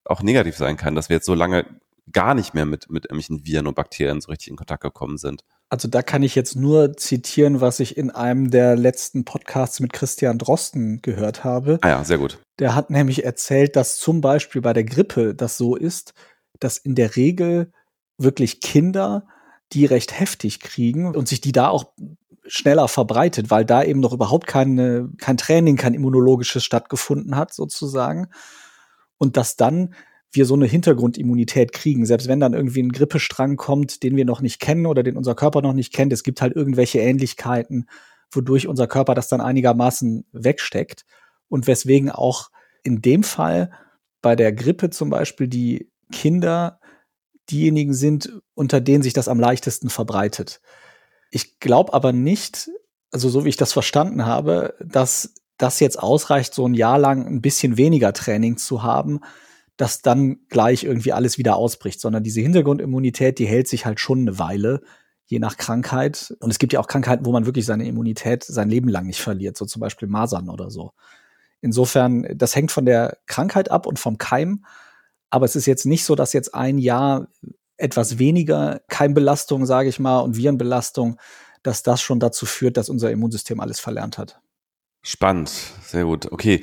auch 0.04 0.22
negativ 0.22 0.56
sein 0.56 0.76
kann, 0.76 0.94
dass 0.94 1.08
wir 1.10 1.16
jetzt 1.16 1.26
so 1.26 1.34
lange 1.34 1.66
gar 2.10 2.34
nicht 2.34 2.54
mehr 2.54 2.64
mit, 2.64 2.88
mit 2.90 3.04
irgendwelchen 3.04 3.44
Viren 3.44 3.66
und 3.66 3.74
Bakterien 3.74 4.20
so 4.22 4.30
richtig 4.30 4.48
in 4.48 4.56
Kontakt 4.56 4.82
gekommen 4.82 5.18
sind. 5.18 5.44
Also 5.70 5.86
da 5.86 6.02
kann 6.02 6.22
ich 6.22 6.34
jetzt 6.34 6.56
nur 6.56 6.96
zitieren, 6.96 7.60
was 7.60 7.78
ich 7.80 7.98
in 7.98 8.10
einem 8.10 8.50
der 8.50 8.74
letzten 8.74 9.24
Podcasts 9.24 9.80
mit 9.80 9.92
Christian 9.92 10.38
Drosten 10.38 11.02
gehört 11.02 11.44
habe. 11.44 11.78
Ah 11.82 11.88
ja, 11.88 12.04
sehr 12.04 12.18
gut. 12.18 12.38
Der 12.58 12.74
hat 12.74 12.88
nämlich 12.90 13.24
erzählt, 13.24 13.76
dass 13.76 13.98
zum 13.98 14.20
Beispiel 14.20 14.62
bei 14.62 14.72
der 14.72 14.84
Grippe 14.84 15.34
das 15.34 15.58
so 15.58 15.76
ist, 15.76 16.14
dass 16.58 16.78
in 16.78 16.94
der 16.94 17.16
Regel 17.16 17.70
wirklich 18.16 18.60
Kinder 18.60 19.26
die 19.72 19.84
recht 19.84 20.18
heftig 20.18 20.60
kriegen 20.60 21.14
und 21.14 21.28
sich 21.28 21.42
die 21.42 21.52
da 21.52 21.68
auch 21.68 21.92
schneller 22.46 22.88
verbreitet, 22.88 23.50
weil 23.50 23.66
da 23.66 23.84
eben 23.84 24.00
noch 24.00 24.14
überhaupt 24.14 24.46
keine, 24.46 25.10
kein 25.18 25.36
Training, 25.36 25.76
kein 25.76 25.92
immunologisches 25.92 26.64
stattgefunden 26.64 27.36
hat, 27.36 27.52
sozusagen. 27.52 28.28
Und 29.18 29.36
dass 29.36 29.56
dann 29.56 29.94
wir 30.30 30.44
so 30.44 30.54
eine 30.54 30.66
Hintergrundimmunität 30.66 31.72
kriegen, 31.72 32.04
selbst 32.04 32.28
wenn 32.28 32.40
dann 32.40 32.52
irgendwie 32.52 32.82
ein 32.82 32.92
Grippestrang 32.92 33.56
kommt, 33.56 34.02
den 34.02 34.16
wir 34.16 34.24
noch 34.24 34.40
nicht 34.40 34.60
kennen 34.60 34.86
oder 34.86 35.02
den 35.02 35.16
unser 35.16 35.34
Körper 35.34 35.62
noch 35.62 35.72
nicht 35.72 35.92
kennt. 35.92 36.12
Es 36.12 36.22
gibt 36.22 36.42
halt 36.42 36.54
irgendwelche 36.54 37.00
Ähnlichkeiten, 37.00 37.88
wodurch 38.30 38.66
unser 38.66 38.86
Körper 38.86 39.14
das 39.14 39.28
dann 39.28 39.40
einigermaßen 39.40 40.26
wegsteckt 40.32 41.06
und 41.48 41.66
weswegen 41.66 42.10
auch 42.10 42.50
in 42.82 43.00
dem 43.00 43.22
Fall 43.22 43.70
bei 44.20 44.36
der 44.36 44.52
Grippe 44.52 44.90
zum 44.90 45.10
Beispiel 45.10 45.48
die 45.48 45.90
Kinder 46.12 46.80
diejenigen 47.50 47.94
sind, 47.94 48.32
unter 48.54 48.80
denen 48.80 49.02
sich 49.02 49.14
das 49.14 49.28
am 49.28 49.40
leichtesten 49.40 49.88
verbreitet. 49.88 50.60
Ich 51.30 51.58
glaube 51.60 51.94
aber 51.94 52.12
nicht, 52.12 52.70
also 53.10 53.28
so 53.30 53.44
wie 53.44 53.48
ich 53.48 53.56
das 53.56 53.72
verstanden 53.72 54.26
habe, 54.26 54.74
dass 54.84 55.34
das 55.56 55.80
jetzt 55.80 55.98
ausreicht, 55.98 56.54
so 56.54 56.66
ein 56.66 56.74
Jahr 56.74 56.98
lang 56.98 57.26
ein 57.26 57.40
bisschen 57.40 57.76
weniger 57.76 58.12
Training 58.12 58.58
zu 58.58 58.82
haben, 58.82 59.20
dass 59.78 60.02
dann 60.02 60.40
gleich 60.48 60.84
irgendwie 60.84 61.12
alles 61.12 61.38
wieder 61.38 61.56
ausbricht, 61.56 62.00
sondern 62.00 62.24
diese 62.24 62.40
Hintergrundimmunität, 62.40 63.38
die 63.38 63.46
hält 63.46 63.68
sich 63.68 63.86
halt 63.86 64.00
schon 64.00 64.20
eine 64.20 64.38
Weile, 64.38 64.82
je 65.24 65.38
nach 65.38 65.56
Krankheit. 65.56 66.34
Und 66.40 66.50
es 66.50 66.58
gibt 66.58 66.72
ja 66.72 66.80
auch 66.80 66.88
Krankheiten, 66.88 67.24
wo 67.24 67.32
man 67.32 67.46
wirklich 67.46 67.64
seine 67.64 67.86
Immunität 67.86 68.42
sein 68.42 68.68
Leben 68.68 68.88
lang 68.88 69.06
nicht 69.06 69.20
verliert, 69.20 69.56
so 69.56 69.64
zum 69.64 69.80
Beispiel 69.80 70.08
Masern 70.08 70.50
oder 70.50 70.68
so. 70.68 70.92
Insofern, 71.60 72.26
das 72.36 72.56
hängt 72.56 72.72
von 72.72 72.86
der 72.86 73.18
Krankheit 73.26 73.70
ab 73.70 73.86
und 73.86 74.00
vom 74.00 74.18
Keim. 74.18 74.64
Aber 75.30 75.44
es 75.44 75.54
ist 75.54 75.66
jetzt 75.66 75.86
nicht 75.86 76.04
so, 76.04 76.16
dass 76.16 76.32
jetzt 76.32 76.54
ein 76.54 76.78
Jahr 76.78 77.28
etwas 77.76 78.18
weniger 78.18 78.80
Keimbelastung, 78.88 79.64
sage 79.64 79.88
ich 79.88 80.00
mal, 80.00 80.18
und 80.18 80.36
Virenbelastung, 80.36 81.18
dass 81.62 81.84
das 81.84 82.00
schon 82.00 82.18
dazu 82.18 82.46
führt, 82.46 82.76
dass 82.76 82.88
unser 82.88 83.12
Immunsystem 83.12 83.60
alles 83.60 83.78
verlernt 83.78 84.18
hat. 84.18 84.40
Spannend, 85.02 85.50
sehr 85.84 86.04
gut. 86.04 86.32
Okay, 86.32 86.62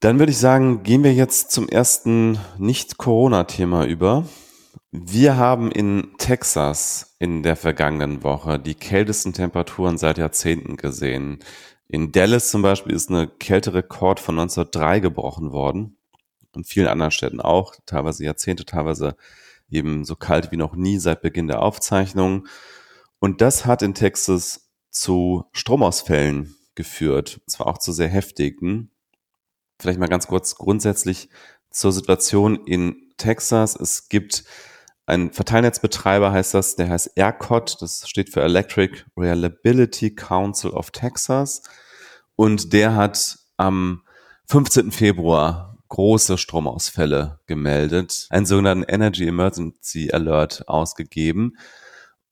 dann 0.00 0.18
würde 0.18 0.32
ich 0.32 0.38
sagen, 0.38 0.82
gehen 0.82 1.04
wir 1.04 1.14
jetzt 1.14 1.50
zum 1.50 1.68
ersten 1.68 2.38
Nicht-Corona-Thema 2.58 3.86
über. 3.86 4.26
Wir 4.90 5.36
haben 5.36 5.70
in 5.70 6.14
Texas 6.18 7.16
in 7.18 7.42
der 7.42 7.56
vergangenen 7.56 8.22
Woche 8.22 8.58
die 8.58 8.74
kältesten 8.74 9.32
Temperaturen 9.32 9.98
seit 9.98 10.18
Jahrzehnten 10.18 10.76
gesehen. 10.76 11.40
In 11.88 12.12
Dallas 12.12 12.50
zum 12.50 12.62
Beispiel 12.62 12.94
ist 12.94 13.10
eine 13.10 13.28
Kälterekord 13.28 14.20
von 14.20 14.38
1903 14.38 15.00
gebrochen 15.00 15.52
worden 15.52 15.96
und 16.52 16.66
vielen 16.66 16.88
anderen 16.88 17.12
Städten 17.12 17.40
auch, 17.40 17.74
teilweise 17.86 18.24
Jahrzehnte, 18.24 18.64
teilweise 18.64 19.16
eben 19.68 20.04
so 20.04 20.16
kalt 20.16 20.52
wie 20.52 20.56
noch 20.56 20.74
nie 20.74 20.98
seit 20.98 21.22
Beginn 21.22 21.48
der 21.48 21.62
Aufzeichnung. 21.62 22.46
Und 23.18 23.40
das 23.40 23.66
hat 23.66 23.82
in 23.82 23.94
Texas 23.94 24.70
zu 24.90 25.44
Stromausfällen 25.52 26.56
geführt, 26.74 27.40
zwar 27.46 27.68
auch 27.68 27.78
zu 27.78 27.92
sehr 27.92 28.08
heftigen. 28.08 28.90
Vielleicht 29.78 29.98
mal 29.98 30.08
ganz 30.08 30.26
kurz 30.26 30.54
grundsätzlich 30.56 31.28
zur 31.70 31.92
Situation 31.92 32.64
in 32.64 33.12
Texas. 33.16 33.76
Es 33.76 34.08
gibt 34.08 34.44
einen 35.06 35.32
Verteilnetzbetreiber, 35.32 36.32
heißt 36.32 36.54
das, 36.54 36.76
der 36.76 36.88
heißt 36.90 37.16
ERCOT, 37.16 37.80
das 37.80 38.08
steht 38.08 38.32
für 38.32 38.42
Electric 38.42 39.04
Reliability 39.16 40.14
Council 40.14 40.70
of 40.70 40.90
Texas. 40.90 41.62
Und 42.34 42.72
der 42.72 42.96
hat 42.96 43.38
am 43.56 44.02
15. 44.48 44.90
Februar 44.90 45.78
große 45.88 46.38
Stromausfälle 46.38 47.40
gemeldet, 47.46 48.26
einen 48.30 48.46
sogenannten 48.46 48.84
Energy 48.84 49.26
Emergency 49.26 50.10
Alert 50.12 50.68
ausgegeben. 50.68 51.56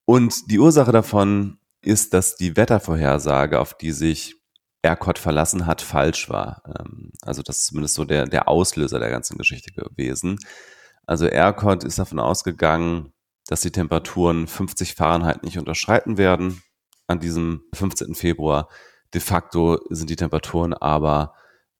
Und 0.05 0.51
die 0.51 0.59
Ursache 0.59 0.93
davon 0.93 1.59
ist, 1.81 2.15
dass 2.15 2.37
die 2.37 2.57
Wettervorhersage, 2.57 3.61
auf 3.61 3.75
die 3.75 3.93
sich 3.93 4.37
ERCOT 4.85 5.19
verlassen 5.19 5.67
hat, 5.67 5.81
falsch 5.81 6.29
war. 6.29 6.63
Ähm, 6.67 7.13
also 7.23 7.43
das 7.43 7.61
ist 7.61 7.67
zumindest 7.67 7.95
so 7.95 8.05
der, 8.05 8.27
der 8.27 8.49
Auslöser 8.49 8.99
der 8.99 9.11
ganzen 9.11 9.39
Geschichte 9.39 9.73
gewesen. 9.73 10.39
Also 11.07 11.27
ERCOT 11.27 11.85
ist 11.85 11.99
davon 11.99 12.19
ausgegangen, 12.19 13.13
dass 13.47 13.61
die 13.61 13.73
Temperaturen 13.73 14.47
50 14.47 14.95
Fahrenheit 14.95 15.43
nicht 15.43 15.59
unterschreiten 15.59 16.17
werden 16.17 16.63
an 17.07 17.21
diesem 17.21 17.63
15. 17.75 18.15
Februar. 18.15 18.69
De 19.13 19.21
facto 19.21 19.79
sind 19.91 20.11
die 20.11 20.17
Temperaturen 20.17 20.75
aber 20.75 21.35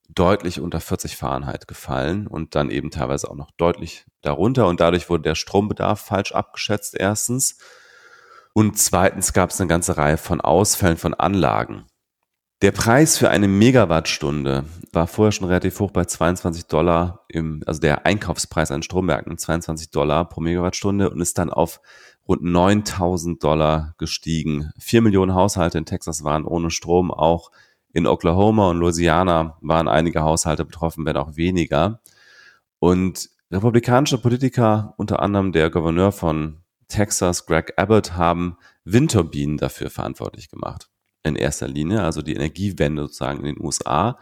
deutlich 0.07 0.59
unter 0.59 0.79
40 0.79 1.17
Fahrenheit 1.17 1.67
gefallen 1.67 2.27
und 2.27 2.53
dann 2.55 2.69
eben 2.69 2.91
teilweise 2.91 3.29
auch 3.29 3.35
noch 3.35 3.49
deutlich 3.57 4.05
darunter 4.21 4.67
und 4.67 4.79
dadurch 4.79 5.09
wurde 5.09 5.23
der 5.23 5.35
Strombedarf 5.35 5.99
falsch 5.99 6.31
abgeschätzt 6.31 6.95
erstens 6.95 7.57
und 8.53 8.77
zweitens 8.77 9.33
gab 9.33 9.49
es 9.49 9.59
eine 9.59 9.67
ganze 9.67 9.97
Reihe 9.97 10.17
von 10.17 10.41
Ausfällen 10.41 10.97
von 10.97 11.15
Anlagen. 11.15 11.85
Der 12.65 12.71
Preis 12.71 13.19
für 13.19 13.29
eine 13.29 13.47
Megawattstunde 13.47 14.63
war 14.91 15.05
vorher 15.05 15.31
schon 15.31 15.45
relativ 15.47 15.79
hoch 15.79 15.91
bei 15.91 16.05
22 16.05 16.65
Dollar 16.65 17.23
im, 17.27 17.61
also 17.67 17.79
der 17.79 18.07
Einkaufspreis 18.07 18.71
an 18.71 18.81
Stromwerken 18.81 19.37
22 19.37 19.91
Dollar 19.91 20.27
pro 20.27 20.41
Megawattstunde 20.41 21.11
und 21.11 21.21
ist 21.21 21.37
dann 21.37 21.51
auf 21.51 21.79
rund 22.27 22.41
9000 22.41 23.43
Dollar 23.43 23.93
gestiegen. 23.99 24.71
Vier 24.79 25.03
Millionen 25.03 25.35
Haushalte 25.35 25.77
in 25.77 25.85
Texas 25.85 26.23
waren 26.23 26.43
ohne 26.43 26.71
Strom 26.71 27.11
auch 27.11 27.51
in 27.93 28.07
Oklahoma 28.07 28.71
und 28.71 28.77
Louisiana 28.77 29.59
waren 29.61 29.87
einige 29.87 30.23
Haushalte 30.23 30.65
betroffen, 30.65 31.05
wenn 31.05 31.17
auch 31.17 31.35
weniger. 31.35 32.01
Und 32.79 33.29
republikanische 33.51 34.17
Politiker, 34.17 34.95
unter 34.97 35.21
anderem 35.21 35.51
der 35.51 35.69
Gouverneur 35.69 36.11
von 36.11 36.63
Texas, 36.87 37.45
Greg 37.45 37.73
Abbott, 37.77 38.13
haben 38.13 38.57
Windturbinen 38.85 39.57
dafür 39.57 39.91
verantwortlich 39.91 40.49
gemacht. 40.49 40.89
In 41.25 41.35
erster 41.35 41.67
Linie, 41.67 42.03
also 42.03 42.21
die 42.21 42.35
Energiewende 42.35 43.03
sozusagen 43.03 43.39
in 43.39 43.55
den 43.55 43.63
USA. 43.63 44.17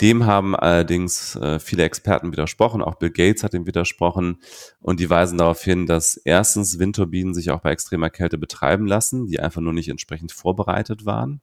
Dem 0.00 0.26
haben 0.26 0.54
allerdings 0.54 1.34
äh, 1.36 1.58
viele 1.58 1.82
Experten 1.82 2.30
widersprochen, 2.30 2.82
auch 2.82 2.94
Bill 2.94 3.10
Gates 3.10 3.42
hat 3.42 3.52
dem 3.52 3.66
widersprochen 3.66 4.38
und 4.80 5.00
die 5.00 5.10
weisen 5.10 5.38
darauf 5.38 5.62
hin, 5.62 5.86
dass 5.86 6.16
erstens 6.16 6.78
Windturbinen 6.78 7.34
sich 7.34 7.50
auch 7.50 7.60
bei 7.60 7.72
extremer 7.72 8.08
Kälte 8.08 8.38
betreiben 8.38 8.86
lassen, 8.86 9.26
die 9.26 9.40
einfach 9.40 9.60
nur 9.60 9.72
nicht 9.72 9.88
entsprechend 9.88 10.30
vorbereitet 10.32 11.04
waren. 11.04 11.40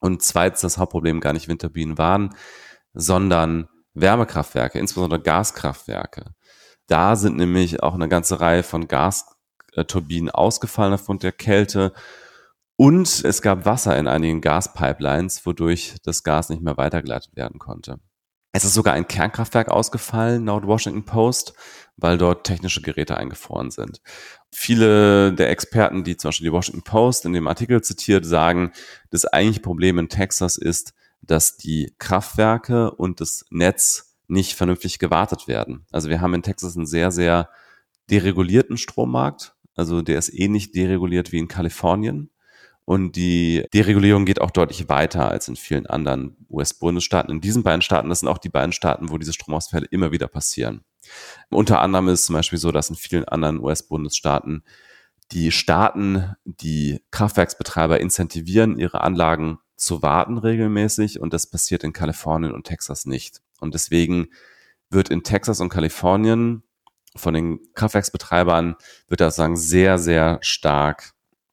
Und 0.00 0.22
zweitens 0.22 0.62
das 0.62 0.78
Hauptproblem 0.78 1.20
gar 1.20 1.34
nicht 1.34 1.48
Windturbinen 1.48 1.98
waren, 1.98 2.34
sondern 2.94 3.68
Wärmekraftwerke, 3.94 4.78
insbesondere 4.78 5.20
Gaskraftwerke. 5.20 6.32
Da 6.86 7.16
sind 7.16 7.36
nämlich 7.36 7.82
auch 7.82 7.94
eine 7.94 8.08
ganze 8.08 8.40
Reihe 8.40 8.62
von 8.62 8.88
Gasturbinen 8.88 10.30
ausgefallen 10.30 10.94
aufgrund 10.94 11.22
der 11.22 11.32
Kälte. 11.32 11.92
Und 12.80 13.24
es 13.24 13.42
gab 13.42 13.64
Wasser 13.64 13.98
in 13.98 14.06
einigen 14.06 14.40
Gaspipelines, 14.40 15.44
wodurch 15.44 15.96
das 16.04 16.22
Gas 16.22 16.48
nicht 16.48 16.62
mehr 16.62 16.76
weitergeleitet 16.76 17.34
werden 17.34 17.58
konnte. 17.58 17.98
Es 18.52 18.64
ist 18.64 18.74
sogar 18.74 18.94
ein 18.94 19.08
Kernkraftwerk 19.08 19.68
ausgefallen, 19.68 20.46
laut 20.46 20.64
Washington 20.64 21.04
Post, 21.04 21.54
weil 21.96 22.18
dort 22.18 22.46
technische 22.46 22.80
Geräte 22.80 23.16
eingefroren 23.16 23.72
sind. 23.72 24.00
Viele 24.52 25.32
der 25.32 25.50
Experten, 25.50 26.04
die 26.04 26.16
zum 26.16 26.28
Beispiel 26.28 26.46
die 26.46 26.52
Washington 26.52 26.82
Post 26.82 27.24
in 27.24 27.32
dem 27.32 27.48
Artikel 27.48 27.82
zitiert, 27.82 28.24
sagen, 28.24 28.70
das 29.10 29.24
eigentliche 29.24 29.62
Problem 29.62 29.98
in 29.98 30.08
Texas 30.08 30.56
ist, 30.56 30.94
dass 31.20 31.56
die 31.56 31.92
Kraftwerke 31.98 32.92
und 32.92 33.20
das 33.20 33.44
Netz 33.50 34.14
nicht 34.28 34.54
vernünftig 34.54 35.00
gewartet 35.00 35.48
werden. 35.48 35.84
Also 35.90 36.10
wir 36.10 36.20
haben 36.20 36.34
in 36.34 36.44
Texas 36.44 36.76
einen 36.76 36.86
sehr, 36.86 37.10
sehr 37.10 37.50
deregulierten 38.08 38.76
Strommarkt. 38.76 39.56
Also 39.74 40.00
der 40.00 40.20
ist 40.20 40.32
ähnlich 40.32 40.70
dereguliert 40.70 41.32
wie 41.32 41.38
in 41.38 41.48
Kalifornien. 41.48 42.30
Und 42.88 43.16
die 43.16 43.66
Deregulierung 43.74 44.24
geht 44.24 44.40
auch 44.40 44.50
deutlich 44.50 44.88
weiter 44.88 45.30
als 45.30 45.46
in 45.46 45.56
vielen 45.56 45.86
anderen 45.86 46.38
US-Bundesstaaten. 46.48 47.30
In 47.30 47.42
diesen 47.42 47.62
beiden 47.62 47.82
Staaten, 47.82 48.08
das 48.08 48.20
sind 48.20 48.30
auch 48.30 48.38
die 48.38 48.48
beiden 48.48 48.72
Staaten, 48.72 49.10
wo 49.10 49.18
diese 49.18 49.34
Stromausfälle 49.34 49.84
immer 49.90 50.10
wieder 50.10 50.26
passieren. 50.26 50.80
Unter 51.50 51.82
anderem 51.82 52.08
ist 52.08 52.20
es 52.20 52.24
zum 52.24 52.36
Beispiel 52.36 52.58
so, 52.58 52.72
dass 52.72 52.88
in 52.88 52.96
vielen 52.96 53.26
anderen 53.26 53.60
US-Bundesstaaten 53.60 54.64
die 55.32 55.52
Staaten, 55.52 56.32
die 56.46 57.02
Kraftwerksbetreiber 57.10 58.00
incentivieren, 58.00 58.78
ihre 58.78 59.02
Anlagen 59.02 59.58
zu 59.76 60.00
warten 60.00 60.38
regelmäßig 60.38 61.20
und 61.20 61.34
das 61.34 61.50
passiert 61.50 61.84
in 61.84 61.92
Kalifornien 61.92 62.54
und 62.54 62.66
Texas 62.66 63.04
nicht. 63.04 63.42
Und 63.60 63.74
deswegen 63.74 64.28
wird 64.88 65.10
in 65.10 65.24
Texas 65.24 65.60
und 65.60 65.68
Kalifornien 65.68 66.62
von 67.14 67.34
den 67.34 67.60
Kraftwerksbetreibern, 67.74 68.76
wird 69.08 69.20
das 69.20 69.36
sagen, 69.36 69.58
sehr, 69.58 69.98
sehr 69.98 70.38
stark 70.40 71.12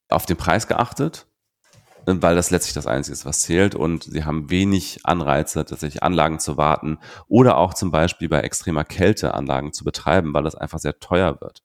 auf 0.09 0.25
den 0.25 0.37
Preis 0.37 0.67
geachtet, 0.67 1.27
weil 2.05 2.35
das 2.35 2.51
letztlich 2.51 2.73
das 2.73 2.87
Einzige 2.87 3.13
ist, 3.13 3.25
was 3.25 3.41
zählt. 3.41 3.75
Und 3.75 4.03
sie 4.03 4.23
haben 4.23 4.49
wenig 4.49 4.99
Anreize, 5.03 5.65
tatsächlich 5.65 6.03
Anlagen 6.03 6.39
zu 6.39 6.57
warten 6.57 6.99
oder 7.27 7.57
auch 7.57 7.73
zum 7.73 7.91
Beispiel 7.91 8.29
bei 8.29 8.41
extremer 8.41 8.83
Kälte 8.83 9.33
Anlagen 9.33 9.73
zu 9.73 9.83
betreiben, 9.83 10.33
weil 10.33 10.43
das 10.43 10.55
einfach 10.55 10.79
sehr 10.79 10.99
teuer 10.99 11.39
wird. 11.41 11.63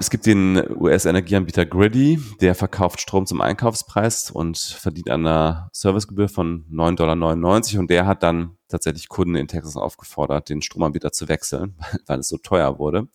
Es 0.00 0.08
gibt 0.08 0.24
den 0.24 0.56
US-Energieanbieter 0.80 1.66
Griddy, 1.66 2.18
der 2.40 2.54
verkauft 2.54 3.02
Strom 3.02 3.26
zum 3.26 3.42
Einkaufspreis 3.42 4.30
und 4.30 4.56
verdient 4.56 5.10
an 5.10 5.26
einer 5.26 5.68
Servicegebühr 5.74 6.30
von 6.30 6.64
9,99 6.72 6.96
Dollar. 6.96 7.80
Und 7.80 7.90
der 7.90 8.06
hat 8.06 8.22
dann 8.22 8.56
tatsächlich 8.66 9.10
Kunden 9.10 9.34
in 9.34 9.46
Texas 9.46 9.76
aufgefordert, 9.76 10.48
den 10.48 10.62
Stromanbieter 10.62 11.12
zu 11.12 11.28
wechseln, 11.28 11.76
weil 12.06 12.20
es 12.20 12.28
so 12.28 12.38
teuer 12.38 12.78
wurde. 12.78 13.08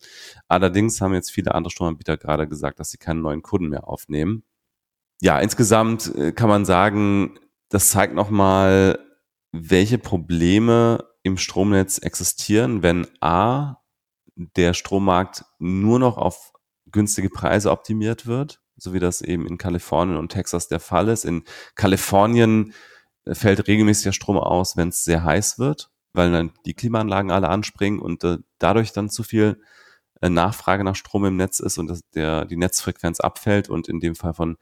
Allerdings 0.47 1.01
haben 1.01 1.15
jetzt 1.15 1.31
viele 1.31 1.55
andere 1.55 1.71
Stromanbieter 1.71 2.17
gerade 2.17 2.47
gesagt, 2.47 2.79
dass 2.79 2.91
sie 2.91 2.99
keine 2.99 3.19
neuen 3.19 3.41
Kunden 3.41 3.69
mehr 3.69 3.87
aufnehmen. 3.87 4.43
Ja, 5.21 5.39
insgesamt 5.39 6.13
äh, 6.13 6.33
kann 6.33 6.49
man 6.49 6.65
sagen, 6.65 7.39
das 7.69 7.89
zeigt 7.89 8.13
nochmal, 8.13 8.99
welche 9.51 9.97
Probleme 9.97 11.03
im 11.23 11.37
Stromnetz 11.37 11.97
existieren, 11.97 12.83
wenn 12.83 13.07
A, 13.21 13.77
der 14.35 14.75
Strommarkt 14.75 15.45
nur 15.57 15.97
noch 15.97 16.17
auf 16.17 16.51
günstige 16.95 17.29
Preise 17.29 17.69
optimiert 17.69 18.25
wird, 18.25 18.61
so 18.77 18.93
wie 18.93 18.99
das 18.99 19.21
eben 19.21 19.45
in 19.45 19.59
Kalifornien 19.59 20.17
und 20.17 20.29
Texas 20.29 20.67
der 20.67 20.79
Fall 20.79 21.09
ist. 21.09 21.25
In 21.25 21.43
Kalifornien 21.75 22.73
äh, 23.25 23.35
fällt 23.35 23.67
regelmäßig 23.67 24.05
der 24.05 24.11
Strom 24.13 24.37
aus, 24.37 24.77
wenn 24.77 24.89
es 24.89 25.03
sehr 25.03 25.23
heiß 25.23 25.59
wird, 25.59 25.91
weil 26.13 26.31
dann 26.31 26.51
die 26.65 26.73
Klimaanlagen 26.73 27.31
alle 27.31 27.49
anspringen 27.49 27.99
und 27.99 28.23
äh, 28.23 28.37
dadurch 28.57 28.93
dann 28.93 29.09
zu 29.09 29.23
viel 29.23 29.59
äh, 30.21 30.29
Nachfrage 30.29 30.83
nach 30.83 30.95
Strom 30.95 31.25
im 31.25 31.35
Netz 31.35 31.59
ist 31.59 31.77
und 31.77 31.87
das, 31.87 32.01
der, 32.15 32.45
die 32.45 32.57
Netzfrequenz 32.57 33.19
abfällt. 33.19 33.69
Und 33.69 33.87
in 33.87 33.99
dem 33.99 34.15
Fall 34.15 34.33
von 34.33 34.57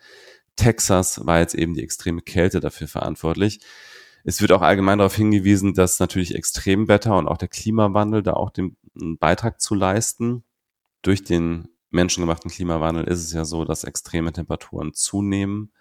Texas 0.55 1.25
war 1.25 1.39
jetzt 1.39 1.55
eben 1.55 1.73
die 1.73 1.84
extreme 1.84 2.21
Kälte 2.21 2.59
dafür 2.59 2.88
verantwortlich. 2.88 3.59
Es 4.25 4.41
wird 4.41 4.53
auch 4.53 4.61
allgemein 4.61 4.99
darauf 4.99 5.15
hingewiesen, 5.15 5.73
dass 5.73 5.99
natürlich 5.99 6.34
Extremwetter 6.34 7.15
und 7.17 7.27
auch 7.27 7.38
der 7.38 7.49
Klimawandel 7.49 8.23
da 8.23 8.34
auch 8.34 8.49
den 8.49 8.77
Beitrag 9.19 9.61
zu 9.61 9.75
leisten. 9.75 10.43
Durch 11.01 11.23
den 11.23 11.67
menschengemachten 11.94 12.52
Klimawandel 12.52 13.06
ist 13.06 13.24
es 13.24 13.34
ja 13.34 13.46
so, 13.46 13.66
dass 13.66 13.84
extreme 13.84 14.34
Temperaturen 14.34 14.94
zunehmen, 14.94 15.72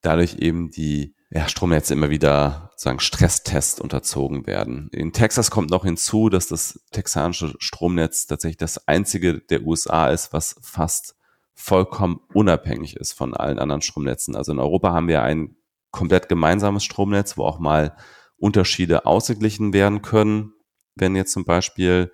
dadurch 0.00 0.36
eben 0.36 0.70
die 0.70 1.14
ja, 1.30 1.48
Stromnetze 1.48 1.94
immer 1.94 2.10
wieder 2.10 2.68
sozusagen 2.72 3.00
Stresstest 3.00 3.80
unterzogen 3.80 4.46
werden. 4.46 4.88
In 4.92 5.12
Texas 5.12 5.50
kommt 5.50 5.70
noch 5.70 5.84
hinzu, 5.84 6.28
dass 6.28 6.46
das 6.46 6.80
texanische 6.92 7.54
Stromnetz 7.58 8.26
tatsächlich 8.26 8.58
das 8.58 8.86
einzige 8.86 9.40
der 9.40 9.62
USA 9.62 10.10
ist, 10.10 10.32
was 10.32 10.56
fast 10.62 11.16
vollkommen 11.54 12.20
unabhängig 12.32 12.96
ist 12.96 13.12
von 13.12 13.34
allen 13.34 13.58
anderen 13.58 13.82
Stromnetzen. 13.82 14.36
Also 14.36 14.52
in 14.52 14.58
Europa 14.58 14.92
haben 14.92 15.08
wir 15.08 15.22
ein 15.22 15.56
komplett 15.90 16.28
gemeinsames 16.28 16.84
Stromnetz, 16.84 17.36
wo 17.36 17.44
auch 17.44 17.58
mal 17.58 17.96
Unterschiede 18.36 19.06
ausgeglichen 19.06 19.72
werden 19.72 20.02
können. 20.02 20.52
Wenn 20.94 21.16
jetzt 21.16 21.32
zum 21.32 21.44
Beispiel 21.44 22.12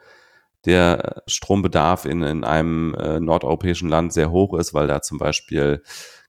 der 0.65 1.23
Strombedarf 1.27 2.05
in, 2.05 2.23
in 2.23 2.45
einem 2.45 2.95
äh, 2.95 3.21
nordeuropäischen 3.21 3.89
Land 3.89 4.13
sehr 4.13 4.31
hoch 4.31 4.55
ist, 4.55 4.75
weil 4.75 4.87
da 4.87 5.03
zum 5.03 5.19
Beispiel 5.19 5.83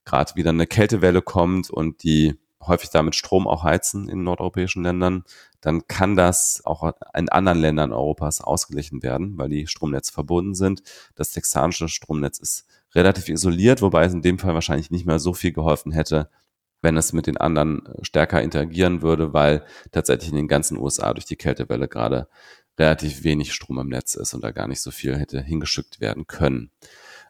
gerade 0.04 0.34
wieder 0.34 0.50
eine 0.50 0.66
Kältewelle 0.66 1.22
kommt 1.22 1.70
und 1.70 2.02
die 2.02 2.38
häufig 2.66 2.90
damit 2.90 3.14
Strom 3.14 3.46
auch 3.46 3.64
heizen 3.64 4.08
in 4.08 4.22
nordeuropäischen 4.22 4.82
Ländern, 4.82 5.24
dann 5.60 5.86
kann 5.86 6.16
das 6.16 6.62
auch 6.64 6.92
in 7.14 7.28
anderen 7.28 7.58
Ländern 7.58 7.92
Europas 7.92 8.40
ausgeglichen 8.40 9.02
werden, 9.02 9.36
weil 9.36 9.48
die 9.48 9.66
Stromnetze 9.66 10.12
verbunden 10.12 10.54
sind. 10.54 10.82
Das 11.14 11.30
texanische 11.30 11.88
Stromnetz 11.88 12.38
ist 12.38 12.66
relativ 12.94 13.28
isoliert, 13.28 13.82
wobei 13.82 14.04
es 14.04 14.12
in 14.12 14.22
dem 14.22 14.38
Fall 14.38 14.54
wahrscheinlich 14.54 14.90
nicht 14.90 15.06
mehr 15.06 15.18
so 15.18 15.34
viel 15.34 15.52
geholfen 15.52 15.92
hätte, 15.92 16.30
wenn 16.82 16.96
es 16.96 17.12
mit 17.12 17.26
den 17.26 17.36
anderen 17.36 17.88
stärker 18.02 18.42
interagieren 18.42 19.02
würde, 19.02 19.32
weil 19.32 19.64
tatsächlich 19.92 20.30
in 20.30 20.36
den 20.36 20.48
ganzen 20.48 20.78
USA 20.78 21.14
durch 21.14 21.26
die 21.26 21.36
Kältewelle 21.36 21.88
gerade 21.88 22.28
relativ 22.78 23.24
wenig 23.24 23.52
Strom 23.52 23.78
im 23.78 23.88
Netz 23.88 24.14
ist 24.14 24.34
und 24.34 24.42
da 24.42 24.50
gar 24.50 24.68
nicht 24.68 24.80
so 24.80 24.90
viel 24.90 25.16
hätte 25.16 25.40
hingeschickt 25.42 26.00
werden 26.00 26.26
können. 26.26 26.70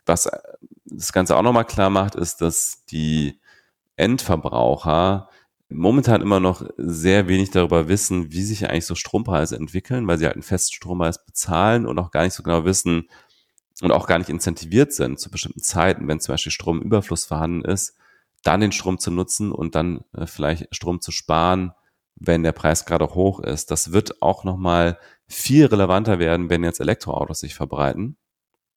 Was 0.07 0.26
äh, 0.26 0.38
das 0.84 1.12
Ganze 1.12 1.36
auch 1.36 1.43
nochmal 1.43 1.64
klar 1.64 1.90
macht, 1.90 2.14
ist, 2.14 2.40
dass 2.40 2.84
die 2.90 3.40
Endverbraucher 3.97 5.28
momentan 5.68 6.20
immer 6.20 6.40
noch 6.40 6.66
sehr 6.76 7.28
wenig 7.28 7.51
darüber 7.51 7.88
wissen, 7.88 8.32
wie 8.32 8.43
sich 8.43 8.68
eigentlich 8.68 8.86
so 8.86 8.95
Strompreise 8.95 9.57
entwickeln, 9.57 10.07
weil 10.07 10.18
sie 10.18 10.26
halt 10.26 10.34
einen 10.34 10.43
festen 10.43 10.74
Strompreis 10.74 11.24
bezahlen 11.24 11.86
und 11.86 11.99
auch 11.99 12.11
gar 12.11 12.24
nicht 12.24 12.34
so 12.34 12.43
genau 12.43 12.64
wissen 12.64 13.09
und 13.80 13.90
auch 13.90 14.07
gar 14.07 14.18
nicht 14.18 14.28
incentiviert 14.28 14.93
sind 14.93 15.18
zu 15.18 15.30
bestimmten 15.30 15.62
Zeiten, 15.62 16.09
wenn 16.09 16.20
zum 16.20 16.34
Beispiel 16.34 16.53
Stromüberfluss 16.53 17.24
vorhanden 17.24 17.64
ist, 17.64 17.97
dann 18.43 18.61
den 18.61 18.72
Strom 18.72 18.99
zu 18.99 19.11
nutzen 19.11 19.53
und 19.53 19.74
dann 19.74 20.05
äh, 20.12 20.26
vielleicht 20.26 20.74
Strom 20.74 21.01
zu 21.01 21.11
sparen, 21.11 21.72
wenn 22.26 22.42
der 22.42 22.52
Preis 22.52 22.84
gerade 22.86 23.14
hoch 23.14 23.40
ist. 23.40 23.70
Das 23.70 23.92
wird 23.92 24.22
auch 24.22 24.44
nochmal 24.44 24.98
viel 25.26 25.66
relevanter 25.66 26.18
werden, 26.18 26.50
wenn 26.50 26.64
jetzt 26.64 26.80
Elektroautos 26.80 27.40
sich 27.40 27.54
verbreiten. 27.54 28.16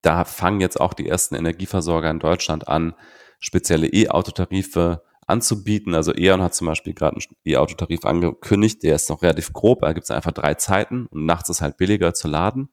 Da 0.02 0.24
fangen 0.24 0.62
jetzt 0.62 0.80
auch 0.80 0.94
die 0.94 1.08
ersten 1.08 1.36
Energieversorger 1.36 2.10
in 2.10 2.20
Deutschland 2.20 2.68
an, 2.68 2.94
spezielle 3.40 3.88
E-Autotarife 3.88 5.04
anzubieten. 5.28 5.96
Also 5.96 6.14
E.ON 6.16 6.42
hat 6.42 6.54
zum 6.54 6.68
Beispiel 6.68 6.94
gerade 6.94 7.18
einen 7.18 7.36
E-Autotarif 7.44 8.06
angekündigt, 8.06 8.84
der 8.84 8.96
ist 8.96 9.10
noch 9.10 9.22
relativ 9.22 9.54
grob, 9.54 9.82
da 9.82 9.94
gibt 9.94 10.04
es 10.04 10.12
einfach 10.12 10.32
drei 10.32 10.54
Zeiten 10.54 11.08
und 11.08 11.26
nachts 11.26 11.50
ist 11.50 11.62
halt 11.62 11.78
billiger 11.78 12.14
zu 12.14 12.28
laden. 12.28 12.70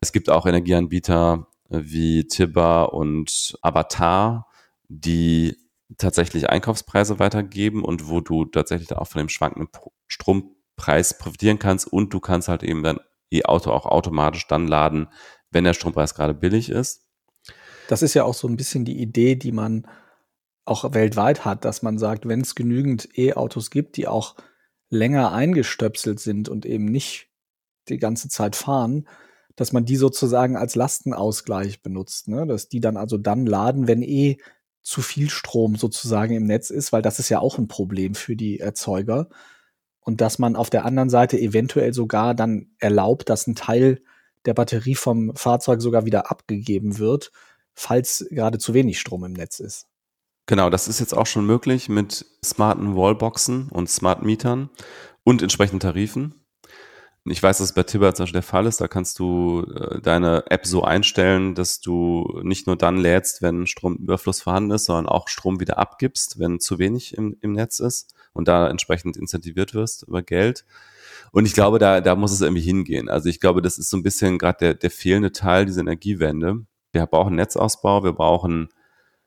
Es 0.00 0.12
gibt 0.12 0.30
auch 0.30 0.46
Energieanbieter 0.46 1.46
wie 1.68 2.26
Tibba 2.26 2.84
und 2.84 3.56
Avatar, 3.62 4.46
die 4.88 5.56
tatsächlich 5.98 6.48
Einkaufspreise 6.48 7.18
weitergeben 7.18 7.84
und 7.84 8.08
wo 8.08 8.20
du 8.20 8.44
tatsächlich 8.44 8.92
auch 8.92 9.08
von 9.08 9.20
dem 9.20 9.28
schwankenden 9.28 9.70
Strom 10.06 10.56
Preis 10.76 11.18
profitieren 11.18 11.58
kannst 11.58 11.86
und 11.86 12.14
du 12.14 12.20
kannst 12.20 12.48
halt 12.48 12.62
eben 12.62 12.82
dein 12.82 12.98
E-Auto 13.30 13.70
auch 13.70 13.86
automatisch 13.86 14.46
dann 14.46 14.66
laden, 14.66 15.08
wenn 15.50 15.64
der 15.64 15.74
Strompreis 15.74 16.14
gerade 16.14 16.34
billig 16.34 16.70
ist. 16.70 17.06
Das 17.88 18.02
ist 18.02 18.14
ja 18.14 18.24
auch 18.24 18.34
so 18.34 18.48
ein 18.48 18.56
bisschen 18.56 18.84
die 18.84 18.98
Idee, 18.98 19.34
die 19.34 19.52
man 19.52 19.86
auch 20.64 20.94
weltweit 20.94 21.44
hat, 21.44 21.64
dass 21.64 21.82
man 21.82 21.98
sagt, 21.98 22.26
wenn 22.26 22.40
es 22.40 22.54
genügend 22.54 23.08
E-Autos 23.18 23.70
gibt, 23.70 23.96
die 23.96 24.06
auch 24.06 24.36
länger 24.88 25.32
eingestöpselt 25.32 26.20
sind 26.20 26.48
und 26.48 26.64
eben 26.66 26.84
nicht 26.84 27.28
die 27.88 27.98
ganze 27.98 28.28
Zeit 28.28 28.56
fahren, 28.56 29.08
dass 29.56 29.72
man 29.72 29.84
die 29.84 29.96
sozusagen 29.96 30.56
als 30.56 30.76
Lastenausgleich 30.76 31.82
benutzt, 31.82 32.28
ne? 32.28 32.46
dass 32.46 32.68
die 32.68 32.80
dann 32.80 32.96
also 32.96 33.18
dann 33.18 33.46
laden, 33.46 33.88
wenn 33.88 34.02
eh 34.02 34.38
zu 34.90 35.02
viel 35.02 35.30
Strom 35.30 35.76
sozusagen 35.76 36.34
im 36.34 36.46
Netz 36.46 36.68
ist, 36.68 36.92
weil 36.92 37.00
das 37.00 37.20
ist 37.20 37.28
ja 37.28 37.38
auch 37.38 37.58
ein 37.58 37.68
Problem 37.68 38.16
für 38.16 38.34
die 38.34 38.58
Erzeuger 38.58 39.28
und 40.00 40.20
dass 40.20 40.40
man 40.40 40.56
auf 40.56 40.68
der 40.68 40.84
anderen 40.84 41.08
Seite 41.08 41.38
eventuell 41.38 41.94
sogar 41.94 42.34
dann 42.34 42.72
erlaubt, 42.80 43.28
dass 43.28 43.46
ein 43.46 43.54
Teil 43.54 44.02
der 44.46 44.54
Batterie 44.54 44.96
vom 44.96 45.32
Fahrzeug 45.36 45.80
sogar 45.80 46.06
wieder 46.06 46.32
abgegeben 46.32 46.98
wird, 46.98 47.30
falls 47.72 48.26
gerade 48.30 48.58
zu 48.58 48.74
wenig 48.74 48.98
Strom 48.98 49.22
im 49.22 49.32
Netz 49.32 49.60
ist. 49.60 49.86
Genau, 50.46 50.70
das 50.70 50.88
ist 50.88 50.98
jetzt 50.98 51.16
auch 51.16 51.26
schon 51.26 51.46
möglich 51.46 51.88
mit 51.88 52.26
smarten 52.44 52.96
Wallboxen 52.96 53.68
und 53.68 53.88
Smart 53.88 54.24
Mietern 54.24 54.70
und 55.22 55.40
entsprechenden 55.40 55.78
Tarifen. 55.78 56.34
Ich 57.30 57.40
weiß, 57.40 57.58
dass 57.58 57.68
es 57.68 57.74
bei 57.74 57.84
Tibber 57.84 58.12
zum 58.12 58.24
Beispiel 58.24 58.40
der 58.40 58.42
Fall 58.42 58.66
ist. 58.66 58.80
Da 58.80 58.88
kannst 58.88 59.20
du 59.20 59.62
äh, 59.62 60.00
deine 60.00 60.44
App 60.50 60.66
so 60.66 60.82
einstellen, 60.82 61.54
dass 61.54 61.80
du 61.80 62.40
nicht 62.42 62.66
nur 62.66 62.76
dann 62.76 62.96
lädst, 62.96 63.40
wenn 63.40 63.68
Stromüberfluss 63.68 64.42
vorhanden 64.42 64.72
ist, 64.72 64.86
sondern 64.86 65.06
auch 65.06 65.28
Strom 65.28 65.60
wieder 65.60 65.78
abgibst, 65.78 66.40
wenn 66.40 66.58
zu 66.58 66.80
wenig 66.80 67.16
im, 67.16 67.36
im 67.40 67.52
Netz 67.52 67.78
ist 67.78 68.14
und 68.32 68.48
da 68.48 68.68
entsprechend 68.68 69.16
incentiviert 69.16 69.74
wirst 69.74 70.02
über 70.08 70.22
Geld. 70.22 70.64
Und 71.30 71.46
ich 71.46 71.54
glaube, 71.54 71.78
da, 71.78 72.00
da 72.00 72.16
muss 72.16 72.32
es 72.32 72.40
irgendwie 72.40 72.62
hingehen. 72.62 73.08
Also 73.08 73.28
ich 73.28 73.38
glaube, 73.38 73.62
das 73.62 73.78
ist 73.78 73.90
so 73.90 73.96
ein 73.96 74.02
bisschen 74.02 74.36
gerade 74.36 74.58
der, 74.58 74.74
der 74.74 74.90
fehlende 74.90 75.30
Teil 75.30 75.66
dieser 75.66 75.82
Energiewende. 75.82 76.66
Wir 76.92 77.06
brauchen 77.06 77.36
Netzausbau, 77.36 78.02
wir 78.02 78.12
brauchen 78.12 78.70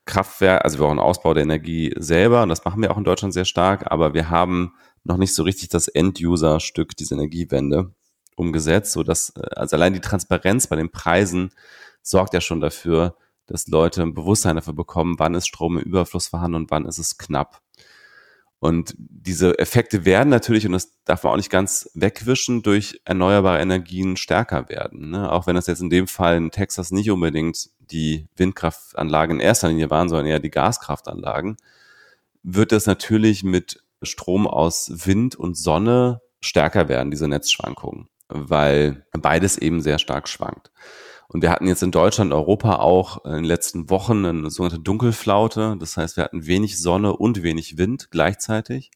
Kraftwerk, 0.04 0.62
also 0.62 0.78
wir 0.78 0.86
brauchen 0.86 0.98
Ausbau 0.98 1.32
der 1.32 1.44
Energie 1.44 1.94
selber 1.96 2.42
und 2.42 2.50
das 2.50 2.66
machen 2.66 2.82
wir 2.82 2.90
auch 2.90 2.98
in 2.98 3.04
Deutschland 3.04 3.32
sehr 3.32 3.46
stark, 3.46 3.90
aber 3.90 4.12
wir 4.12 4.28
haben 4.28 4.74
noch 5.04 5.18
nicht 5.18 5.34
so 5.34 5.42
richtig 5.42 5.68
das 5.68 5.88
End-User-Stück 5.88 6.96
dieser 6.96 7.14
Energiewende 7.16 7.92
umgesetzt, 8.36 8.92
so 8.92 9.02
dass 9.02 9.34
also 9.36 9.76
allein 9.76 9.92
die 9.92 10.00
Transparenz 10.00 10.66
bei 10.66 10.76
den 10.76 10.90
Preisen 10.90 11.50
sorgt 12.02 12.34
ja 12.34 12.40
schon 12.40 12.60
dafür, 12.60 13.16
dass 13.46 13.68
Leute 13.68 14.02
ein 14.02 14.14
Bewusstsein 14.14 14.56
dafür 14.56 14.72
bekommen, 14.72 15.18
wann 15.18 15.34
ist 15.34 15.46
Strom 15.46 15.78
im 15.78 15.84
Überfluss 15.84 16.28
vorhanden 16.28 16.56
und 16.56 16.70
wann 16.70 16.86
ist 16.86 16.98
es 16.98 17.18
knapp. 17.18 17.60
Und 18.58 18.94
diese 18.96 19.58
Effekte 19.58 20.06
werden 20.06 20.30
natürlich, 20.30 20.64
und 20.64 20.72
das 20.72 20.90
darf 21.04 21.22
man 21.22 21.34
auch 21.34 21.36
nicht 21.36 21.50
ganz 21.50 21.90
wegwischen, 21.92 22.62
durch 22.62 22.98
erneuerbare 23.04 23.60
Energien 23.60 24.16
stärker 24.16 24.70
werden. 24.70 25.10
Ne? 25.10 25.30
Auch 25.30 25.46
wenn 25.46 25.54
das 25.54 25.66
jetzt 25.66 25.82
in 25.82 25.90
dem 25.90 26.06
Fall 26.06 26.38
in 26.38 26.50
Texas 26.50 26.90
nicht 26.90 27.10
unbedingt 27.10 27.68
die 27.78 28.26
Windkraftanlagen 28.36 29.36
in 29.36 29.40
erster 29.40 29.68
Linie 29.68 29.90
waren, 29.90 30.08
sondern 30.08 30.26
eher 30.26 30.40
die 30.40 30.50
Gaskraftanlagen, 30.50 31.58
wird 32.42 32.72
das 32.72 32.86
natürlich 32.86 33.44
mit 33.44 33.83
Strom 34.04 34.46
aus 34.46 34.90
Wind 35.06 35.36
und 35.36 35.56
Sonne 35.56 36.20
stärker 36.40 36.88
werden, 36.88 37.10
diese 37.10 37.28
Netzschwankungen, 37.28 38.08
weil 38.28 39.06
beides 39.12 39.58
eben 39.58 39.80
sehr 39.80 39.98
stark 39.98 40.28
schwankt. 40.28 40.70
Und 41.28 41.42
wir 41.42 41.50
hatten 41.50 41.66
jetzt 41.66 41.82
in 41.82 41.90
Deutschland, 41.90 42.32
Europa 42.32 42.76
auch 42.76 43.24
in 43.24 43.32
den 43.32 43.44
letzten 43.44 43.90
Wochen 43.90 44.24
eine 44.24 44.50
sogenannte 44.50 44.82
Dunkelflaute. 44.82 45.76
Das 45.80 45.96
heißt, 45.96 46.16
wir 46.16 46.24
hatten 46.24 46.46
wenig 46.46 46.78
Sonne 46.80 47.16
und 47.16 47.42
wenig 47.42 47.78
Wind 47.78 48.10
gleichzeitig. 48.10 48.90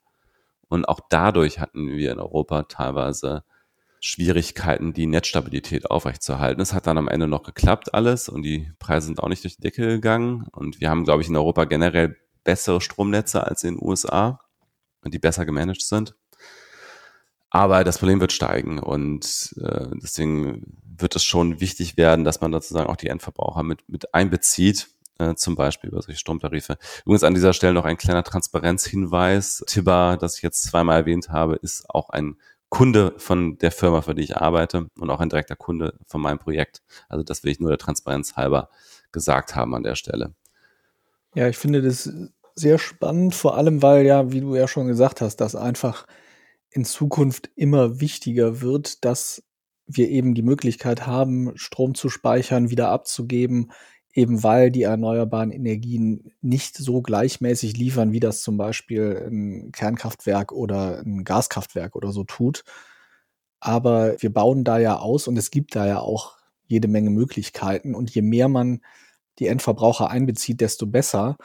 Und 0.68 0.88
auch 0.88 1.00
dadurch 1.08 1.58
hatten 1.58 1.88
wir 1.88 2.12
in 2.12 2.20
Europa 2.20 2.64
teilweise 2.64 3.44
Schwierigkeiten, 4.00 4.92
die 4.92 5.06
Netzstabilität 5.06 5.90
aufrechtzuerhalten. 5.90 6.60
Es 6.60 6.72
hat 6.72 6.86
dann 6.86 6.98
am 6.98 7.08
Ende 7.08 7.26
noch 7.26 7.42
geklappt 7.42 7.94
alles 7.94 8.28
und 8.28 8.42
die 8.42 8.70
Preise 8.78 9.06
sind 9.06 9.20
auch 9.20 9.28
nicht 9.28 9.42
durch 9.42 9.56
die 9.56 9.62
Decke 9.62 9.86
gegangen. 9.88 10.46
Und 10.52 10.80
wir 10.80 10.90
haben, 10.90 11.04
glaube 11.04 11.22
ich, 11.22 11.28
in 11.28 11.36
Europa 11.36 11.64
generell 11.64 12.16
bessere 12.44 12.80
Stromnetze 12.80 13.44
als 13.44 13.64
in 13.64 13.74
den 13.74 13.84
USA, 13.84 14.40
die 15.04 15.18
besser 15.18 15.46
gemanagt 15.46 15.82
sind. 15.82 16.14
Aber 17.50 17.82
das 17.84 17.98
Problem 17.98 18.20
wird 18.20 18.32
steigen 18.32 18.78
und 18.78 19.54
äh, 19.60 19.86
deswegen 20.02 20.78
wird 20.84 21.16
es 21.16 21.24
schon 21.24 21.60
wichtig 21.60 21.96
werden, 21.96 22.24
dass 22.24 22.40
man 22.40 22.52
sozusagen 22.52 22.90
auch 22.90 22.96
die 22.96 23.08
Endverbraucher 23.08 23.62
mit, 23.62 23.88
mit 23.88 24.14
einbezieht, 24.14 24.88
äh, 25.18 25.34
zum 25.34 25.54
Beispiel 25.54 25.90
über 25.90 26.02
solche 26.02 26.18
Stromtarife. 26.18 26.76
Übrigens 27.04 27.24
an 27.24 27.34
dieser 27.34 27.54
Stelle 27.54 27.72
noch 27.72 27.84
ein 27.84 27.96
kleiner 27.96 28.22
Transparenzhinweis. 28.22 29.64
Tibba, 29.66 30.16
das 30.16 30.36
ich 30.36 30.42
jetzt 30.42 30.62
zweimal 30.64 31.00
erwähnt 31.00 31.30
habe, 31.30 31.56
ist 31.56 31.88
auch 31.88 32.10
ein 32.10 32.36
Kunde 32.68 33.14
von 33.16 33.56
der 33.58 33.72
Firma, 33.72 34.02
für 34.02 34.14
die 34.14 34.22
ich 34.22 34.36
arbeite 34.36 34.90
und 34.98 35.10
auch 35.10 35.20
ein 35.20 35.30
direkter 35.30 35.56
Kunde 35.56 35.94
von 36.06 36.20
meinem 36.20 36.38
Projekt. 36.38 36.82
Also 37.08 37.24
das 37.24 37.42
will 37.42 37.50
ich 37.50 37.60
nur 37.60 37.70
der 37.70 37.78
Transparenz 37.78 38.36
halber 38.36 38.68
gesagt 39.10 39.56
haben 39.56 39.74
an 39.74 39.82
der 39.82 39.94
Stelle. 39.94 40.34
Ja, 41.34 41.48
ich 41.48 41.56
finde 41.56 41.82
das 41.82 42.10
sehr 42.58 42.78
spannend, 42.78 43.34
vor 43.34 43.56
allem 43.56 43.82
weil 43.82 44.06
ja, 44.06 44.32
wie 44.32 44.40
du 44.40 44.54
ja 44.54 44.68
schon 44.68 44.86
gesagt 44.86 45.20
hast, 45.20 45.36
dass 45.36 45.54
einfach 45.56 46.06
in 46.70 46.84
Zukunft 46.84 47.50
immer 47.56 48.00
wichtiger 48.00 48.60
wird, 48.60 49.04
dass 49.04 49.42
wir 49.86 50.08
eben 50.08 50.34
die 50.34 50.42
Möglichkeit 50.42 51.06
haben, 51.06 51.52
Strom 51.56 51.94
zu 51.94 52.10
speichern, 52.10 52.70
wieder 52.70 52.90
abzugeben, 52.90 53.72
eben 54.12 54.42
weil 54.42 54.70
die 54.70 54.82
erneuerbaren 54.82 55.50
Energien 55.50 56.32
nicht 56.40 56.76
so 56.76 57.02
gleichmäßig 57.02 57.76
liefern, 57.76 58.12
wie 58.12 58.20
das 58.20 58.42
zum 58.42 58.56
Beispiel 58.56 59.28
ein 59.30 59.72
Kernkraftwerk 59.72 60.52
oder 60.52 61.00
ein 61.00 61.24
Gaskraftwerk 61.24 61.96
oder 61.96 62.12
so 62.12 62.24
tut. 62.24 62.64
Aber 63.60 64.20
wir 64.20 64.32
bauen 64.32 64.64
da 64.64 64.78
ja 64.78 64.98
aus 64.98 65.28
und 65.28 65.36
es 65.36 65.50
gibt 65.50 65.74
da 65.74 65.86
ja 65.86 66.00
auch 66.00 66.36
jede 66.66 66.88
Menge 66.88 67.10
Möglichkeiten. 67.10 67.94
Und 67.94 68.14
je 68.14 68.22
mehr 68.22 68.48
man 68.48 68.80
die 69.38 69.46
Endverbraucher 69.46 70.10
einbezieht, 70.10 70.60
desto 70.60 70.86
besser. 70.86 71.36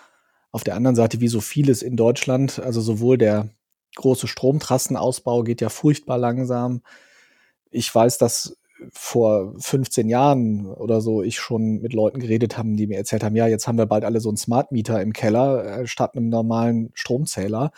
Auf 0.54 0.64
der 0.64 0.76
anderen 0.76 0.96
Seite, 0.96 1.20
wie 1.20 1.28
so 1.28 1.42
vieles 1.42 1.82
in 1.82 1.98
Deutschland, 1.98 2.60
also 2.60 2.80
sowohl 2.80 3.18
der 3.18 3.50
große 3.96 4.28
Stromtrassenausbau 4.28 5.42
geht 5.44 5.62
ja 5.62 5.70
furchtbar 5.70 6.20
langsam. 6.20 6.84
Ich 7.72 7.94
weiß, 7.94 8.20
dass 8.20 8.56
vor 8.92 9.56
15 9.60 10.10
Jahren 10.10 10.68
oder 10.68 11.02
so 11.02 11.24
ich 11.24 11.40
schon 11.40 11.82
mit 11.82 11.94
Leuten 11.94 12.20
geredet 12.20 12.56
haben, 12.56 12.78
die 12.78 12.86
mir 12.86 12.98
erzählt 12.98 13.24
haben, 13.24 13.36
ja, 13.36 13.48
jetzt 13.48 13.68
haben 13.68 13.80
wir 13.80 13.88
bald 13.88 14.06
alle 14.06 14.20
so 14.20 14.30
einen 14.30 14.38
Smart 14.38 14.72
Meter 14.72 15.02
im 15.02 15.12
Keller 15.12 15.80
äh, 15.80 15.88
statt 15.88 16.16
einem 16.16 16.30
normalen 16.30 16.92
Stromzähler. 16.94 17.72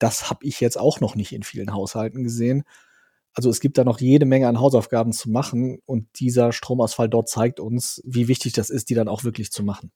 Das 0.00 0.28
habe 0.28 0.44
ich 0.44 0.60
jetzt 0.60 0.76
auch 0.76 0.98
noch 0.98 1.14
nicht 1.14 1.32
in 1.32 1.44
vielen 1.44 1.72
Haushalten 1.72 2.24
gesehen. 2.24 2.64
Also 3.32 3.48
es 3.48 3.60
gibt 3.60 3.78
da 3.78 3.84
noch 3.84 4.00
jede 4.00 4.26
Menge 4.26 4.48
an 4.48 4.58
Hausaufgaben 4.58 5.12
zu 5.12 5.30
machen 5.30 5.78
und 5.86 6.08
dieser 6.18 6.50
Stromausfall 6.50 7.08
dort 7.08 7.28
zeigt 7.28 7.60
uns, 7.60 8.02
wie 8.04 8.26
wichtig 8.26 8.54
das 8.54 8.70
ist, 8.70 8.90
die 8.90 8.94
dann 8.94 9.06
auch 9.06 9.22
wirklich 9.22 9.52
zu 9.52 9.62
machen. 9.62 9.92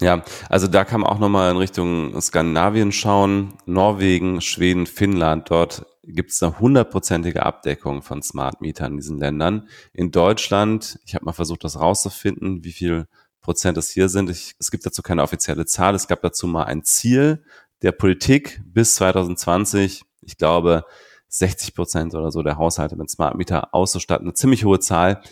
Ja, 0.00 0.22
also 0.50 0.66
da 0.66 0.84
kann 0.84 1.00
man 1.00 1.10
auch 1.10 1.18
nochmal 1.18 1.50
in 1.50 1.56
Richtung 1.56 2.20
Skandinavien 2.20 2.92
schauen, 2.92 3.54
Norwegen, 3.64 4.42
Schweden, 4.42 4.86
Finnland, 4.86 5.50
dort 5.50 5.86
gibt 6.02 6.30
es 6.30 6.42
eine 6.42 6.58
hundertprozentige 6.58 7.44
Abdeckung 7.44 8.02
von 8.02 8.22
Smart 8.22 8.60
Metern 8.60 8.92
in 8.92 8.98
diesen 8.98 9.18
Ländern. 9.18 9.68
In 9.92 10.10
Deutschland, 10.10 11.00
ich 11.04 11.14
habe 11.14 11.24
mal 11.24 11.32
versucht, 11.32 11.64
das 11.64 11.80
rauszufinden, 11.80 12.62
wie 12.62 12.72
viel 12.72 13.06
Prozent 13.40 13.78
es 13.78 13.90
hier 13.90 14.08
sind. 14.08 14.30
Ich, 14.30 14.54
es 14.58 14.70
gibt 14.70 14.86
dazu 14.86 15.02
keine 15.02 15.22
offizielle 15.22 15.66
Zahl. 15.66 15.94
Es 15.94 16.08
gab 16.08 16.20
dazu 16.22 16.46
mal 16.46 16.64
ein 16.64 16.84
Ziel 16.84 17.44
der 17.82 17.92
Politik 17.92 18.60
bis 18.64 18.94
2020, 18.96 20.02
ich 20.22 20.36
glaube, 20.36 20.84
60 21.28 21.74
Prozent 21.74 22.14
oder 22.14 22.30
so 22.30 22.42
der 22.42 22.56
Haushalte 22.56 22.96
mit 22.96 23.10
Smart 23.10 23.36
Meter 23.36 23.74
auszustatten. 23.74 24.26
Eine 24.26 24.34
ziemlich 24.34 24.64
hohe 24.64 24.80
Zahl 24.80 25.22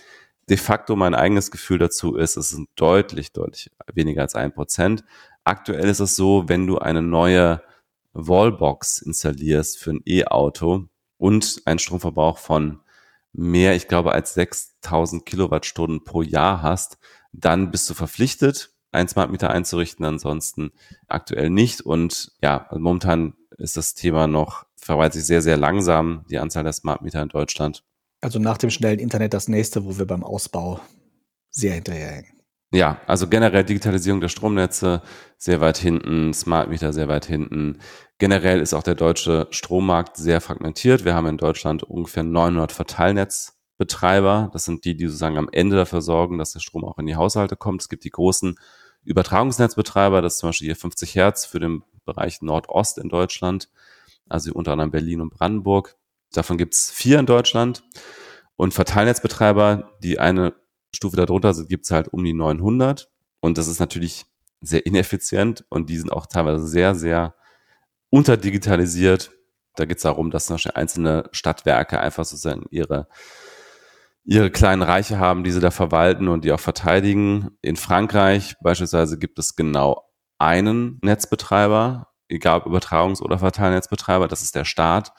de 0.49 0.57
facto 0.57 0.97
mein 0.97 1.15
eigenes 1.15 1.51
Gefühl 1.51 1.79
dazu 1.79 2.17
ist, 2.17 2.37
es 2.37 2.51
sind 2.51 2.69
deutlich, 2.77 3.33
deutlich 3.33 3.71
weniger 3.93 4.23
als 4.23 4.35
ein 4.35 4.53
Prozent. 4.53 5.05
Aktuell 5.45 5.89
ist 5.89 6.01
es 6.01 6.17
so, 6.17 6.49
wenn 6.49 6.67
du 6.67 6.79
eine 6.79 7.03
neue 7.03 7.63
Wallbox 8.13 9.03
installierst 9.03 9.79
für 9.79 9.91
ein 9.91 10.03
E-Auto 10.07 10.89
und 11.19 11.63
einen 11.65 11.79
Stromverbrauch 11.79 12.39
von 12.39 12.81
mehr, 13.33 13.75
ich 13.75 13.89
glaube, 13.89 14.13
als 14.13 14.35
6000 14.35 15.27
Kilowattstunden 15.27 16.05
pro 16.05 16.23
Jahr 16.23 16.63
hast, 16.63 16.99
dann 17.33 17.71
bist 17.71 17.91
du 17.91 17.95
verpflichtet, 17.95 18.71
einen 18.93 19.09
Smart 19.09 19.31
Meter 19.31 19.51
einzurichten, 19.51 20.05
ansonsten 20.05 20.71
aktuell 21.09 21.51
nicht. 21.51 21.81
Und 21.81 22.33
ja, 22.43 22.69
momentan 22.73 23.35
ist 23.59 23.77
das 23.77 23.95
Thema 23.95 24.27
noch, 24.27 24.67
verweilt 24.77 25.15
sich 25.15 25.25
sehr, 25.25 25.43
sehr 25.43 25.57
langsam, 25.57 26.25
die 26.31 26.39
Anzahl 26.39 26.63
der 26.63 26.73
Smart 26.73 27.03
Meter 27.03 27.23
in 27.23 27.29
Deutschland. 27.29 27.83
Also 28.25 28.39
nach 28.39 28.57
dem 28.57 28.71
schnellen 28.71 29.01
Internet 29.01 29.35
das 29.35 29.49
nächste, 29.49 29.85
wo 29.85 29.99
wir 29.99 30.07
beim 30.07 30.25
Ausbau 30.25 30.81
sehr 31.51 31.75
hinterherhängen. 31.75 32.41
Ja, 32.73 32.99
also 33.07 33.29
generell 33.29 33.65
Digitalisierung 33.65 34.23
der 34.23 34.31
Stromnetze 34.31 35.03
sehr 35.37 35.61
weit 35.61 35.77
hinten, 35.77 36.33
Smart 36.33 36.71
Meter 36.71 36.95
sehr 36.95 37.07
weit 37.07 37.27
hinten. 37.27 37.81
Generell 38.17 38.61
ist 38.61 38.73
auch 38.73 38.83
der 38.83 38.95
deutsche 38.95 39.47
Strommarkt 39.51 40.17
sehr 40.17 40.41
fragmentiert. 40.41 41.05
Wir 41.05 41.15
haben 41.15 41.27
in 41.27 41.37
Deutschland 41.37 41.83
ungefähr 41.83 42.23
900 42.23 42.73
Verteilnetzbetreiber. 42.73 44.49
Das 44.55 44.65
sind 44.65 44.87
die, 44.87 44.97
die 44.97 45.07
sozusagen 45.07 45.37
am 45.37 45.51
Ende 45.53 45.77
dafür 45.77 46.01
sorgen, 46.01 46.39
dass 46.39 46.55
der 46.55 46.61
Strom 46.61 46.87
auch 46.87 46.97
in 46.97 47.05
die 47.05 47.17
Haushalte 47.17 47.57
kommt. 47.57 47.83
Es 47.83 47.91
gibt 47.91 48.05
die 48.05 48.11
großen 48.11 48.57
Übertragungsnetzbetreiber, 49.05 50.23
das 50.23 50.35
ist 50.35 50.39
zum 50.39 50.49
Beispiel 50.49 50.69
hier 50.69 50.77
50 50.77 51.15
Hertz 51.15 51.45
für 51.45 51.61
den 51.61 51.83
Bereich 52.07 52.41
Nordost 52.41 52.97
in 52.97 53.11
Deutschland, 53.11 53.69
also 54.31 54.51
unter 54.55 54.73
anderem 54.73 54.93
Berlin 54.93 55.21
und 55.21 55.29
Brandenburg. 55.29 55.99
Davon 56.35 56.59
gibt 56.59 56.75
es 56.75 56.91
vier 56.91 57.19
in 57.19 57.27
Deutschland. 57.27 57.85
Und 58.57 58.75
Verteilnetzbetreiber, 58.75 59.93
die 60.03 60.19
eine 60.19 60.55
Stufe 60.93 61.17
darunter 61.17 61.55
sind, 61.55 61.69
gibt 61.69 61.87
es 61.87 61.91
halt 61.91 62.09
um 62.09 62.23
die 62.25 62.35
900. 62.35 63.11
Und 63.41 63.59
das 63.59 63.69
ist 63.69 63.81
natürlich 63.81 64.27
sehr 64.61 64.87
ineffizient 64.87 65.65
und 65.69 65.91
die 65.91 65.99
sind 65.99 66.11
auch 66.11 66.27
teilweise 66.27 66.67
sehr, 66.67 66.95
sehr 66.95 67.35
unterdigitalisiert. 68.11 69.33
Da 69.77 69.85
geht 69.85 69.99
es 69.99 70.03
darum, 70.05 70.31
dass 70.31 70.47
zum 70.47 70.55
Beispiel 70.55 70.73
einzelne 70.75 71.29
Stadtwerke 71.33 72.01
einfach 72.01 72.25
sozusagen 72.25 72.65
ihre, 72.71 73.09
ihre 74.25 74.51
kleinen 74.51 74.83
Reiche 74.83 75.19
haben, 75.19 75.45
die 75.45 75.51
sie 75.51 75.61
da 75.61 75.71
verwalten 75.71 76.29
und 76.29 76.45
die 76.45 76.53
auch 76.53 76.61
verteidigen. 76.61 77.59
In 77.61 77.77
Frankreich 77.77 78.57
beispielsweise 78.63 79.19
gibt 79.19 79.39
es 79.39 79.57
genau 79.57 80.09
einen 80.39 80.99
Netzbetreiber, 81.03 82.09
egal 82.29 82.61
ob 82.61 82.67
Übertragungs- 82.67 83.21
oder 83.21 83.39
Verteilnetzbetreiber, 83.39 84.29
das 84.29 84.43
ist 84.43 84.55
der 84.55 84.65
Staat 84.65 85.13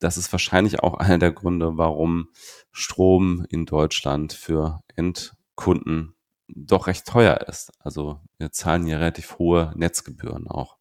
das 0.00 0.16
ist 0.16 0.32
wahrscheinlich 0.32 0.80
auch 0.80 0.94
einer 0.98 1.18
der 1.18 1.32
Gründe, 1.32 1.76
warum 1.76 2.28
Strom 2.72 3.46
in 3.48 3.66
Deutschland 3.66 4.32
für 4.32 4.80
Endkunden 4.96 6.14
doch 6.48 6.86
recht 6.86 7.06
teuer 7.06 7.40
ist. 7.46 7.72
Also 7.78 8.20
wir 8.38 8.52
zahlen 8.52 8.86
hier 8.86 8.98
relativ 8.98 9.38
hohe 9.38 9.72
Netzgebühren 9.76 10.48
auch. 10.48 10.78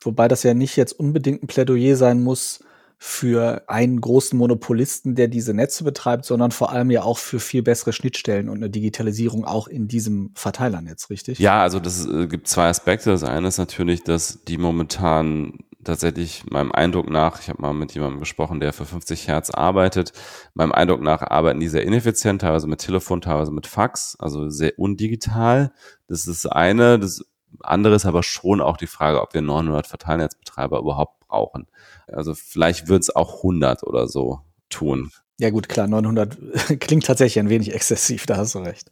Wobei 0.00 0.28
das 0.28 0.42
ja 0.42 0.54
nicht 0.54 0.76
jetzt 0.76 0.92
unbedingt 0.92 1.42
ein 1.42 1.46
Plädoyer 1.46 1.96
sein 1.96 2.22
muss 2.22 2.64
für 3.04 3.64
einen 3.68 4.00
großen 4.00 4.38
Monopolisten, 4.38 5.16
der 5.16 5.26
diese 5.26 5.54
Netze 5.54 5.82
betreibt, 5.82 6.24
sondern 6.24 6.52
vor 6.52 6.70
allem 6.70 6.88
ja 6.92 7.02
auch 7.02 7.18
für 7.18 7.40
viel 7.40 7.62
bessere 7.62 7.92
Schnittstellen 7.92 8.48
und 8.48 8.58
eine 8.58 8.70
Digitalisierung 8.70 9.44
auch 9.44 9.66
in 9.66 9.88
diesem 9.88 10.30
Verteilernetz, 10.36 11.10
richtig? 11.10 11.40
Ja, 11.40 11.62
also 11.62 11.80
das 11.80 12.06
äh, 12.06 12.28
gibt 12.28 12.46
zwei 12.46 12.68
Aspekte. 12.68 13.10
Das 13.10 13.24
eine 13.24 13.48
ist 13.48 13.58
natürlich, 13.58 14.04
dass 14.04 14.44
die 14.44 14.56
momentan 14.56 15.58
tatsächlich 15.84 16.44
meinem 16.50 16.72
Eindruck 16.72 17.10
nach, 17.10 17.40
ich 17.40 17.48
habe 17.48 17.60
mal 17.60 17.72
mit 17.72 17.92
jemandem 17.94 18.20
gesprochen, 18.20 18.60
der 18.60 18.72
für 18.72 18.84
50 18.84 19.28
Hertz 19.28 19.50
arbeitet, 19.50 20.12
meinem 20.54 20.72
Eindruck 20.72 21.00
nach 21.00 21.22
arbeiten 21.22 21.60
die 21.60 21.68
sehr 21.68 21.84
ineffizient, 21.84 22.42
teilweise 22.42 22.66
mit 22.66 22.80
Telefon, 22.80 23.20
teilweise 23.20 23.52
mit 23.52 23.66
Fax, 23.66 24.16
also 24.18 24.48
sehr 24.48 24.78
undigital. 24.78 25.72
Das 26.08 26.26
ist 26.26 26.44
das 26.44 26.52
eine. 26.52 26.98
Das 26.98 27.24
andere 27.60 27.94
ist 27.94 28.06
aber 28.06 28.22
schon 28.22 28.60
auch 28.60 28.76
die 28.76 28.86
Frage, 28.86 29.20
ob 29.20 29.34
wir 29.34 29.42
900 29.42 29.86
Verteilnetzbetreiber 29.86 30.78
überhaupt 30.78 31.20
brauchen. 31.20 31.66
Also 32.06 32.34
vielleicht 32.34 32.88
wird 32.88 33.02
es 33.02 33.14
auch 33.14 33.38
100 33.38 33.82
oder 33.82 34.08
so 34.08 34.40
tun. 34.68 35.10
Ja 35.38 35.50
gut, 35.50 35.68
klar, 35.68 35.86
900 35.86 36.36
klingt 36.80 37.06
tatsächlich 37.06 37.40
ein 37.40 37.48
wenig 37.48 37.74
exzessiv, 37.74 38.26
da 38.26 38.36
hast 38.36 38.54
du 38.54 38.60
recht. 38.60 38.90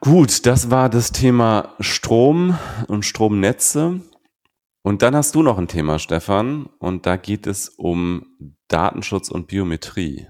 Gut, 0.00 0.44
das 0.44 0.70
war 0.70 0.90
das 0.90 1.12
Thema 1.12 1.74
Strom 1.80 2.58
und 2.88 3.06
Stromnetze. 3.06 4.00
Und 4.86 5.00
dann 5.00 5.16
hast 5.16 5.34
du 5.34 5.42
noch 5.42 5.56
ein 5.56 5.66
Thema, 5.66 5.98
Stefan, 5.98 6.66
und 6.78 7.06
da 7.06 7.16
geht 7.16 7.46
es 7.46 7.70
um 7.70 8.26
Datenschutz 8.68 9.30
und 9.30 9.46
Biometrie. 9.46 10.28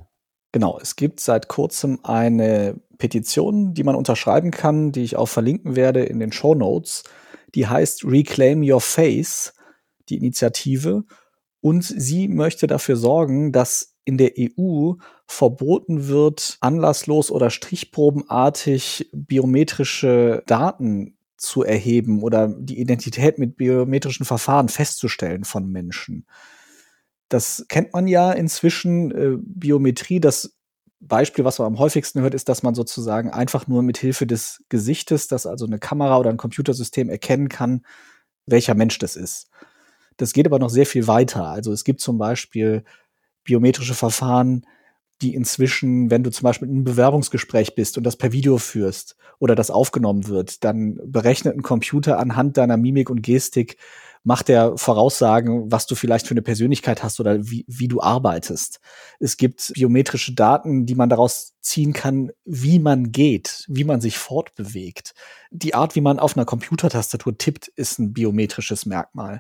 Genau, 0.53 0.79
es 0.81 0.95
gibt 0.95 1.19
seit 1.19 1.49
kurzem 1.49 1.99
eine 2.05 2.81
Petition, 2.97 3.75
die 3.75 3.83
man 3.83 3.97
unterschreiben 3.97 4.53
kann, 4.53 4.93
die 4.93 5.03
ich 5.03 5.17
auch 5.17 5.27
verlinken 5.27 5.75
werde 5.75 6.05
in 6.05 6.21
den 6.21 6.31
Show 6.31 6.55
Notes. 6.55 7.03
Die 7.57 7.67
heißt 7.67 8.05
Reclaim 8.05 8.63
Your 8.63 8.81
Face, 8.81 9.55
die 10.09 10.19
Initiative. 10.19 11.03
Und 11.61 11.83
sie 11.83 12.29
möchte 12.29 12.69
dafür 12.69 12.95
sorgen, 12.95 13.51
dass 13.51 13.97
in 14.05 14.19
der 14.19 14.35
EU 14.39 14.93
verboten 15.27 16.07
wird, 16.07 16.59
anlasslos 16.61 17.33
oder 17.33 17.51
strichprobenartig 17.51 19.11
biometrische 19.13 20.45
Daten 20.47 21.14
zu 21.47 21.63
erheben 21.63 22.23
oder 22.23 22.49
die 22.49 22.81
Identität 22.81 23.39
mit 23.39 23.57
biometrischen 23.57 24.27
Verfahren 24.27 24.69
festzustellen 24.69 25.45
von 25.45 25.71
Menschen. 25.71 26.27
Das 27.29 27.67
kennt 27.69 27.93
man 27.93 28.07
ja 28.07 28.33
inzwischen. 28.33 29.11
Äh, 29.11 29.37
Biometrie, 29.39 30.21
das 30.21 30.57
Beispiel, 31.01 31.45
was 31.45 31.59
man 31.59 31.67
am 31.67 31.79
häufigsten 31.79 32.21
hört, 32.21 32.35
ist, 32.35 32.49
dass 32.49 32.63
man 32.63 32.75
sozusagen 32.75 33.31
einfach 33.31 33.67
nur 33.67 33.83
mit 33.83 33.99
Hilfe 33.99 34.27
des 34.27 34.65
Gesichtes, 34.69 35.29
dass 35.29 35.47
also 35.47 35.67
eine 35.67 35.79
Kamera 35.79 36.19
oder 36.19 36.31
ein 36.31 36.37
Computersystem 36.37 37.09
erkennen 37.09 37.49
kann, 37.49 37.85
welcher 38.47 38.75
Mensch 38.75 38.99
das 38.99 39.17
ist. 39.17 39.51
Das 40.17 40.33
geht 40.33 40.47
aber 40.47 40.59
noch 40.59 40.71
sehr 40.71 40.87
viel 40.87 41.07
weiter. 41.07 41.47
Also 41.49 41.73
es 41.73 41.85
gibt 41.85 42.01
zum 42.01 42.19
Beispiel 42.19 42.85
biometrische 43.45 43.95
Verfahren, 43.95 44.67
die 45.23 45.35
inzwischen, 45.35 46.11
wenn 46.11 46.23
du 46.23 46.31
zum 46.31 46.45
Beispiel 46.45 46.69
in 46.69 46.75
einem 46.75 46.85
Bewerbungsgespräch 46.85 47.75
bist 47.75 47.97
und 47.97 48.05
das 48.05 48.17
per 48.17 48.33
Video 48.33 48.59
führst 48.59 49.17
oder 49.39 49.55
das 49.55 49.71
aufgenommen 49.71 50.27
wird, 50.27 50.65
dann 50.65 50.99
berechnet 51.05 51.57
ein 51.57 51.63
Computer 51.63 52.19
anhand 52.19 52.57
deiner 52.57 52.77
Mimik 52.77 53.11
und 53.11 53.23
Gestik, 53.23 53.77
macht 54.25 54.49
er 54.49 54.77
Voraussagen, 54.79 55.71
was 55.71 55.87
du 55.87 55.95
vielleicht 55.95 56.27
für 56.27 56.33
eine 56.33 56.43
Persönlichkeit 56.43 57.03
hast 57.03 57.21
oder 57.21 57.47
wie, 57.47 57.65
wie 57.69 57.89
du 57.89 58.01
arbeitest. 58.01 58.81
Es 59.21 59.37
gibt 59.37 59.73
biometrische 59.75 60.35
Daten, 60.35 60.87
die 60.87 60.95
man 60.95 61.11
daraus 61.11 61.53
ziehen 61.61 61.93
kann, 61.93 62.33
wie 62.45 62.79
man 62.79 63.13
geht, 63.13 63.65
wie 63.69 63.85
man 63.85 64.01
sich 64.01 64.17
fortbewegt. 64.17 65.13
Die 65.51 65.75
Art, 65.75 65.95
wie 65.95 66.01
man 66.01 66.19
auf 66.19 66.37
einer 66.37 66.47
Computertastatur 66.47 67.37
tippt, 67.37 67.69
ist 67.69 67.99
ein 67.99 68.15
biometrisches 68.15 68.87
Merkmal. 68.87 69.39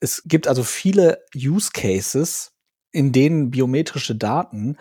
Es 0.00 0.22
gibt 0.24 0.48
also 0.48 0.62
viele 0.62 1.22
Use 1.36 1.70
Cases, 1.72 2.52
in 2.92 3.12
denen 3.12 3.50
biometrische 3.50 4.16
Daten 4.16 4.76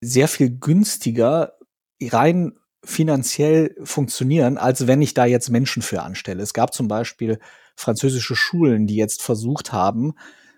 sehr 0.00 0.28
viel 0.28 0.58
günstiger 0.58 1.54
rein 2.02 2.52
finanziell 2.84 3.74
funktionieren, 3.82 4.58
als 4.58 4.86
wenn 4.86 5.02
ich 5.02 5.14
da 5.14 5.24
jetzt 5.24 5.50
Menschen 5.50 5.82
für 5.82 6.02
anstelle. 6.02 6.42
Es 6.42 6.54
gab 6.54 6.72
zum 6.72 6.88
Beispiel 6.88 7.40
französische 7.74 8.36
Schulen, 8.36 8.86
die 8.86 8.96
jetzt 8.96 9.22
versucht 9.22 9.72
haben, 9.72 10.14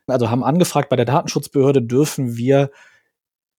also 0.06 0.30
haben 0.30 0.44
angefragt 0.44 0.88
bei 0.88 0.96
der 0.96 1.04
Datenschutzbehörde, 1.04 1.82
dürfen 1.82 2.36
wir 2.36 2.70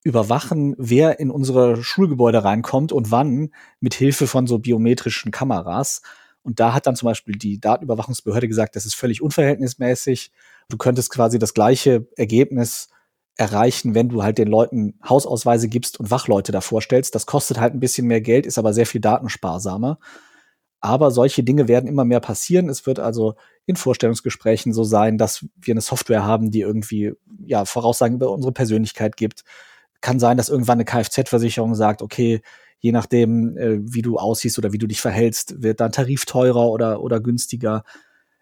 überwachen, 0.04 0.76
wer 0.78 1.20
in 1.20 1.30
unsere 1.30 1.84
Schulgebäude 1.84 2.44
reinkommt 2.44 2.92
und 2.92 3.12
wann 3.12 3.54
mit 3.80 3.94
Hilfe 3.94 4.28
von 4.28 4.48
so 4.48 4.60
biometrischen 4.60 5.32
Kameras. 5.32 6.02
Und 6.42 6.60
da 6.60 6.74
hat 6.74 6.88
dann 6.88 6.96
zum 6.96 7.08
Beispiel 7.08 7.36
die 7.36 7.60
Datenüberwachungsbehörde 7.60 8.48
gesagt, 8.48 8.76
das 8.76 8.86
ist 8.86 8.96
völlig 8.96 9.22
unverhältnismäßig. 9.22 10.32
Du 10.70 10.78
könntest 10.78 11.12
quasi 11.12 11.38
das 11.38 11.54
gleiche 11.54 12.08
Ergebnis 12.16 12.90
erreichen, 13.40 13.96
wenn 13.96 14.10
du 14.10 14.22
halt 14.22 14.38
den 14.38 14.50
Leuten 14.50 15.00
Hausausweise 15.08 15.70
gibst 15.70 15.98
und 15.98 16.12
Wachleute 16.12 16.52
davor 16.52 16.82
stellst. 16.82 17.16
Das 17.16 17.26
kostet 17.26 17.58
halt 17.58 17.74
ein 17.74 17.80
bisschen 17.80 18.06
mehr 18.06 18.20
Geld, 18.20 18.46
ist 18.46 18.58
aber 18.58 18.74
sehr 18.74 18.86
viel 18.86 19.00
datensparsamer. 19.00 19.98
Aber 20.82 21.10
solche 21.10 21.42
Dinge 21.42 21.70
werden 21.70 21.88
immer 21.88 22.04
mehr 22.04 22.20
passieren. 22.20 22.68
Es 22.68 22.86
wird 22.86 23.00
also 23.00 23.36
in 23.66 23.78
Vorstellungsgesprächen 23.78 24.74
so 24.74 24.84
sein, 24.84 25.18
dass 25.18 25.46
wir 25.56 25.74
eine 25.74 25.82
Software 25.82 26.26
haben, 26.26 26.52
die 26.52 26.60
irgendwie 26.60 27.14
ja 27.46 27.64
Voraussagen 27.64 28.18
über 28.18 28.30
unsere 28.30 28.52
Persönlichkeit 28.52 29.16
gibt. 29.16 29.46
Kann 30.02 30.20
sein, 30.20 30.36
dass 30.36 30.50
irgendwann 30.50 30.78
eine 30.78 30.86
Kfz-Versicherung 30.86 31.76
sagt, 31.76 32.02
okay, 32.02 32.42
je 32.80 32.92
nachdem, 32.92 33.58
äh, 33.58 33.80
wie 33.82 34.02
du 34.02 34.18
aussiehst 34.18 34.58
oder 34.58 34.74
wie 34.74 34.78
du 34.78 34.88
dich 34.88 35.00
verhältst, 35.00 35.62
wird 35.62 35.80
dein 35.80 35.94
Tarif 35.94 36.26
teurer 36.26 36.70
oder, 36.70 37.02
oder 37.02 37.22
günstiger. 37.22 37.84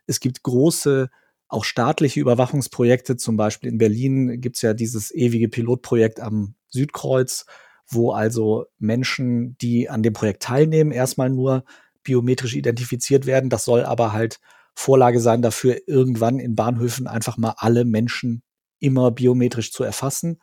Es 0.08 0.20
gibt 0.20 0.42
große 0.42 1.10
auch 1.48 1.64
staatliche 1.64 2.20
Überwachungsprojekte, 2.20 3.18
zum 3.18 3.38
Beispiel 3.38 3.70
in 3.70 3.78
Berlin 3.78 4.42
gibt's 4.42 4.62
ja 4.62 4.74
dieses 4.74 5.14
ewige 5.14 5.50
Pilotprojekt 5.50 6.20
am 6.20 6.56
Südkreuz, 6.68 7.46
wo 7.88 8.12
also 8.12 8.66
Menschen, 8.80 9.58
die 9.60 9.90
an 9.90 10.04
dem 10.04 10.14
Projekt 10.14 10.44
teilnehmen, 10.44 10.92
erstmal 10.92 11.30
nur 11.30 11.64
biometrisch 12.04 12.56
identifiziert 12.56 13.26
werden. 13.26 13.50
Das 13.50 13.66
soll 13.66 13.84
aber 13.84 14.14
halt 14.14 14.40
Vorlage 14.76 15.20
sein 15.20 15.42
dafür, 15.42 15.78
irgendwann 15.88 16.40
in 16.40 16.56
Bahnhöfen 16.56 17.08
einfach 17.08 17.38
mal 17.38 17.56
alle 17.58 17.86
Menschen 17.86 18.44
immer 18.80 19.12
biometrisch 19.12 19.72
zu 19.72 19.84
erfassen. 19.84 20.40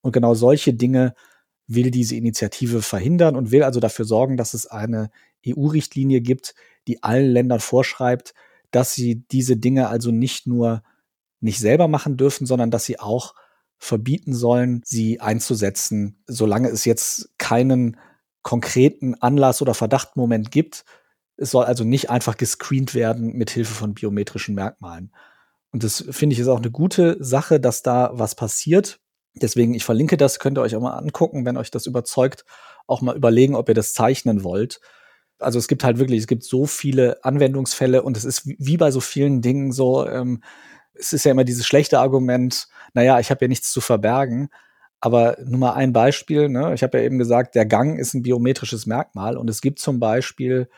Und 0.00 0.12
genau 0.12 0.34
solche 0.34 0.72
Dinge 0.72 1.14
will 1.66 1.90
diese 1.90 2.16
Initiative 2.16 2.82
verhindern 2.82 3.36
und 3.36 3.50
will 3.50 3.62
also 3.62 3.80
dafür 3.80 4.04
sorgen, 4.04 4.36
dass 4.36 4.54
es 4.54 4.66
eine 4.66 5.10
EU-Richtlinie 5.46 6.20
gibt, 6.20 6.54
die 6.86 7.02
allen 7.02 7.30
Ländern 7.30 7.60
vorschreibt, 7.60 8.34
dass 8.74 8.94
sie 8.94 9.26
diese 9.28 9.56
Dinge 9.56 9.88
also 9.88 10.10
nicht 10.10 10.46
nur 10.46 10.82
nicht 11.40 11.58
selber 11.58 11.88
machen 11.88 12.16
dürfen, 12.16 12.46
sondern 12.46 12.70
dass 12.70 12.84
sie 12.84 12.98
auch 12.98 13.34
verbieten 13.76 14.34
sollen, 14.34 14.80
sie 14.84 15.20
einzusetzen, 15.20 16.22
solange 16.26 16.68
es 16.68 16.84
jetzt 16.84 17.30
keinen 17.38 17.98
konkreten 18.42 19.14
Anlass 19.14 19.60
oder 19.62 19.74
Verdachtmoment 19.74 20.50
gibt. 20.50 20.84
Es 21.36 21.50
soll 21.50 21.64
also 21.64 21.84
nicht 21.84 22.10
einfach 22.10 22.36
gescreent 22.36 22.94
werden 22.94 23.32
mit 23.32 23.50
Hilfe 23.50 23.74
von 23.74 23.94
biometrischen 23.94 24.54
Merkmalen. 24.54 25.12
Und 25.70 25.84
das 25.84 26.04
finde 26.10 26.34
ich 26.34 26.40
ist 26.40 26.48
auch 26.48 26.60
eine 26.60 26.70
gute 26.70 27.16
Sache, 27.20 27.60
dass 27.60 27.82
da 27.82 28.10
was 28.14 28.34
passiert. 28.34 29.00
Deswegen, 29.34 29.74
ich 29.74 29.84
verlinke 29.84 30.16
das, 30.16 30.38
könnt 30.38 30.56
ihr 30.56 30.62
euch 30.62 30.76
auch 30.76 30.80
mal 30.80 30.96
angucken, 30.96 31.44
wenn 31.44 31.56
euch 31.56 31.70
das 31.70 31.86
überzeugt, 31.86 32.44
auch 32.86 33.02
mal 33.02 33.16
überlegen, 33.16 33.56
ob 33.56 33.68
ihr 33.68 33.74
das 33.74 33.92
zeichnen 33.92 34.44
wollt. 34.44 34.80
Also 35.38 35.58
es 35.58 35.68
gibt 35.68 35.84
halt 35.84 35.98
wirklich, 35.98 36.20
es 36.20 36.26
gibt 36.26 36.44
so 36.44 36.66
viele 36.66 37.24
Anwendungsfälle 37.24 38.02
und 38.02 38.16
es 38.16 38.24
ist 38.24 38.46
wie 38.46 38.76
bei 38.76 38.90
so 38.90 39.00
vielen 39.00 39.42
Dingen 39.42 39.72
so, 39.72 40.06
ähm, 40.06 40.42
es 40.94 41.12
ist 41.12 41.24
ja 41.24 41.32
immer 41.32 41.44
dieses 41.44 41.66
schlechte 41.66 41.98
Argument, 41.98 42.68
naja, 42.94 43.18
ich 43.18 43.30
habe 43.30 43.44
ja 43.44 43.48
nichts 43.48 43.72
zu 43.72 43.80
verbergen. 43.80 44.48
Aber 45.00 45.36
nur 45.44 45.58
mal 45.58 45.72
ein 45.74 45.92
Beispiel, 45.92 46.48
ne? 46.48 46.72
ich 46.72 46.82
habe 46.82 46.96
ja 46.98 47.04
eben 47.04 47.18
gesagt, 47.18 47.54
der 47.54 47.66
Gang 47.66 47.98
ist 47.98 48.14
ein 48.14 48.22
biometrisches 48.22 48.86
Merkmal 48.86 49.36
und 49.36 49.50
es 49.50 49.60
gibt 49.60 49.78
zum 49.78 50.00
Beispiel 50.00 50.68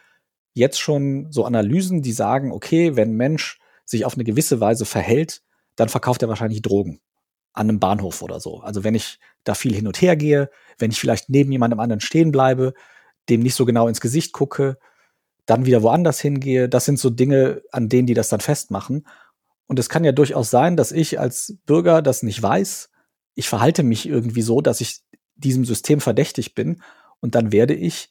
jetzt 0.52 0.80
schon 0.80 1.30
so 1.30 1.44
Analysen, 1.44 2.02
die 2.02 2.12
sagen, 2.12 2.50
okay, 2.50 2.96
wenn 2.96 3.10
ein 3.10 3.16
Mensch 3.16 3.60
sich 3.84 4.04
auf 4.04 4.14
eine 4.14 4.24
gewisse 4.24 4.58
Weise 4.58 4.84
verhält, 4.84 5.42
dann 5.76 5.88
verkauft 5.88 6.22
er 6.22 6.28
wahrscheinlich 6.28 6.62
Drogen 6.62 7.00
an 7.52 7.68
einem 7.68 7.78
Bahnhof 7.78 8.22
oder 8.22 8.40
so. 8.40 8.60
Also 8.60 8.82
wenn 8.82 8.94
ich 8.94 9.18
da 9.44 9.54
viel 9.54 9.74
hin 9.74 9.86
und 9.86 10.00
her 10.00 10.16
gehe, 10.16 10.50
wenn 10.78 10.90
ich 10.90 10.98
vielleicht 10.98 11.30
neben 11.30 11.52
jemandem 11.52 11.78
anderen 11.78 12.00
stehen 12.00 12.32
bleibe, 12.32 12.74
dem 13.28 13.40
nicht 13.40 13.54
so 13.54 13.64
genau 13.64 13.88
ins 13.88 14.00
Gesicht 14.00 14.32
gucke, 14.32 14.78
dann 15.46 15.66
wieder 15.66 15.82
woanders 15.82 16.20
hingehe. 16.20 16.68
Das 16.68 16.84
sind 16.84 16.98
so 16.98 17.10
Dinge, 17.10 17.62
an 17.72 17.88
denen 17.88 18.06
die 18.06 18.14
das 18.14 18.28
dann 18.28 18.40
festmachen. 18.40 19.06
Und 19.66 19.78
es 19.78 19.88
kann 19.88 20.04
ja 20.04 20.12
durchaus 20.12 20.50
sein, 20.50 20.76
dass 20.76 20.92
ich 20.92 21.18
als 21.18 21.58
Bürger 21.66 22.02
das 22.02 22.22
nicht 22.22 22.42
weiß. 22.42 22.90
Ich 23.34 23.48
verhalte 23.48 23.82
mich 23.82 24.06
irgendwie 24.06 24.42
so, 24.42 24.60
dass 24.60 24.80
ich 24.80 25.00
diesem 25.34 25.64
System 25.64 26.00
verdächtig 26.00 26.54
bin. 26.54 26.82
Und 27.20 27.34
dann 27.34 27.52
werde 27.52 27.74
ich 27.74 28.10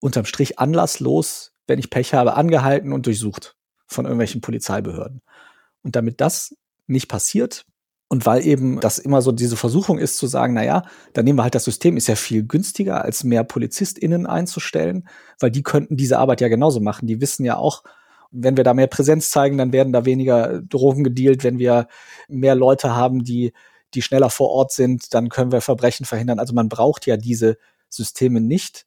unterm 0.00 0.24
Strich 0.24 0.58
anlasslos, 0.58 1.52
wenn 1.66 1.78
ich 1.78 1.90
Pech 1.90 2.14
habe, 2.14 2.34
angehalten 2.34 2.92
und 2.92 3.06
durchsucht 3.06 3.56
von 3.86 4.04
irgendwelchen 4.04 4.40
Polizeibehörden. 4.40 5.22
Und 5.82 5.96
damit 5.96 6.20
das 6.20 6.56
nicht 6.86 7.08
passiert, 7.08 7.64
und 8.12 8.26
weil 8.26 8.46
eben 8.46 8.78
das 8.78 8.98
immer 8.98 9.22
so 9.22 9.32
diese 9.32 9.56
Versuchung 9.56 9.98
ist 9.98 10.18
zu 10.18 10.26
sagen, 10.26 10.52
na 10.52 10.62
ja, 10.62 10.82
dann 11.14 11.24
nehmen 11.24 11.38
wir 11.38 11.44
halt 11.44 11.54
das 11.54 11.64
System, 11.64 11.96
ist 11.96 12.08
ja 12.08 12.14
viel 12.14 12.42
günstiger, 12.46 13.02
als 13.02 13.24
mehr 13.24 13.42
PolizistInnen 13.42 14.26
einzustellen, 14.26 15.08
weil 15.40 15.50
die 15.50 15.62
könnten 15.62 15.96
diese 15.96 16.18
Arbeit 16.18 16.42
ja 16.42 16.48
genauso 16.48 16.78
machen. 16.78 17.06
Die 17.06 17.22
wissen 17.22 17.46
ja 17.46 17.56
auch, 17.56 17.84
wenn 18.30 18.58
wir 18.58 18.64
da 18.64 18.74
mehr 18.74 18.86
Präsenz 18.86 19.30
zeigen, 19.30 19.56
dann 19.56 19.72
werden 19.72 19.94
da 19.94 20.04
weniger 20.04 20.60
Drogen 20.60 21.04
gedealt. 21.04 21.42
Wenn 21.42 21.58
wir 21.58 21.88
mehr 22.28 22.54
Leute 22.54 22.94
haben, 22.94 23.24
die, 23.24 23.54
die 23.94 24.02
schneller 24.02 24.28
vor 24.28 24.50
Ort 24.50 24.72
sind, 24.72 25.14
dann 25.14 25.30
können 25.30 25.50
wir 25.50 25.62
Verbrechen 25.62 26.04
verhindern. 26.04 26.38
Also 26.38 26.52
man 26.52 26.68
braucht 26.68 27.06
ja 27.06 27.16
diese 27.16 27.56
Systeme 27.88 28.42
nicht, 28.42 28.84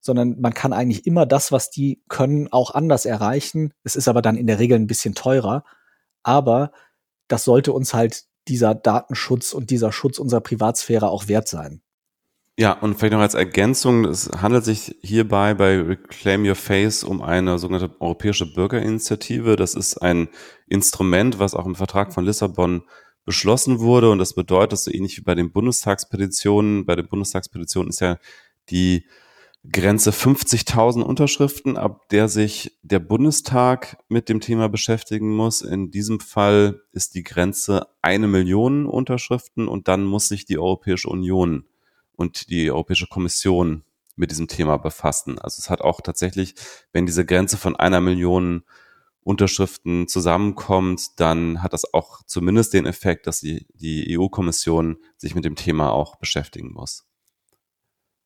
sondern 0.00 0.40
man 0.40 0.54
kann 0.54 0.72
eigentlich 0.72 1.08
immer 1.08 1.26
das, 1.26 1.50
was 1.50 1.70
die 1.70 2.04
können, 2.08 2.46
auch 2.52 2.72
anders 2.72 3.04
erreichen. 3.04 3.74
Es 3.82 3.96
ist 3.96 4.06
aber 4.06 4.22
dann 4.22 4.36
in 4.36 4.46
der 4.46 4.60
Regel 4.60 4.78
ein 4.78 4.86
bisschen 4.86 5.16
teurer. 5.16 5.64
Aber 6.22 6.70
das 7.26 7.42
sollte 7.42 7.72
uns 7.72 7.94
halt 7.94 8.29
dieser 8.50 8.74
Datenschutz 8.74 9.54
und 9.54 9.70
dieser 9.70 9.92
Schutz 9.92 10.18
unserer 10.18 10.42
Privatsphäre 10.42 11.08
auch 11.08 11.28
wert 11.28 11.48
sein. 11.48 11.80
Ja, 12.58 12.72
und 12.72 12.98
vielleicht 12.98 13.14
noch 13.14 13.20
als 13.20 13.32
Ergänzung, 13.32 14.04
es 14.04 14.28
handelt 14.28 14.66
sich 14.66 14.94
hierbei 15.00 15.54
bei 15.54 15.80
Reclaim 15.80 16.44
Your 16.44 16.56
Face 16.56 17.04
um 17.04 17.22
eine 17.22 17.58
sogenannte 17.58 17.98
europäische 18.00 18.52
Bürgerinitiative. 18.52 19.56
Das 19.56 19.74
ist 19.74 19.96
ein 19.96 20.28
Instrument, 20.66 21.38
was 21.38 21.54
auch 21.54 21.64
im 21.64 21.74
Vertrag 21.74 22.12
von 22.12 22.26
Lissabon 22.26 22.82
beschlossen 23.24 23.78
wurde. 23.78 24.10
Und 24.10 24.18
das 24.18 24.34
bedeutet, 24.34 24.78
so 24.78 24.90
ähnlich 24.90 25.16
wie 25.16 25.22
bei 25.22 25.34
den 25.34 25.52
Bundestagspetitionen, 25.52 26.84
bei 26.84 26.96
den 26.96 27.08
Bundestagspetitionen 27.08 27.88
ist 27.88 28.00
ja 28.00 28.18
die 28.68 29.06
Grenze 29.68 30.10
50.000 30.10 31.02
Unterschriften, 31.02 31.76
ab 31.76 32.08
der 32.08 32.28
sich 32.28 32.78
der 32.82 32.98
Bundestag 32.98 33.98
mit 34.08 34.30
dem 34.30 34.40
Thema 34.40 34.70
beschäftigen 34.70 35.36
muss. 35.36 35.60
In 35.60 35.90
diesem 35.90 36.18
Fall 36.18 36.80
ist 36.92 37.14
die 37.14 37.22
Grenze 37.22 37.86
eine 38.00 38.26
Million 38.26 38.86
Unterschriften 38.86 39.68
und 39.68 39.86
dann 39.86 40.04
muss 40.04 40.28
sich 40.28 40.46
die 40.46 40.58
Europäische 40.58 41.10
Union 41.10 41.66
und 42.16 42.48
die 42.48 42.70
Europäische 42.70 43.06
Kommission 43.06 43.84
mit 44.16 44.30
diesem 44.30 44.48
Thema 44.48 44.78
befassen. 44.78 45.38
Also 45.38 45.58
es 45.58 45.68
hat 45.68 45.82
auch 45.82 46.00
tatsächlich, 46.00 46.54
wenn 46.92 47.04
diese 47.04 47.26
Grenze 47.26 47.58
von 47.58 47.76
einer 47.76 48.00
Million 48.00 48.62
Unterschriften 49.22 50.08
zusammenkommt, 50.08 51.20
dann 51.20 51.62
hat 51.62 51.74
das 51.74 51.92
auch 51.92 52.22
zumindest 52.24 52.72
den 52.72 52.86
Effekt, 52.86 53.26
dass 53.26 53.40
die, 53.40 53.66
die 53.74 54.18
EU-Kommission 54.18 54.96
sich 55.18 55.34
mit 55.34 55.44
dem 55.44 55.54
Thema 55.54 55.92
auch 55.92 56.16
beschäftigen 56.16 56.72
muss. 56.72 57.09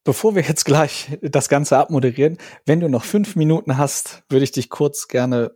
Bevor 0.04 0.34
wir 0.34 0.42
jetzt 0.42 0.64
gleich 0.66 1.18
das 1.22 1.48
Ganze 1.48 1.78
abmoderieren, 1.78 2.36
wenn 2.66 2.80
du 2.80 2.90
noch 2.90 3.04
fünf 3.04 3.36
Minuten 3.36 3.78
hast, 3.78 4.22
würde 4.28 4.44
ich 4.44 4.52
dich 4.52 4.68
kurz 4.68 5.08
gerne 5.08 5.52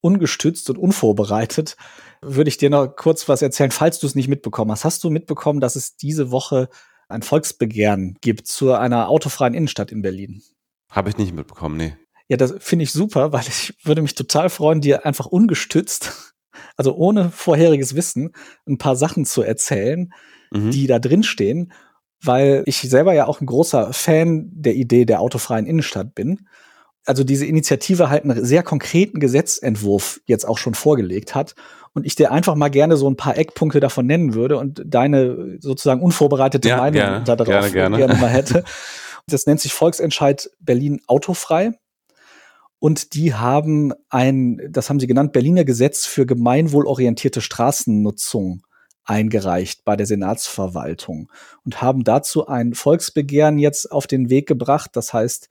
ungestützt 0.00 0.68
und 0.70 0.76
unvorbereitet, 0.76 1.76
würde 2.20 2.48
ich 2.48 2.56
dir 2.56 2.68
noch 2.68 2.88
kurz 2.88 3.28
was 3.28 3.42
erzählen, 3.42 3.70
falls 3.70 4.00
du 4.00 4.08
es 4.08 4.16
nicht 4.16 4.26
mitbekommen 4.26 4.72
hast. 4.72 4.84
Hast 4.84 5.04
du 5.04 5.10
mitbekommen, 5.10 5.60
dass 5.60 5.76
es 5.76 5.96
diese 5.96 6.32
Woche 6.32 6.68
ein 7.08 7.22
Volksbegehren 7.22 8.16
gibt 8.20 8.48
zu 8.48 8.72
einer 8.72 9.08
autofreien 9.08 9.54
Innenstadt 9.54 9.92
in 9.92 10.02
Berlin? 10.02 10.42
Habe 10.90 11.08
ich 11.08 11.16
nicht 11.16 11.32
mitbekommen, 11.32 11.76
nee. 11.76 11.96
Ja, 12.26 12.36
das 12.36 12.54
finde 12.58 12.82
ich 12.82 12.92
super, 12.92 13.32
weil 13.32 13.46
ich 13.46 13.74
würde 13.84 14.02
mich 14.02 14.16
total 14.16 14.50
freuen, 14.50 14.80
dir 14.80 15.06
einfach 15.06 15.26
ungestützt, 15.26 16.34
also 16.76 16.96
ohne 16.96 17.30
vorheriges 17.30 17.94
Wissen, 17.94 18.32
ein 18.66 18.78
paar 18.78 18.96
Sachen 18.96 19.24
zu 19.24 19.42
erzählen, 19.42 20.12
mhm. 20.50 20.72
die 20.72 20.88
da 20.88 20.98
drin 20.98 21.22
stehen 21.22 21.72
weil 22.24 22.62
ich 22.66 22.80
selber 22.80 23.12
ja 23.12 23.26
auch 23.26 23.40
ein 23.40 23.46
großer 23.46 23.92
Fan 23.92 24.48
der 24.52 24.74
Idee 24.74 25.04
der 25.04 25.20
autofreien 25.20 25.66
Innenstadt 25.66 26.14
bin. 26.14 26.46
Also 27.04 27.24
diese 27.24 27.46
Initiative 27.46 28.10
halt 28.10 28.24
einen 28.24 28.44
sehr 28.44 28.62
konkreten 28.62 29.18
Gesetzentwurf 29.18 30.20
jetzt 30.26 30.46
auch 30.46 30.58
schon 30.58 30.74
vorgelegt 30.74 31.34
hat 31.34 31.54
und 31.94 32.06
ich 32.06 32.14
dir 32.14 32.30
einfach 32.30 32.54
mal 32.54 32.68
gerne 32.68 32.96
so 32.96 33.08
ein 33.10 33.16
paar 33.16 33.36
Eckpunkte 33.36 33.80
davon 33.80 34.06
nennen 34.06 34.34
würde 34.34 34.56
und 34.56 34.82
deine 34.86 35.56
sozusagen 35.58 36.00
unvorbereitete 36.00 36.68
ja, 36.68 36.76
Meinung 36.76 36.92
gerne, 36.92 37.24
darauf 37.24 37.46
gerne, 37.46 37.70
gerne. 37.70 37.96
gerne 37.96 38.14
mal 38.14 38.30
hätte. 38.30 38.64
Das 39.28 39.46
nennt 39.46 39.60
sich 39.60 39.72
Volksentscheid 39.72 40.50
Berlin 40.58 41.00
autofrei. 41.06 41.72
Und 42.80 43.14
die 43.14 43.34
haben 43.34 43.92
ein, 44.10 44.60
das 44.68 44.90
haben 44.90 44.98
sie 44.98 45.06
genannt, 45.06 45.32
Berliner 45.32 45.64
Gesetz 45.64 46.06
für 46.06 46.26
gemeinwohlorientierte 46.26 47.40
Straßennutzung 47.40 48.62
eingereicht 49.04 49.84
bei 49.84 49.96
der 49.96 50.06
Senatsverwaltung 50.06 51.30
und 51.64 51.82
haben 51.82 52.04
dazu 52.04 52.46
ein 52.46 52.74
Volksbegehren 52.74 53.58
jetzt 53.58 53.90
auf 53.90 54.06
den 54.06 54.30
Weg 54.30 54.46
gebracht. 54.46 54.90
Das 54.94 55.12
heißt, 55.12 55.48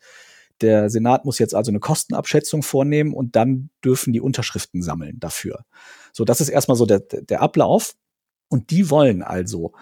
der 0.61 0.89
Senat 0.89 1.25
muss 1.25 1.39
jetzt 1.39 1.55
also 1.55 1.71
eine 1.71 1.79
Kostenabschätzung 1.79 2.63
vornehmen 2.63 3.13
und 3.13 3.35
dann 3.35 3.69
dürfen 3.83 4.13
die 4.13 4.21
Unterschriften 4.21 4.81
sammeln 4.81 5.19
dafür. 5.19 5.65
So, 6.13 6.23
das 6.23 6.39
ist 6.39 6.49
erstmal 6.49 6.77
so 6.77 6.85
der, 6.85 6.99
der 6.99 7.41
Ablauf. 7.41 7.95
Und 8.47 8.69
die 8.69 8.89
wollen 8.89 9.23
also 9.23 9.73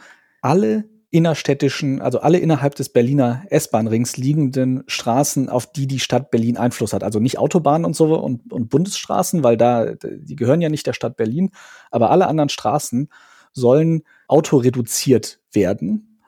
alle 0.42 0.86
innerstädtischen, 1.12 2.02
also 2.02 2.20
alle 2.20 2.38
innerhalb 2.38 2.76
des 2.76 2.90
Berliner 2.90 3.44
S-Bahn-Rings 3.50 4.18
liegenden 4.18 4.84
Straßen, 4.86 5.50
auf 5.50 5.72
die 5.72 5.88
die 5.88 6.00
Stadt 6.00 6.30
Berlin 6.30 6.56
Einfluss 6.58 6.94
hat. 6.94 7.04
Also 7.04 7.20
nicht 7.20 7.40
Autobahnen 7.40 7.86
und 7.86 7.96
so 7.96 8.16
und, 8.20 8.54
und 8.54 8.70
Bundesstraßen, 8.70 9.44
weil 9.44 9.58
da, 9.58 9.94
die 9.96 10.36
gehören 10.36 10.62
ja 10.62 10.70
nicht 10.70 10.86
der 10.86 10.94
Stadt 10.94 11.18
Berlin, 11.18 11.50
aber 11.90 12.12
alle 12.12 12.28
anderen 12.28 12.50
Straßen 12.50 13.10
sollen 13.54 14.04
autoreduziert 14.28 15.40
werden. 15.52 16.22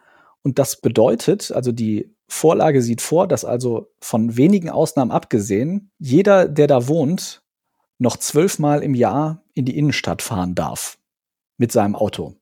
Und 0.43 0.59
das 0.59 0.82
bedeutet, 0.82 1.51
also 1.51 1.72
die 1.72 2.15
Vorlage 2.28 2.82
sieht 2.82 3.01
vor, 3.01 3.28
dass 3.28 3.45
also 3.45 3.91
von 3.99 4.38
wenigen 4.38 4.69
Ausnahmen 4.69 5.11
abgesehen, 5.11 5.91
jeder, 5.99 6.47
der 6.47 6.67
da 6.67 6.88
wohnt, 6.88 7.43
noch 7.99 8.17
zwölfmal 8.17 8.84
im 8.84 8.95
Jahr 8.95 9.43
in 9.53 9.65
die 9.65 9.78
Innenstadt 9.78 10.22
fahren 10.22 10.55
darf 10.55 10.97
mit 11.57 11.72
seinem 11.72 11.95
Auto. 11.95 12.36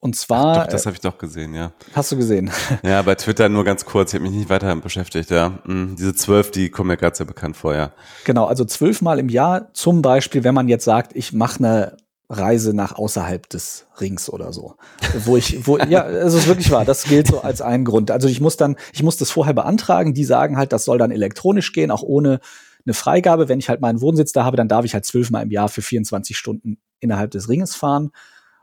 Und 0.00 0.14
zwar. 0.16 0.58
Ach, 0.58 0.64
doch, 0.64 0.72
das 0.72 0.86
habe 0.86 0.94
ich 0.94 1.00
doch 1.00 1.18
gesehen, 1.18 1.54
ja. 1.54 1.72
Hast 1.92 2.12
du 2.12 2.16
gesehen? 2.16 2.50
Ja, 2.82 3.02
bei 3.02 3.14
Twitter 3.16 3.48
nur 3.48 3.64
ganz 3.64 3.84
kurz. 3.84 4.12
Ich 4.12 4.20
habe 4.20 4.28
mich 4.28 4.38
nicht 4.38 4.48
weiter 4.48 4.74
beschäftigt. 4.76 5.30
Ja, 5.30 5.58
hm, 5.64 5.96
diese 5.96 6.14
zwölf, 6.14 6.50
die 6.50 6.70
kommen 6.70 6.88
mir 6.88 6.96
gerade 6.96 7.16
sehr 7.16 7.26
bekannt 7.26 7.56
vor, 7.56 7.74
ja. 7.74 7.92
Genau, 8.24 8.46
also 8.46 8.64
zwölfmal 8.64 9.18
im 9.18 9.28
Jahr. 9.28 9.72
Zum 9.74 10.02
Beispiel, 10.02 10.44
wenn 10.44 10.54
man 10.54 10.68
jetzt 10.68 10.84
sagt, 10.84 11.16
ich 11.16 11.32
mache 11.32 11.58
eine 11.58 11.96
Reise 12.28 12.74
nach 12.74 12.94
außerhalb 12.94 13.48
des 13.48 13.86
Rings 14.00 14.28
oder 14.28 14.52
so. 14.52 14.76
Wo 15.24 15.36
ich, 15.36 15.66
wo, 15.66 15.78
ja, 15.78 16.06
es 16.06 16.34
ist 16.34 16.46
wirklich 16.46 16.70
wahr, 16.70 16.84
das 16.84 17.04
gilt 17.04 17.26
so 17.26 17.40
als 17.40 17.62
ein 17.62 17.84
Grund. 17.84 18.10
Also 18.10 18.28
ich 18.28 18.40
muss 18.40 18.56
dann, 18.56 18.76
ich 18.92 19.02
muss 19.02 19.16
das 19.16 19.30
vorher 19.30 19.54
beantragen, 19.54 20.12
die 20.12 20.24
sagen 20.24 20.58
halt, 20.58 20.72
das 20.72 20.84
soll 20.84 20.98
dann 20.98 21.10
elektronisch 21.10 21.72
gehen, 21.72 21.90
auch 21.90 22.02
ohne 22.02 22.40
eine 22.84 22.94
Freigabe. 22.94 23.48
Wenn 23.48 23.58
ich 23.58 23.70
halt 23.70 23.80
meinen 23.80 24.02
Wohnsitz 24.02 24.32
da 24.32 24.44
habe, 24.44 24.58
dann 24.58 24.68
darf 24.68 24.84
ich 24.84 24.92
halt 24.92 25.06
zwölfmal 25.06 25.42
im 25.42 25.50
Jahr 25.50 25.70
für 25.70 25.82
24 25.82 26.36
Stunden 26.36 26.78
innerhalb 27.00 27.30
des 27.30 27.48
Ringes 27.48 27.74
fahren. 27.74 28.10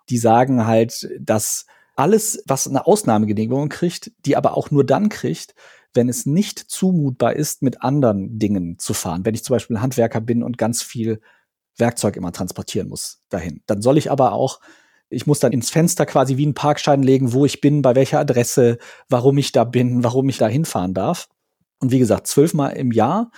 Die 0.09 0.19
sagen 0.19 0.67
halt, 0.67 1.09
dass 1.19 1.65
alles, 1.95 2.43
was 2.45 2.67
eine 2.67 2.85
Ausnahmegenehmigung 2.85 3.69
kriegt, 3.69 4.11
die 4.25 4.35
aber 4.35 4.57
auch 4.57 4.69
nur 4.69 4.85
dann 4.85 5.09
kriegt, 5.09 5.55
wenn 5.95 6.09
es 6.09 6.25
nicht 6.25 6.59
zumutbar 6.59 7.35
ist, 7.35 7.63
mit 7.63 7.81
anderen 7.81 8.37
Dingen 8.37 8.77
zu 8.77 8.93
fahren. 8.93 9.25
Wenn 9.25 9.33
ich 9.33 9.43
zum 9.43 9.55
Beispiel 9.55 9.81
Handwerker 9.81 10.21
bin 10.21 10.43
und 10.43 10.57
ganz 10.57 10.83
viel 10.83 11.21
Werkzeug 11.77 12.15
immer 12.15 12.31
transportieren 12.31 12.87
muss 12.87 13.21
dahin. 13.29 13.61
Dann 13.65 13.81
soll 13.81 13.97
ich 13.97 14.11
aber 14.11 14.31
auch, 14.31 14.59
ich 15.09 15.27
muss 15.27 15.39
dann 15.39 15.51
ins 15.51 15.69
Fenster 15.69 16.05
quasi 16.05 16.37
wie 16.37 16.45
einen 16.45 16.53
Parkschein 16.53 17.03
legen, 17.03 17.33
wo 17.33 17.45
ich 17.45 17.61
bin, 17.61 17.81
bei 17.81 17.95
welcher 17.95 18.19
Adresse, 18.19 18.77
warum 19.09 19.37
ich 19.37 19.51
da 19.51 19.63
bin, 19.63 20.03
warum 20.03 20.29
ich 20.29 20.37
da 20.37 20.47
hinfahren 20.47 20.93
darf. 20.93 21.29
Und 21.79 21.91
wie 21.91 21.99
gesagt, 21.99 22.27
zwölfmal 22.27 22.73
im 22.73 22.91
Jahr 22.91 23.31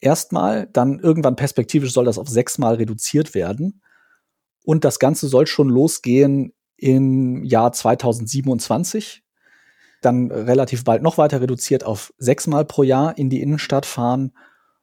erstmal, 0.00 0.68
dann 0.72 0.98
irgendwann 0.98 1.36
perspektivisch 1.36 1.92
soll 1.92 2.04
das 2.04 2.18
auf 2.18 2.28
sechsmal 2.28 2.74
reduziert 2.76 3.34
werden. 3.34 3.82
Und 4.64 4.84
das 4.84 4.98
Ganze 4.98 5.28
soll 5.28 5.46
schon 5.46 5.68
losgehen 5.68 6.52
im 6.76 7.44
Jahr 7.44 7.72
2027. 7.72 9.22
Dann 10.02 10.30
relativ 10.30 10.84
bald 10.84 11.02
noch 11.02 11.18
weiter 11.18 11.40
reduziert 11.40 11.84
auf 11.84 12.12
sechsmal 12.18 12.64
pro 12.64 12.82
Jahr 12.82 13.16
in 13.16 13.30
die 13.30 13.40
Innenstadt 13.40 13.86
fahren. 13.86 14.32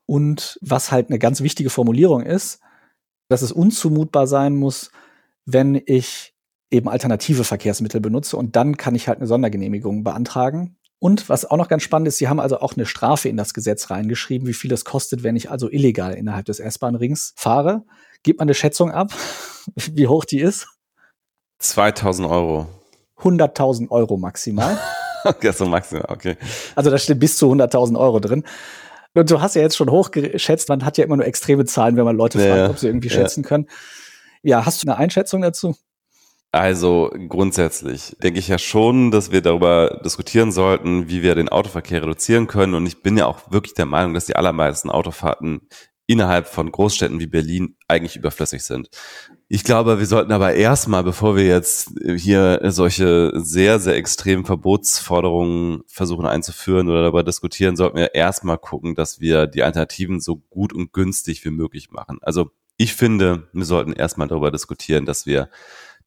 Und 0.05 0.57
was 0.61 0.91
halt 0.91 1.09
eine 1.09 1.19
ganz 1.19 1.41
wichtige 1.41 1.69
Formulierung 1.69 2.23
ist, 2.23 2.59
dass 3.29 3.41
es 3.41 3.51
unzumutbar 3.51 4.27
sein 4.27 4.55
muss, 4.55 4.91
wenn 5.45 5.81
ich 5.85 6.33
eben 6.71 6.89
alternative 6.89 7.43
Verkehrsmittel 7.43 8.01
benutze 8.01 8.35
und 8.37 8.55
dann 8.55 8.77
kann 8.77 8.95
ich 8.95 9.07
halt 9.07 9.19
eine 9.19 9.27
Sondergenehmigung 9.27 10.03
beantragen. 10.03 10.77
Und 10.99 11.27
was 11.27 11.43
auch 11.45 11.57
noch 11.57 11.67
ganz 11.67 11.83
spannend 11.83 12.07
ist, 12.07 12.17
sie 12.17 12.29
haben 12.29 12.39
also 12.39 12.59
auch 12.59 12.75
eine 12.75 12.85
Strafe 12.85 13.27
in 13.27 13.35
das 13.35 13.53
Gesetz 13.53 13.89
reingeschrieben, 13.89 14.47
wie 14.47 14.53
viel 14.53 14.71
es 14.71 14.85
kostet, 14.85 15.21
wenn 15.21 15.35
ich 15.35 15.51
also 15.51 15.69
illegal 15.69 16.13
innerhalb 16.13 16.45
des 16.45 16.59
S-Bahn-Rings 16.59 17.33
fahre. 17.35 17.83
Gibt 18.23 18.39
man 18.39 18.47
eine 18.47 18.53
Schätzung 18.53 18.91
ab, 18.91 19.11
wie 19.75 20.07
hoch 20.07 20.25
die 20.25 20.39
ist? 20.39 20.67
2000 21.59 22.27
Euro. 22.27 22.67
100.000 23.19 23.89
Euro 23.89 24.17
maximal. 24.17 24.79
okay, 25.25 25.51
so 25.51 25.65
maximal, 25.65 26.05
okay. 26.07 26.37
Also 26.75 26.89
da 26.89 26.97
steht 26.97 27.19
bis 27.19 27.37
zu 27.37 27.51
100.000 27.51 27.99
Euro 27.99 28.19
drin. 28.19 28.43
Und 29.13 29.29
du 29.29 29.41
hast 29.41 29.55
ja 29.55 29.61
jetzt 29.61 29.77
schon 29.77 29.91
hochgeschätzt, 29.91 30.69
man 30.69 30.83
hat 30.83 30.97
ja 30.97 31.05
immer 31.05 31.17
nur 31.17 31.25
extreme 31.25 31.65
Zahlen, 31.65 31.97
wenn 31.97 32.05
man 32.05 32.17
Leute 32.17 32.39
ja, 32.41 32.55
fragt, 32.55 32.69
ob 32.71 32.77
sie 32.79 32.87
irgendwie 32.87 33.09
ja. 33.09 33.15
schätzen 33.15 33.43
können. 33.43 33.67
Ja, 34.41 34.65
hast 34.65 34.83
du 34.83 34.87
eine 34.87 34.97
Einschätzung 34.97 35.41
dazu? 35.41 35.75
Also 36.51 37.11
grundsätzlich 37.29 38.15
denke 38.21 38.37
ich 38.37 38.47
ja 38.47 38.59
schon, 38.59 39.09
dass 39.09 39.31
wir 39.31 39.41
darüber 39.41 40.01
diskutieren 40.05 40.51
sollten, 40.51 41.09
wie 41.09 41.23
wir 41.23 41.33
den 41.33 41.49
Autoverkehr 41.49 42.03
reduzieren 42.03 42.45
können. 42.45 42.75
Und 42.75 42.85
ich 42.85 43.01
bin 43.01 43.17
ja 43.17 43.25
auch 43.25 43.51
wirklich 43.51 43.73
der 43.73 43.87
Meinung, 43.87 44.13
dass 44.13 44.25
die 44.25 44.35
allermeisten 44.35 44.91
Autofahrten 44.91 45.67
innerhalb 46.05 46.47
von 46.47 46.71
Großstädten 46.71 47.19
wie 47.19 47.27
Berlin 47.27 47.75
eigentlich 47.87 48.15
überflüssig 48.15 48.63
sind. 48.63 48.89
Ich 49.47 49.63
glaube, 49.63 49.99
wir 49.99 50.05
sollten 50.05 50.31
aber 50.31 50.53
erstmal, 50.53 51.03
bevor 51.03 51.35
wir 51.35 51.45
jetzt 51.45 51.91
hier 52.17 52.59
solche 52.71 53.31
sehr, 53.35 53.79
sehr 53.79 53.95
extremen 53.95 54.45
Verbotsforderungen 54.45 55.83
versuchen 55.87 56.25
einzuführen 56.25 56.89
oder 56.89 57.03
darüber 57.03 57.23
diskutieren, 57.23 57.75
sollten 57.75 57.97
wir 57.97 58.15
erstmal 58.15 58.57
gucken, 58.57 58.95
dass 58.95 59.19
wir 59.19 59.47
die 59.47 59.63
Alternativen 59.63 60.19
so 60.19 60.37
gut 60.37 60.73
und 60.73 60.91
günstig 60.91 61.45
wie 61.45 61.51
möglich 61.51 61.91
machen. 61.91 62.19
Also 62.21 62.51
ich 62.77 62.95
finde, 62.95 63.47
wir 63.53 63.65
sollten 63.65 63.93
erstmal 63.93 64.27
darüber 64.27 64.51
diskutieren, 64.51 65.05
dass 65.05 65.25
wir 65.25 65.49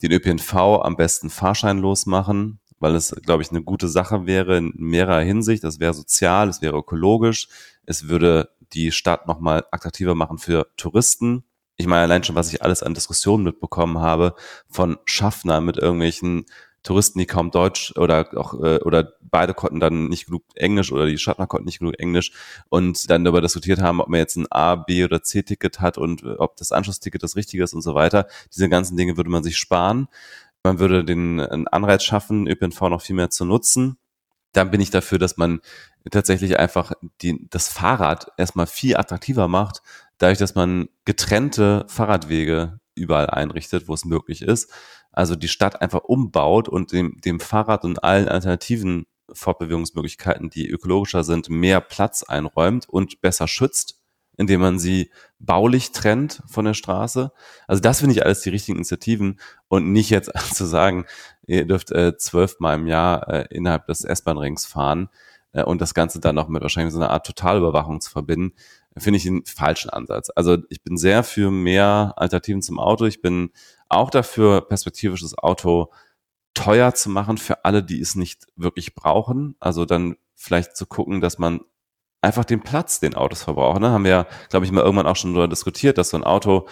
den 0.02 0.12
ÖPNV 0.12 0.54
am 0.82 0.96
besten 0.96 1.30
fahrscheinlos 1.30 2.04
machen, 2.04 2.60
weil 2.78 2.94
es, 2.94 3.14
glaube 3.24 3.42
ich, 3.42 3.50
eine 3.50 3.62
gute 3.62 3.88
Sache 3.88 4.26
wäre 4.26 4.58
in 4.58 4.72
mehrerer 4.76 5.22
Hinsicht. 5.22 5.64
Das 5.64 5.80
wäre 5.80 5.94
sozial, 5.94 6.48
es 6.48 6.62
wäre 6.62 6.76
ökologisch, 6.76 7.48
es 7.84 8.08
würde 8.08 8.50
die 8.72 8.92
Stadt 8.92 9.26
nochmal 9.26 9.64
attraktiver 9.70 10.14
machen 10.14 10.38
für 10.38 10.68
Touristen. 10.76 11.44
Ich 11.76 11.86
meine, 11.86 12.02
allein 12.02 12.24
schon, 12.24 12.36
was 12.36 12.52
ich 12.52 12.62
alles 12.62 12.82
an 12.82 12.94
Diskussionen 12.94 13.44
mitbekommen 13.44 13.98
habe 13.98 14.34
von 14.68 14.98
Schaffner 15.04 15.60
mit 15.60 15.76
irgendwelchen 15.76 16.46
Touristen, 16.86 17.18
die 17.18 17.26
kaum 17.26 17.50
Deutsch 17.50 17.92
oder 17.96 18.28
auch 18.36 18.54
äh, 18.62 18.78
oder 18.78 19.14
beide 19.20 19.54
konnten 19.54 19.80
dann 19.80 20.06
nicht 20.06 20.26
genug 20.26 20.44
Englisch 20.54 20.92
oder 20.92 21.06
die 21.06 21.18
Schaffner 21.18 21.48
konnten 21.48 21.66
nicht 21.66 21.80
genug 21.80 21.98
Englisch 21.98 22.32
und 22.68 23.10
dann 23.10 23.24
darüber 23.24 23.40
diskutiert 23.40 23.80
haben, 23.80 24.00
ob 24.00 24.08
man 24.08 24.20
jetzt 24.20 24.36
ein 24.36 24.46
A, 24.50 24.76
B 24.76 25.04
oder 25.04 25.22
C 25.22 25.42
Ticket 25.42 25.80
hat 25.80 25.98
und 25.98 26.22
äh, 26.22 26.36
ob 26.38 26.56
das 26.56 26.70
Anschlussticket 26.70 27.22
das 27.24 27.34
Richtige 27.34 27.64
ist 27.64 27.74
und 27.74 27.82
so 27.82 27.94
weiter. 27.94 28.28
Diese 28.54 28.68
ganzen 28.68 28.96
Dinge 28.96 29.16
würde 29.16 29.30
man 29.30 29.42
sich 29.42 29.58
sparen. 29.58 30.06
Man 30.66 30.78
würde 30.78 31.04
den 31.04 31.40
Anreiz 31.68 32.02
schaffen, 32.04 32.46
ÖPNV 32.46 32.80
noch 32.82 33.02
viel 33.02 33.16
mehr 33.16 33.30
zu 33.30 33.44
nutzen 33.44 33.98
dann 34.56 34.70
bin 34.70 34.80
ich 34.80 34.90
dafür, 34.90 35.18
dass 35.18 35.36
man 35.36 35.60
tatsächlich 36.10 36.58
einfach 36.58 36.92
die, 37.20 37.46
das 37.50 37.68
Fahrrad 37.68 38.28
erstmal 38.38 38.66
viel 38.66 38.96
attraktiver 38.96 39.48
macht, 39.48 39.82
dadurch, 40.18 40.38
dass 40.38 40.54
man 40.54 40.88
getrennte 41.04 41.84
Fahrradwege 41.88 42.80
überall 42.94 43.28
einrichtet, 43.28 43.88
wo 43.88 43.94
es 43.94 44.04
möglich 44.04 44.42
ist. 44.42 44.72
Also 45.12 45.36
die 45.36 45.48
Stadt 45.48 45.82
einfach 45.82 46.04
umbaut 46.04 46.68
und 46.68 46.92
dem, 46.92 47.20
dem 47.22 47.40
Fahrrad 47.40 47.84
und 47.84 48.02
allen 48.02 48.28
alternativen 48.28 49.06
Fortbewegungsmöglichkeiten, 49.30 50.48
die 50.48 50.68
ökologischer 50.68 51.24
sind, 51.24 51.50
mehr 51.50 51.80
Platz 51.80 52.22
einräumt 52.22 52.88
und 52.88 53.20
besser 53.20 53.48
schützt. 53.48 54.00
Indem 54.36 54.60
man 54.60 54.78
sie 54.78 55.10
baulich 55.38 55.92
trennt 55.92 56.42
von 56.46 56.64
der 56.64 56.74
Straße. 56.74 57.32
Also 57.66 57.80
das 57.80 58.00
finde 58.00 58.14
ich 58.14 58.24
alles 58.24 58.40
die 58.40 58.50
richtigen 58.50 58.78
Initiativen 58.78 59.40
und 59.68 59.92
nicht 59.92 60.10
jetzt 60.10 60.30
zu 60.54 60.64
sagen, 60.64 61.06
ihr 61.46 61.66
dürft 61.66 61.92
äh, 61.92 62.16
zwölfmal 62.16 62.76
im 62.76 62.86
Jahr 62.86 63.28
äh, 63.28 63.46
innerhalb 63.50 63.86
des 63.86 64.04
S-Bahn-Rings 64.04 64.66
fahren 64.66 65.08
äh, 65.52 65.62
und 65.62 65.80
das 65.80 65.94
Ganze 65.94 66.20
dann 66.20 66.34
noch 66.34 66.48
mit 66.48 66.62
wahrscheinlich 66.62 66.92
so 66.92 67.00
einer 67.00 67.10
Art 67.10 67.26
Totalüberwachung 67.26 68.00
zu 68.00 68.10
verbinden, 68.10 68.54
finde 68.96 69.18
ich 69.18 69.26
einen 69.26 69.44
falschen 69.44 69.90
Ansatz. 69.90 70.30
Also 70.34 70.58
ich 70.70 70.82
bin 70.82 70.96
sehr 70.96 71.22
für 71.22 71.50
mehr 71.50 72.14
Alternativen 72.16 72.62
zum 72.62 72.78
Auto. 72.78 73.04
Ich 73.04 73.20
bin 73.20 73.50
auch 73.88 74.10
dafür, 74.10 74.62
perspektivisch 74.62 75.20
das 75.20 75.36
Auto 75.36 75.92
teuer 76.54 76.94
zu 76.94 77.10
machen 77.10 77.36
für 77.36 77.64
alle, 77.64 77.82
die 77.82 78.00
es 78.00 78.14
nicht 78.14 78.46
wirklich 78.56 78.94
brauchen. 78.94 79.56
Also 79.60 79.84
dann 79.84 80.16
vielleicht 80.34 80.76
zu 80.76 80.86
gucken, 80.86 81.20
dass 81.20 81.38
man 81.38 81.60
einfach 82.26 82.44
den 82.44 82.60
Platz, 82.60 83.00
den 83.00 83.14
Autos 83.14 83.42
verbrauchen. 83.42 83.80
Ne? 83.80 83.90
Haben 83.90 84.04
wir 84.04 84.10
ja, 84.10 84.26
glaube 84.50 84.66
ich, 84.66 84.72
mal 84.72 84.82
irgendwann 84.82 85.06
auch 85.06 85.16
schon 85.16 85.32
darüber 85.32 85.48
diskutiert, 85.48 85.96
dass 85.98 86.10
so 86.10 86.16
ein 86.16 86.24
Auto 86.24 86.66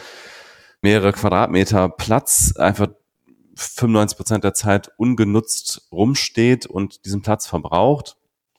mehrere 0.83 1.13
Quadratmeter 1.13 1.89
Platz 1.89 2.55
einfach 2.57 2.89
95 3.57 4.17
Prozent 4.17 4.45
der 4.45 4.55
Zeit 4.55 4.91
ungenutzt 4.97 5.89
rumsteht 5.93 6.67
und 6.67 7.05
diesen 7.05 7.23
Platz 7.23 7.47
verbraucht. 7.47 8.17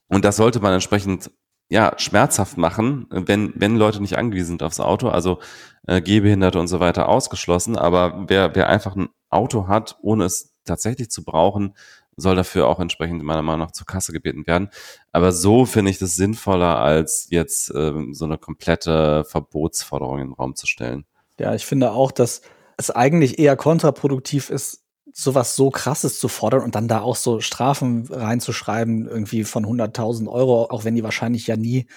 Und 0.08 0.26
das 0.26 0.38
sollte 0.38 0.60
man 0.60 0.74
entsprechend 0.74 1.32
ja, 1.68 1.93
schmerzhaft 1.98 2.58
machen, 2.58 3.08
wenn, 3.10 3.54
wenn 3.56 3.76
Leute 3.76 4.02
nicht 4.02 4.18
angewiesen 4.18 4.50
sind 4.50 4.64
aufs 4.64 4.80
Auto, 4.80 5.10
also 5.10 5.39
äh, 5.88 6.02
Gehbehinderte 6.02 6.60
und 6.60 6.68
so 6.68 6.80
weiter 6.80 7.10
ausgeschlossen. 7.10 7.76
Aber 7.76 8.26
wer, 8.28 8.56
wer 8.56 8.70
einfach 8.70 8.96
ein 8.96 9.10
Auto 9.30 9.68
hat, 9.68 9.98
ohne 10.02 10.26
es 10.26 10.56
tatsächlich 10.64 11.10
zu 11.10 11.24
brauchen, 11.24 11.76
soll 12.18 12.36
dafür 12.36 12.68
auch 12.68 12.80
entsprechend 12.80 13.24
meiner 13.24 13.41
Meinung 13.41 13.68
nach 13.68 13.72
zur 13.72 13.86
Kasse 13.86 14.13
gebeten 14.13 14.47
werden. 14.47 14.70
Aber 15.11 15.32
so 15.32 15.66
finde 15.66 15.91
ich 15.91 15.97
das 15.97 16.16
sinnvoller, 16.16 16.80
als 16.80 17.28
jetzt 17.30 17.72
ähm, 17.76 18.13
so 18.13 18.26
eine 18.26 18.38
komplette 18.38 19.26
Verbotsforderung 19.26 20.20
in 20.20 20.28
den 20.28 20.34
Raum 20.34 20.55
zu 20.55 20.68
stellen. 20.68 21.05
Ja, 21.39 21.53
ich 21.53 21.66
finde 21.66 21.91
auch, 21.91 22.11
dass 22.11 22.41
es 22.78 22.91
eigentlich 22.91 23.39
eher 23.39 23.55
kontraproduktiv 23.55 24.49
ist, 24.49 24.84
sowas 25.11 25.55
so 25.55 25.70
krasses 25.70 26.20
zu 26.20 26.28
fordern 26.28 26.61
und 26.61 26.76
dann 26.76 26.88
da 26.88 26.99
auch 26.99 27.16
so 27.16 27.39
Strafen 27.39 28.07
reinzuschreiben, 28.09 29.07
irgendwie 29.07 29.43
von 29.45 29.66
100.000 29.66 30.28
Euro, 30.28 30.66
auch 30.70 30.84
wenn 30.84 30.95
die 30.95 31.03
wahrscheinlich 31.03 31.47
ja 31.47 31.55
nie 31.55 31.88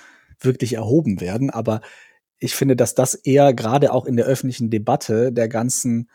wirklich 0.41 0.75
erhoben 0.75 1.21
werden. 1.21 1.51
Aber 1.51 1.81
ich 2.39 2.55
finde, 2.55 2.77
dass 2.77 2.95
das 2.95 3.14
eher 3.14 3.53
gerade 3.55 3.93
auch 3.93 4.07
in 4.07 4.16
der 4.16 4.27
öffentlichen 4.27 4.71
Debatte 4.71 5.33
der 5.33 5.49
ganzen 5.49 6.09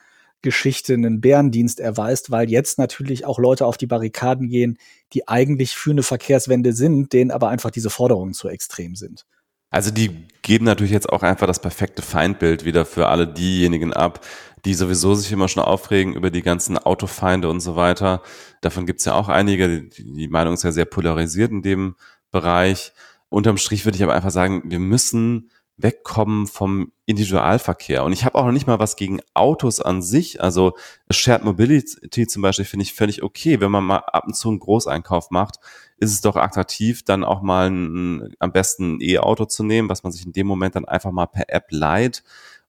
Geschichte 0.44 0.94
einen 0.94 1.22
Bärendienst 1.22 1.80
erweist, 1.80 2.30
weil 2.30 2.52
jetzt 2.52 2.78
natürlich 2.78 3.26
auch 3.26 3.39
Leute 3.39 3.66
auf 3.66 3.78
die 3.78 3.88
Barrikaden 3.88 4.50
gehen, 4.50 4.78
die 5.14 5.28
eigentlich 5.28 5.74
für 5.74 5.91
eine 5.91 6.04
Verkehrswende 6.04 6.74
sind, 6.74 7.14
denen 7.14 7.32
aber 7.32 7.50
einfach 7.50 7.72
diese 7.72 7.89
Forderungen 7.89 8.34
zu 8.34 8.50
extrem 8.50 8.96
sind. 8.96 9.26
Also 9.72 9.89
die 9.89 10.28
geben 10.44 10.66
natürlich 10.66 10.91
jetzt 10.91 11.10
auch 11.10 11.24
einfach 11.24 11.48
das 11.48 11.60
perfekte 11.60 12.04
Feindbild 12.04 12.64
wieder 12.64 12.86
für 12.86 13.08
alle 13.08 13.28
diejenigen 13.28 13.91
ab, 13.91 14.24
die 14.66 14.76
sowieso 14.76 15.16
sich 15.16 15.32
immer 15.32 15.48
schon 15.48 15.64
aufregen 15.64 16.14
über 16.14 16.30
die 16.30 16.44
ganzen 16.44 16.78
Autofeinde 16.78 17.50
und 17.50 17.60
so 17.60 17.76
weiter. 17.76 18.22
Davon 18.62 18.86
gibt's 18.86 19.06
ja 19.06 19.16
auch 19.16 19.30
einige. 19.30 19.89
Die 19.89 20.28
Meinung 20.28 20.54
ist 20.54 20.64
ja 20.64 20.72
sehr 20.72 20.86
polarisiert 20.86 21.52
in 21.52 21.64
dem 21.64 21.96
Bereich. 22.30 22.94
Unterm 23.30 23.58
Strich 23.58 23.84
würde 23.84 23.96
ich 23.96 24.04
aber 24.04 24.14
einfach 24.14 24.30
sagen, 24.30 24.62
wir 24.66 24.80
müssen 24.80 25.50
wegkommen 25.78 26.47
vom 26.47 26.91
Individualverkehr. 27.05 28.03
Und 28.03 28.13
ich 28.13 28.26
habe 28.26 28.38
auch 28.38 28.45
noch 28.45 28.51
nicht 28.51 28.67
mal 28.67 28.80
was 28.80 28.95
gegen 28.95 29.19
Autos 29.34 29.80
an 29.80 30.01
sich. 30.01 30.41
Also 30.41 30.74
Shared 31.09 31.43
Mobility 31.43 32.28
zum 32.28 32.41
Beispiel 32.41 32.65
finde 32.65 32.84
ich 32.84 32.93
völlig 32.93 33.24
okay. 33.24 33.59
Wenn 33.59 33.71
man 33.71 33.84
mal 33.84 33.97
ab 33.97 34.26
und 34.28 34.36
zu 34.36 34.49
einen 34.49 34.59
Großeinkauf 34.59 35.32
macht, 35.32 35.57
ist 35.97 36.11
es 36.11 36.21
doch 36.21 36.36
attraktiv, 36.36 37.03
dann 37.03 37.24
auch 37.24 37.41
mal 37.41 37.69
ein, 37.69 38.36
am 38.39 38.51
besten 38.51 38.95
ein 38.97 39.01
E-Auto 39.01 39.45
zu 39.45 39.63
nehmen, 39.63 39.89
was 39.89 40.03
man 40.03 40.11
sich 40.11 40.26
in 40.26 40.34
dem 40.34 40.47
Moment 40.47 40.76
dann 40.76 40.86
einfach 40.86 41.11
mal 41.11 41.28
per 41.28 41.49
App 41.49 41.67
leiht 41.69 42.24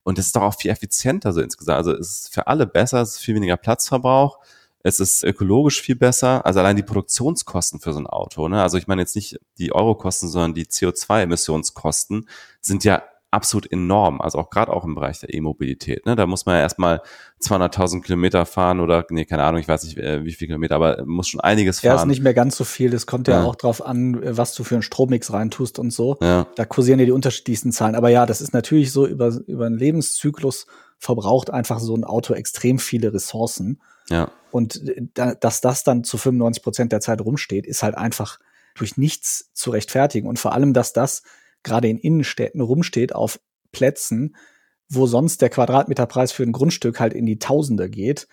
und 0.05 0.19
es 0.19 0.27
ist 0.27 0.35
doch 0.35 0.43
auch 0.43 0.53
viel 0.53 0.69
effizienter 0.69 1.33
so 1.33 1.41
insgesamt. 1.41 1.77
Also 1.77 1.91
es 1.91 2.19
ist 2.19 2.33
für 2.33 2.45
alle 2.45 2.67
besser, 2.67 3.01
es 3.01 3.15
ist 3.15 3.23
viel 3.23 3.33
weniger 3.33 3.57
Platzverbrauch, 3.57 4.39
es 4.85 4.99
ist 4.99 5.23
ökologisch 5.23 5.81
viel 5.81 5.95
besser. 5.95 6.45
Also 6.45 6.59
allein 6.59 6.75
die 6.75 6.83
Produktionskosten 6.83 7.79
für 7.79 7.91
so 7.91 7.99
ein 7.99 8.05
Auto, 8.05 8.47
ne? 8.47 8.61
Also 8.61 8.77
ich 8.77 8.85
meine 8.85 9.01
jetzt 9.01 9.15
nicht 9.15 9.39
die 9.57 9.73
Eurokosten, 9.73 10.29
sondern 10.29 10.53
die 10.53 10.67
CO2-Emissionskosten 10.67 12.27
sind 12.61 12.83
ja 12.83 13.01
absolut 13.31 13.69
enorm, 13.69 14.21
also 14.21 14.37
auch 14.37 14.51
gerade 14.51 14.71
auch 14.71 14.85
im 14.85 14.93
Bereich 14.93 15.19
der 15.19 15.33
E-Mobilität. 15.33 16.05
Ne? 16.05 16.15
Da 16.15 16.25
muss 16.27 16.45
man 16.45 16.55
ja 16.55 16.61
erstmal 16.61 17.01
200.000 17.41 18.01
Kilometer 18.03 18.45
fahren 18.45 18.79
oder, 18.79 19.05
nee, 19.09 19.25
keine 19.25 19.43
Ahnung, 19.43 19.59
ich 19.59 19.67
weiß 19.67 19.83
nicht, 19.83 19.97
äh, 19.97 20.23
wie 20.23 20.31
viele 20.31 20.49
Kilometer, 20.49 20.75
aber 20.75 21.03
muss 21.05 21.27
schon 21.27 21.41
einiges 21.41 21.81
fahren. 21.81 21.95
Ja, 21.95 22.01
ist 22.01 22.07
nicht 22.07 22.21
mehr 22.21 22.35
ganz 22.35 22.55
so 22.55 22.63
viel. 22.63 22.91
Das 22.91 23.07
kommt 23.07 23.27
ja, 23.27 23.41
ja. 23.41 23.43
auch 23.43 23.55
drauf 23.55 23.83
an, 23.83 24.19
was 24.37 24.53
du 24.53 24.63
für 24.63 24.75
einen 24.75 24.83
Strommix 24.83 25.33
reintust 25.33 25.79
und 25.79 25.91
so. 25.91 26.17
Ja. 26.21 26.47
Da 26.55 26.63
kursieren 26.63 26.99
ja 26.99 27.05
die 27.05 27.11
unterschiedlichsten 27.11 27.71
Zahlen. 27.71 27.95
Aber 27.95 28.09
ja, 28.09 28.25
das 28.25 28.39
ist 28.39 28.53
natürlich 28.53 28.91
so, 28.91 29.05
über, 29.05 29.35
über 29.47 29.65
einen 29.65 29.79
Lebenszyklus 29.79 30.67
verbraucht 30.99 31.49
einfach 31.49 31.79
so 31.79 31.95
ein 31.95 32.05
Auto 32.05 32.35
extrem 32.35 32.79
viele 32.79 33.13
Ressourcen. 33.13 33.81
Ja. 34.09 34.31
Und 34.51 34.87
äh, 34.87 35.01
da, 35.13 35.35
dass 35.35 35.61
das 35.61 35.83
dann 35.83 36.03
zu 36.03 36.17
95 36.17 36.63
Prozent 36.63 36.91
der 36.91 37.01
Zeit 37.01 37.21
rumsteht, 37.21 37.65
ist 37.65 37.83
halt 37.83 37.95
einfach 37.95 38.39
durch 38.75 38.97
nichts 38.97 39.51
zu 39.53 39.71
rechtfertigen. 39.71 40.27
Und 40.27 40.39
vor 40.39 40.53
allem, 40.53 40.73
dass 40.73 40.93
das 40.93 41.23
gerade 41.63 41.87
in 41.87 41.97
Innenstädten 41.97 42.61
rumsteht 42.61 43.15
auf 43.15 43.39
Plätzen, 43.71 44.35
wo 44.89 45.07
sonst 45.07 45.41
der 45.41 45.49
Quadratmeterpreis 45.49 46.31
für 46.31 46.43
ein 46.43 46.51
Grundstück 46.51 46.99
halt 46.99 47.13
in 47.13 47.25
die 47.25 47.39
Tausende 47.39 47.89
geht. 47.89 48.27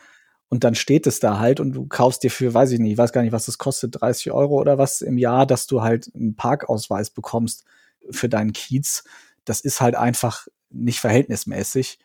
Und 0.48 0.64
dann 0.64 0.74
steht 0.74 1.06
es 1.06 1.18
da 1.18 1.38
halt 1.38 1.60
und 1.60 1.72
du 1.72 1.86
kaufst 1.86 2.22
dir 2.22 2.30
für, 2.30 2.52
weiß 2.52 2.72
ich 2.72 2.78
nicht, 2.78 2.92
ich 2.92 2.98
weiß 2.98 3.12
gar 3.12 3.22
nicht, 3.22 3.32
was 3.32 3.46
das 3.46 3.56
kostet, 3.56 4.00
30 4.00 4.32
Euro 4.32 4.60
oder 4.60 4.76
was 4.76 5.00
im 5.00 5.16
Jahr, 5.16 5.46
dass 5.46 5.66
du 5.66 5.80
halt 5.80 6.10
einen 6.14 6.36
Parkausweis 6.36 7.08
bekommst 7.08 7.64
für 8.10 8.28
deinen 8.28 8.52
Kiez. 8.52 9.04
Das 9.46 9.62
ist 9.62 9.80
halt 9.80 9.94
einfach 9.94 10.46
nicht 10.68 11.00
verhältnismäßig. 11.00 11.98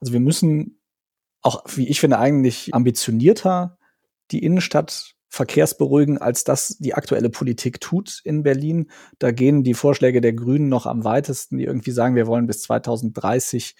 Also 0.00 0.14
wir 0.14 0.20
müssen 0.20 0.80
auch, 1.42 1.64
wie 1.74 1.88
ich 1.88 2.00
finde, 2.00 2.18
eigentlich 2.18 2.72
ambitionierter 2.74 3.78
die 4.30 4.42
Innenstadt 4.42 5.14
verkehrsberuhigen, 5.28 6.18
als 6.18 6.44
das 6.44 6.76
die 6.78 6.94
aktuelle 6.94 7.30
Politik 7.30 7.80
tut 7.80 8.20
in 8.24 8.42
Berlin. 8.42 8.90
Da 9.18 9.30
gehen 9.30 9.64
die 9.64 9.74
Vorschläge 9.74 10.20
der 10.20 10.34
Grünen 10.34 10.68
noch 10.68 10.86
am 10.86 11.04
weitesten, 11.04 11.58
die 11.58 11.64
irgendwie 11.64 11.90
sagen, 11.90 12.16
wir 12.16 12.26
wollen 12.26 12.46
bis 12.46 12.62
2030 12.62 13.74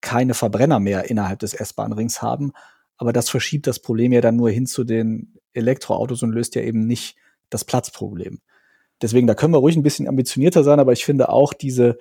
keine 0.00 0.34
Verbrenner 0.34 0.80
mehr 0.80 1.08
innerhalb 1.08 1.38
des 1.38 1.54
S-Bahn-Rings 1.54 2.20
haben. 2.20 2.52
Aber 2.96 3.12
das 3.12 3.30
verschiebt 3.30 3.66
das 3.66 3.78
Problem 3.78 4.12
ja 4.12 4.20
dann 4.20 4.36
nur 4.36 4.50
hin 4.50 4.66
zu 4.66 4.84
den 4.84 5.34
Elektroautos 5.52 6.22
und 6.22 6.32
löst 6.32 6.56
ja 6.56 6.62
eben 6.62 6.86
nicht 6.86 7.16
das 7.48 7.64
Platzproblem. 7.64 8.40
Deswegen, 9.00 9.28
da 9.28 9.34
können 9.34 9.54
wir 9.54 9.58
ruhig 9.58 9.76
ein 9.76 9.84
bisschen 9.84 10.08
ambitionierter 10.08 10.64
sein, 10.64 10.80
aber 10.80 10.92
ich 10.92 11.04
finde 11.04 11.28
auch 11.28 11.54
diese, 11.54 11.98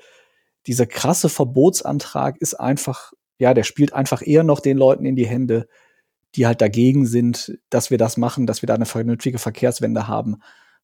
dieser 0.66 0.88
krasse 0.88 1.30
Verbotsantrag 1.30 2.38
ist 2.38 2.55
einfach, 2.55 3.14
ja, 3.38 3.54
der 3.54 3.64
spielt 3.64 3.94
einfach 3.94 4.26
eher 4.26 4.44
noch 4.44 4.60
den 4.60 4.78
Leuten 4.78 5.06
in 5.06 5.16
die 5.16 5.28
Hände, 5.28 5.68
die 6.36 6.46
halt 6.46 6.62
dagegen 6.62 7.06
sind, 7.06 7.58
dass 7.70 7.90
wir 7.90 7.98
das 7.98 8.18
machen, 8.18 8.46
dass 8.48 8.62
wir 8.62 8.68
da 8.68 8.76
eine 8.76 8.86
vernünftige 8.86 9.38
Verkehrswende 9.38 10.08
haben, 10.08 10.38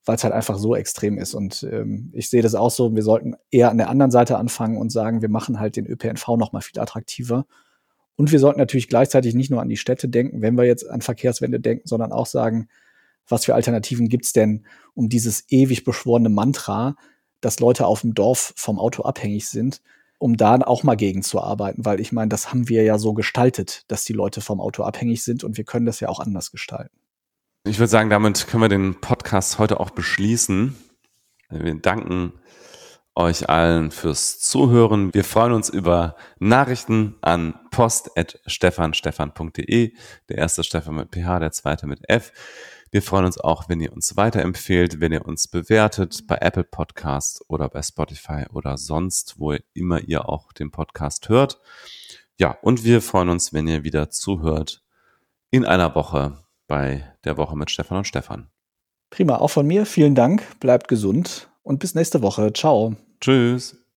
weil 0.05 0.15
es 0.15 0.23
halt 0.23 0.33
einfach 0.33 0.57
so 0.57 0.75
extrem 0.75 1.17
ist. 1.17 1.33
Und 1.33 1.63
ähm, 1.71 2.11
ich 2.13 2.29
sehe 2.29 2.41
das 2.41 2.55
auch 2.55 2.71
so, 2.71 2.95
wir 2.95 3.03
sollten 3.03 3.35
eher 3.51 3.69
an 3.69 3.77
der 3.77 3.89
anderen 3.89 4.11
Seite 4.11 4.37
anfangen 4.37 4.77
und 4.77 4.91
sagen, 4.91 5.21
wir 5.21 5.29
machen 5.29 5.59
halt 5.59 5.75
den 5.75 5.85
ÖPNV 5.85 6.27
noch 6.37 6.53
mal 6.53 6.61
viel 6.61 6.79
attraktiver. 6.79 7.45
Und 8.15 8.31
wir 8.31 8.39
sollten 8.39 8.59
natürlich 8.59 8.89
gleichzeitig 8.89 9.33
nicht 9.33 9.49
nur 9.49 9.61
an 9.61 9.69
die 9.69 9.77
Städte 9.77 10.07
denken, 10.07 10.41
wenn 10.41 10.57
wir 10.57 10.65
jetzt 10.65 10.87
an 10.89 11.01
Verkehrswende 11.01 11.59
denken, 11.59 11.87
sondern 11.87 12.11
auch 12.11 12.27
sagen, 12.27 12.67
was 13.27 13.45
für 13.45 13.55
Alternativen 13.55 14.09
gibt's 14.09 14.33
denn, 14.33 14.65
um 14.93 15.09
dieses 15.09 15.45
ewig 15.49 15.83
beschworene 15.83 16.29
Mantra, 16.29 16.95
dass 17.41 17.59
Leute 17.59 17.87
auf 17.87 18.01
dem 18.01 18.13
Dorf 18.13 18.53
vom 18.55 18.79
Auto 18.79 19.03
abhängig 19.03 19.49
sind, 19.49 19.81
um 20.23 20.37
da 20.37 20.55
auch 20.61 20.83
mal 20.83 20.95
gegen 20.95 21.21
zu 21.21 21.41
arbeiten, 21.41 21.83
weil 21.83 21.99
ich 21.99 22.13
meine, 22.13 22.29
das 22.29 22.49
haben 22.49 22.69
wir 22.69 22.83
ja 22.83 22.97
so 22.97 23.13
gestaltet, 23.13 23.83
dass 23.89 24.05
die 24.05 24.13
Leute 24.13 24.39
vom 24.39 24.61
Auto 24.61 24.83
abhängig 24.83 25.21
sind 25.21 25.43
und 25.43 25.57
wir 25.57 25.65
können 25.65 25.85
das 25.85 25.99
ja 25.99 26.07
auch 26.07 26.21
anders 26.21 26.49
gestalten. 26.49 26.95
Ich 27.67 27.77
würde 27.77 27.89
sagen, 27.89 28.09
damit 28.09 28.47
können 28.47 28.63
wir 28.63 28.69
den 28.69 29.01
Podcast 29.01 29.59
heute 29.59 29.81
auch 29.81 29.89
beschließen. 29.89 30.77
Wir 31.49 31.75
danken 31.75 32.31
euch 33.15 33.49
allen 33.49 33.91
fürs 33.91 34.39
Zuhören. 34.39 35.13
Wir 35.13 35.25
freuen 35.25 35.51
uns 35.51 35.67
über 35.67 36.15
Nachrichten 36.39 37.17
an 37.19 37.55
post.stefanstefan.de. 37.71 39.93
Der 40.29 40.37
erste 40.37 40.63
Stefan 40.63 40.95
mit 40.95 41.13
PH, 41.13 41.39
der 41.39 41.51
zweite 41.51 41.85
mit 41.85 41.99
F. 42.07 42.31
Wir 42.93 43.01
freuen 43.01 43.25
uns 43.25 43.39
auch, 43.39 43.69
wenn 43.69 43.81
ihr 43.81 43.91
uns 43.91 44.17
weiterempfehlt, 44.17 44.99
wenn 44.99 45.11
ihr 45.11 45.25
uns 45.25 45.47
bewertet 45.47 46.27
bei 46.27 46.37
Apple 46.39 46.63
Podcast 46.63 47.43
oder 47.47 47.67
bei 47.67 47.81
Spotify 47.81 48.45
oder 48.53 48.77
sonst, 48.77 49.39
wo 49.39 49.55
immer 49.73 50.01
ihr 50.01 50.29
auch 50.29 50.53
den 50.53 50.69
Podcast 50.69 51.27
hört. 51.27 51.59
Ja, 52.37 52.55
und 52.61 52.83
wir 52.83 53.01
freuen 53.01 53.29
uns, 53.29 53.51
wenn 53.51 53.67
ihr 53.67 53.83
wieder 53.83 54.11
zuhört 54.11 54.83
in 55.49 55.65
einer 55.65 55.95
Woche 55.95 56.37
bei 56.67 57.11
der 57.23 57.35
Woche 57.37 57.57
mit 57.57 57.71
Stefan 57.71 57.97
und 57.97 58.07
Stefan. 58.07 58.51
Prima, 59.09 59.37
auch 59.37 59.47
von 59.49 59.65
mir 59.65 59.87
vielen 59.87 60.13
Dank, 60.13 60.59
bleibt 60.59 60.87
gesund 60.87 61.49
und 61.63 61.79
bis 61.79 61.95
nächste 61.95 62.21
Woche. 62.21 62.53
Ciao. 62.53 62.95
Tschüss. 63.19 63.82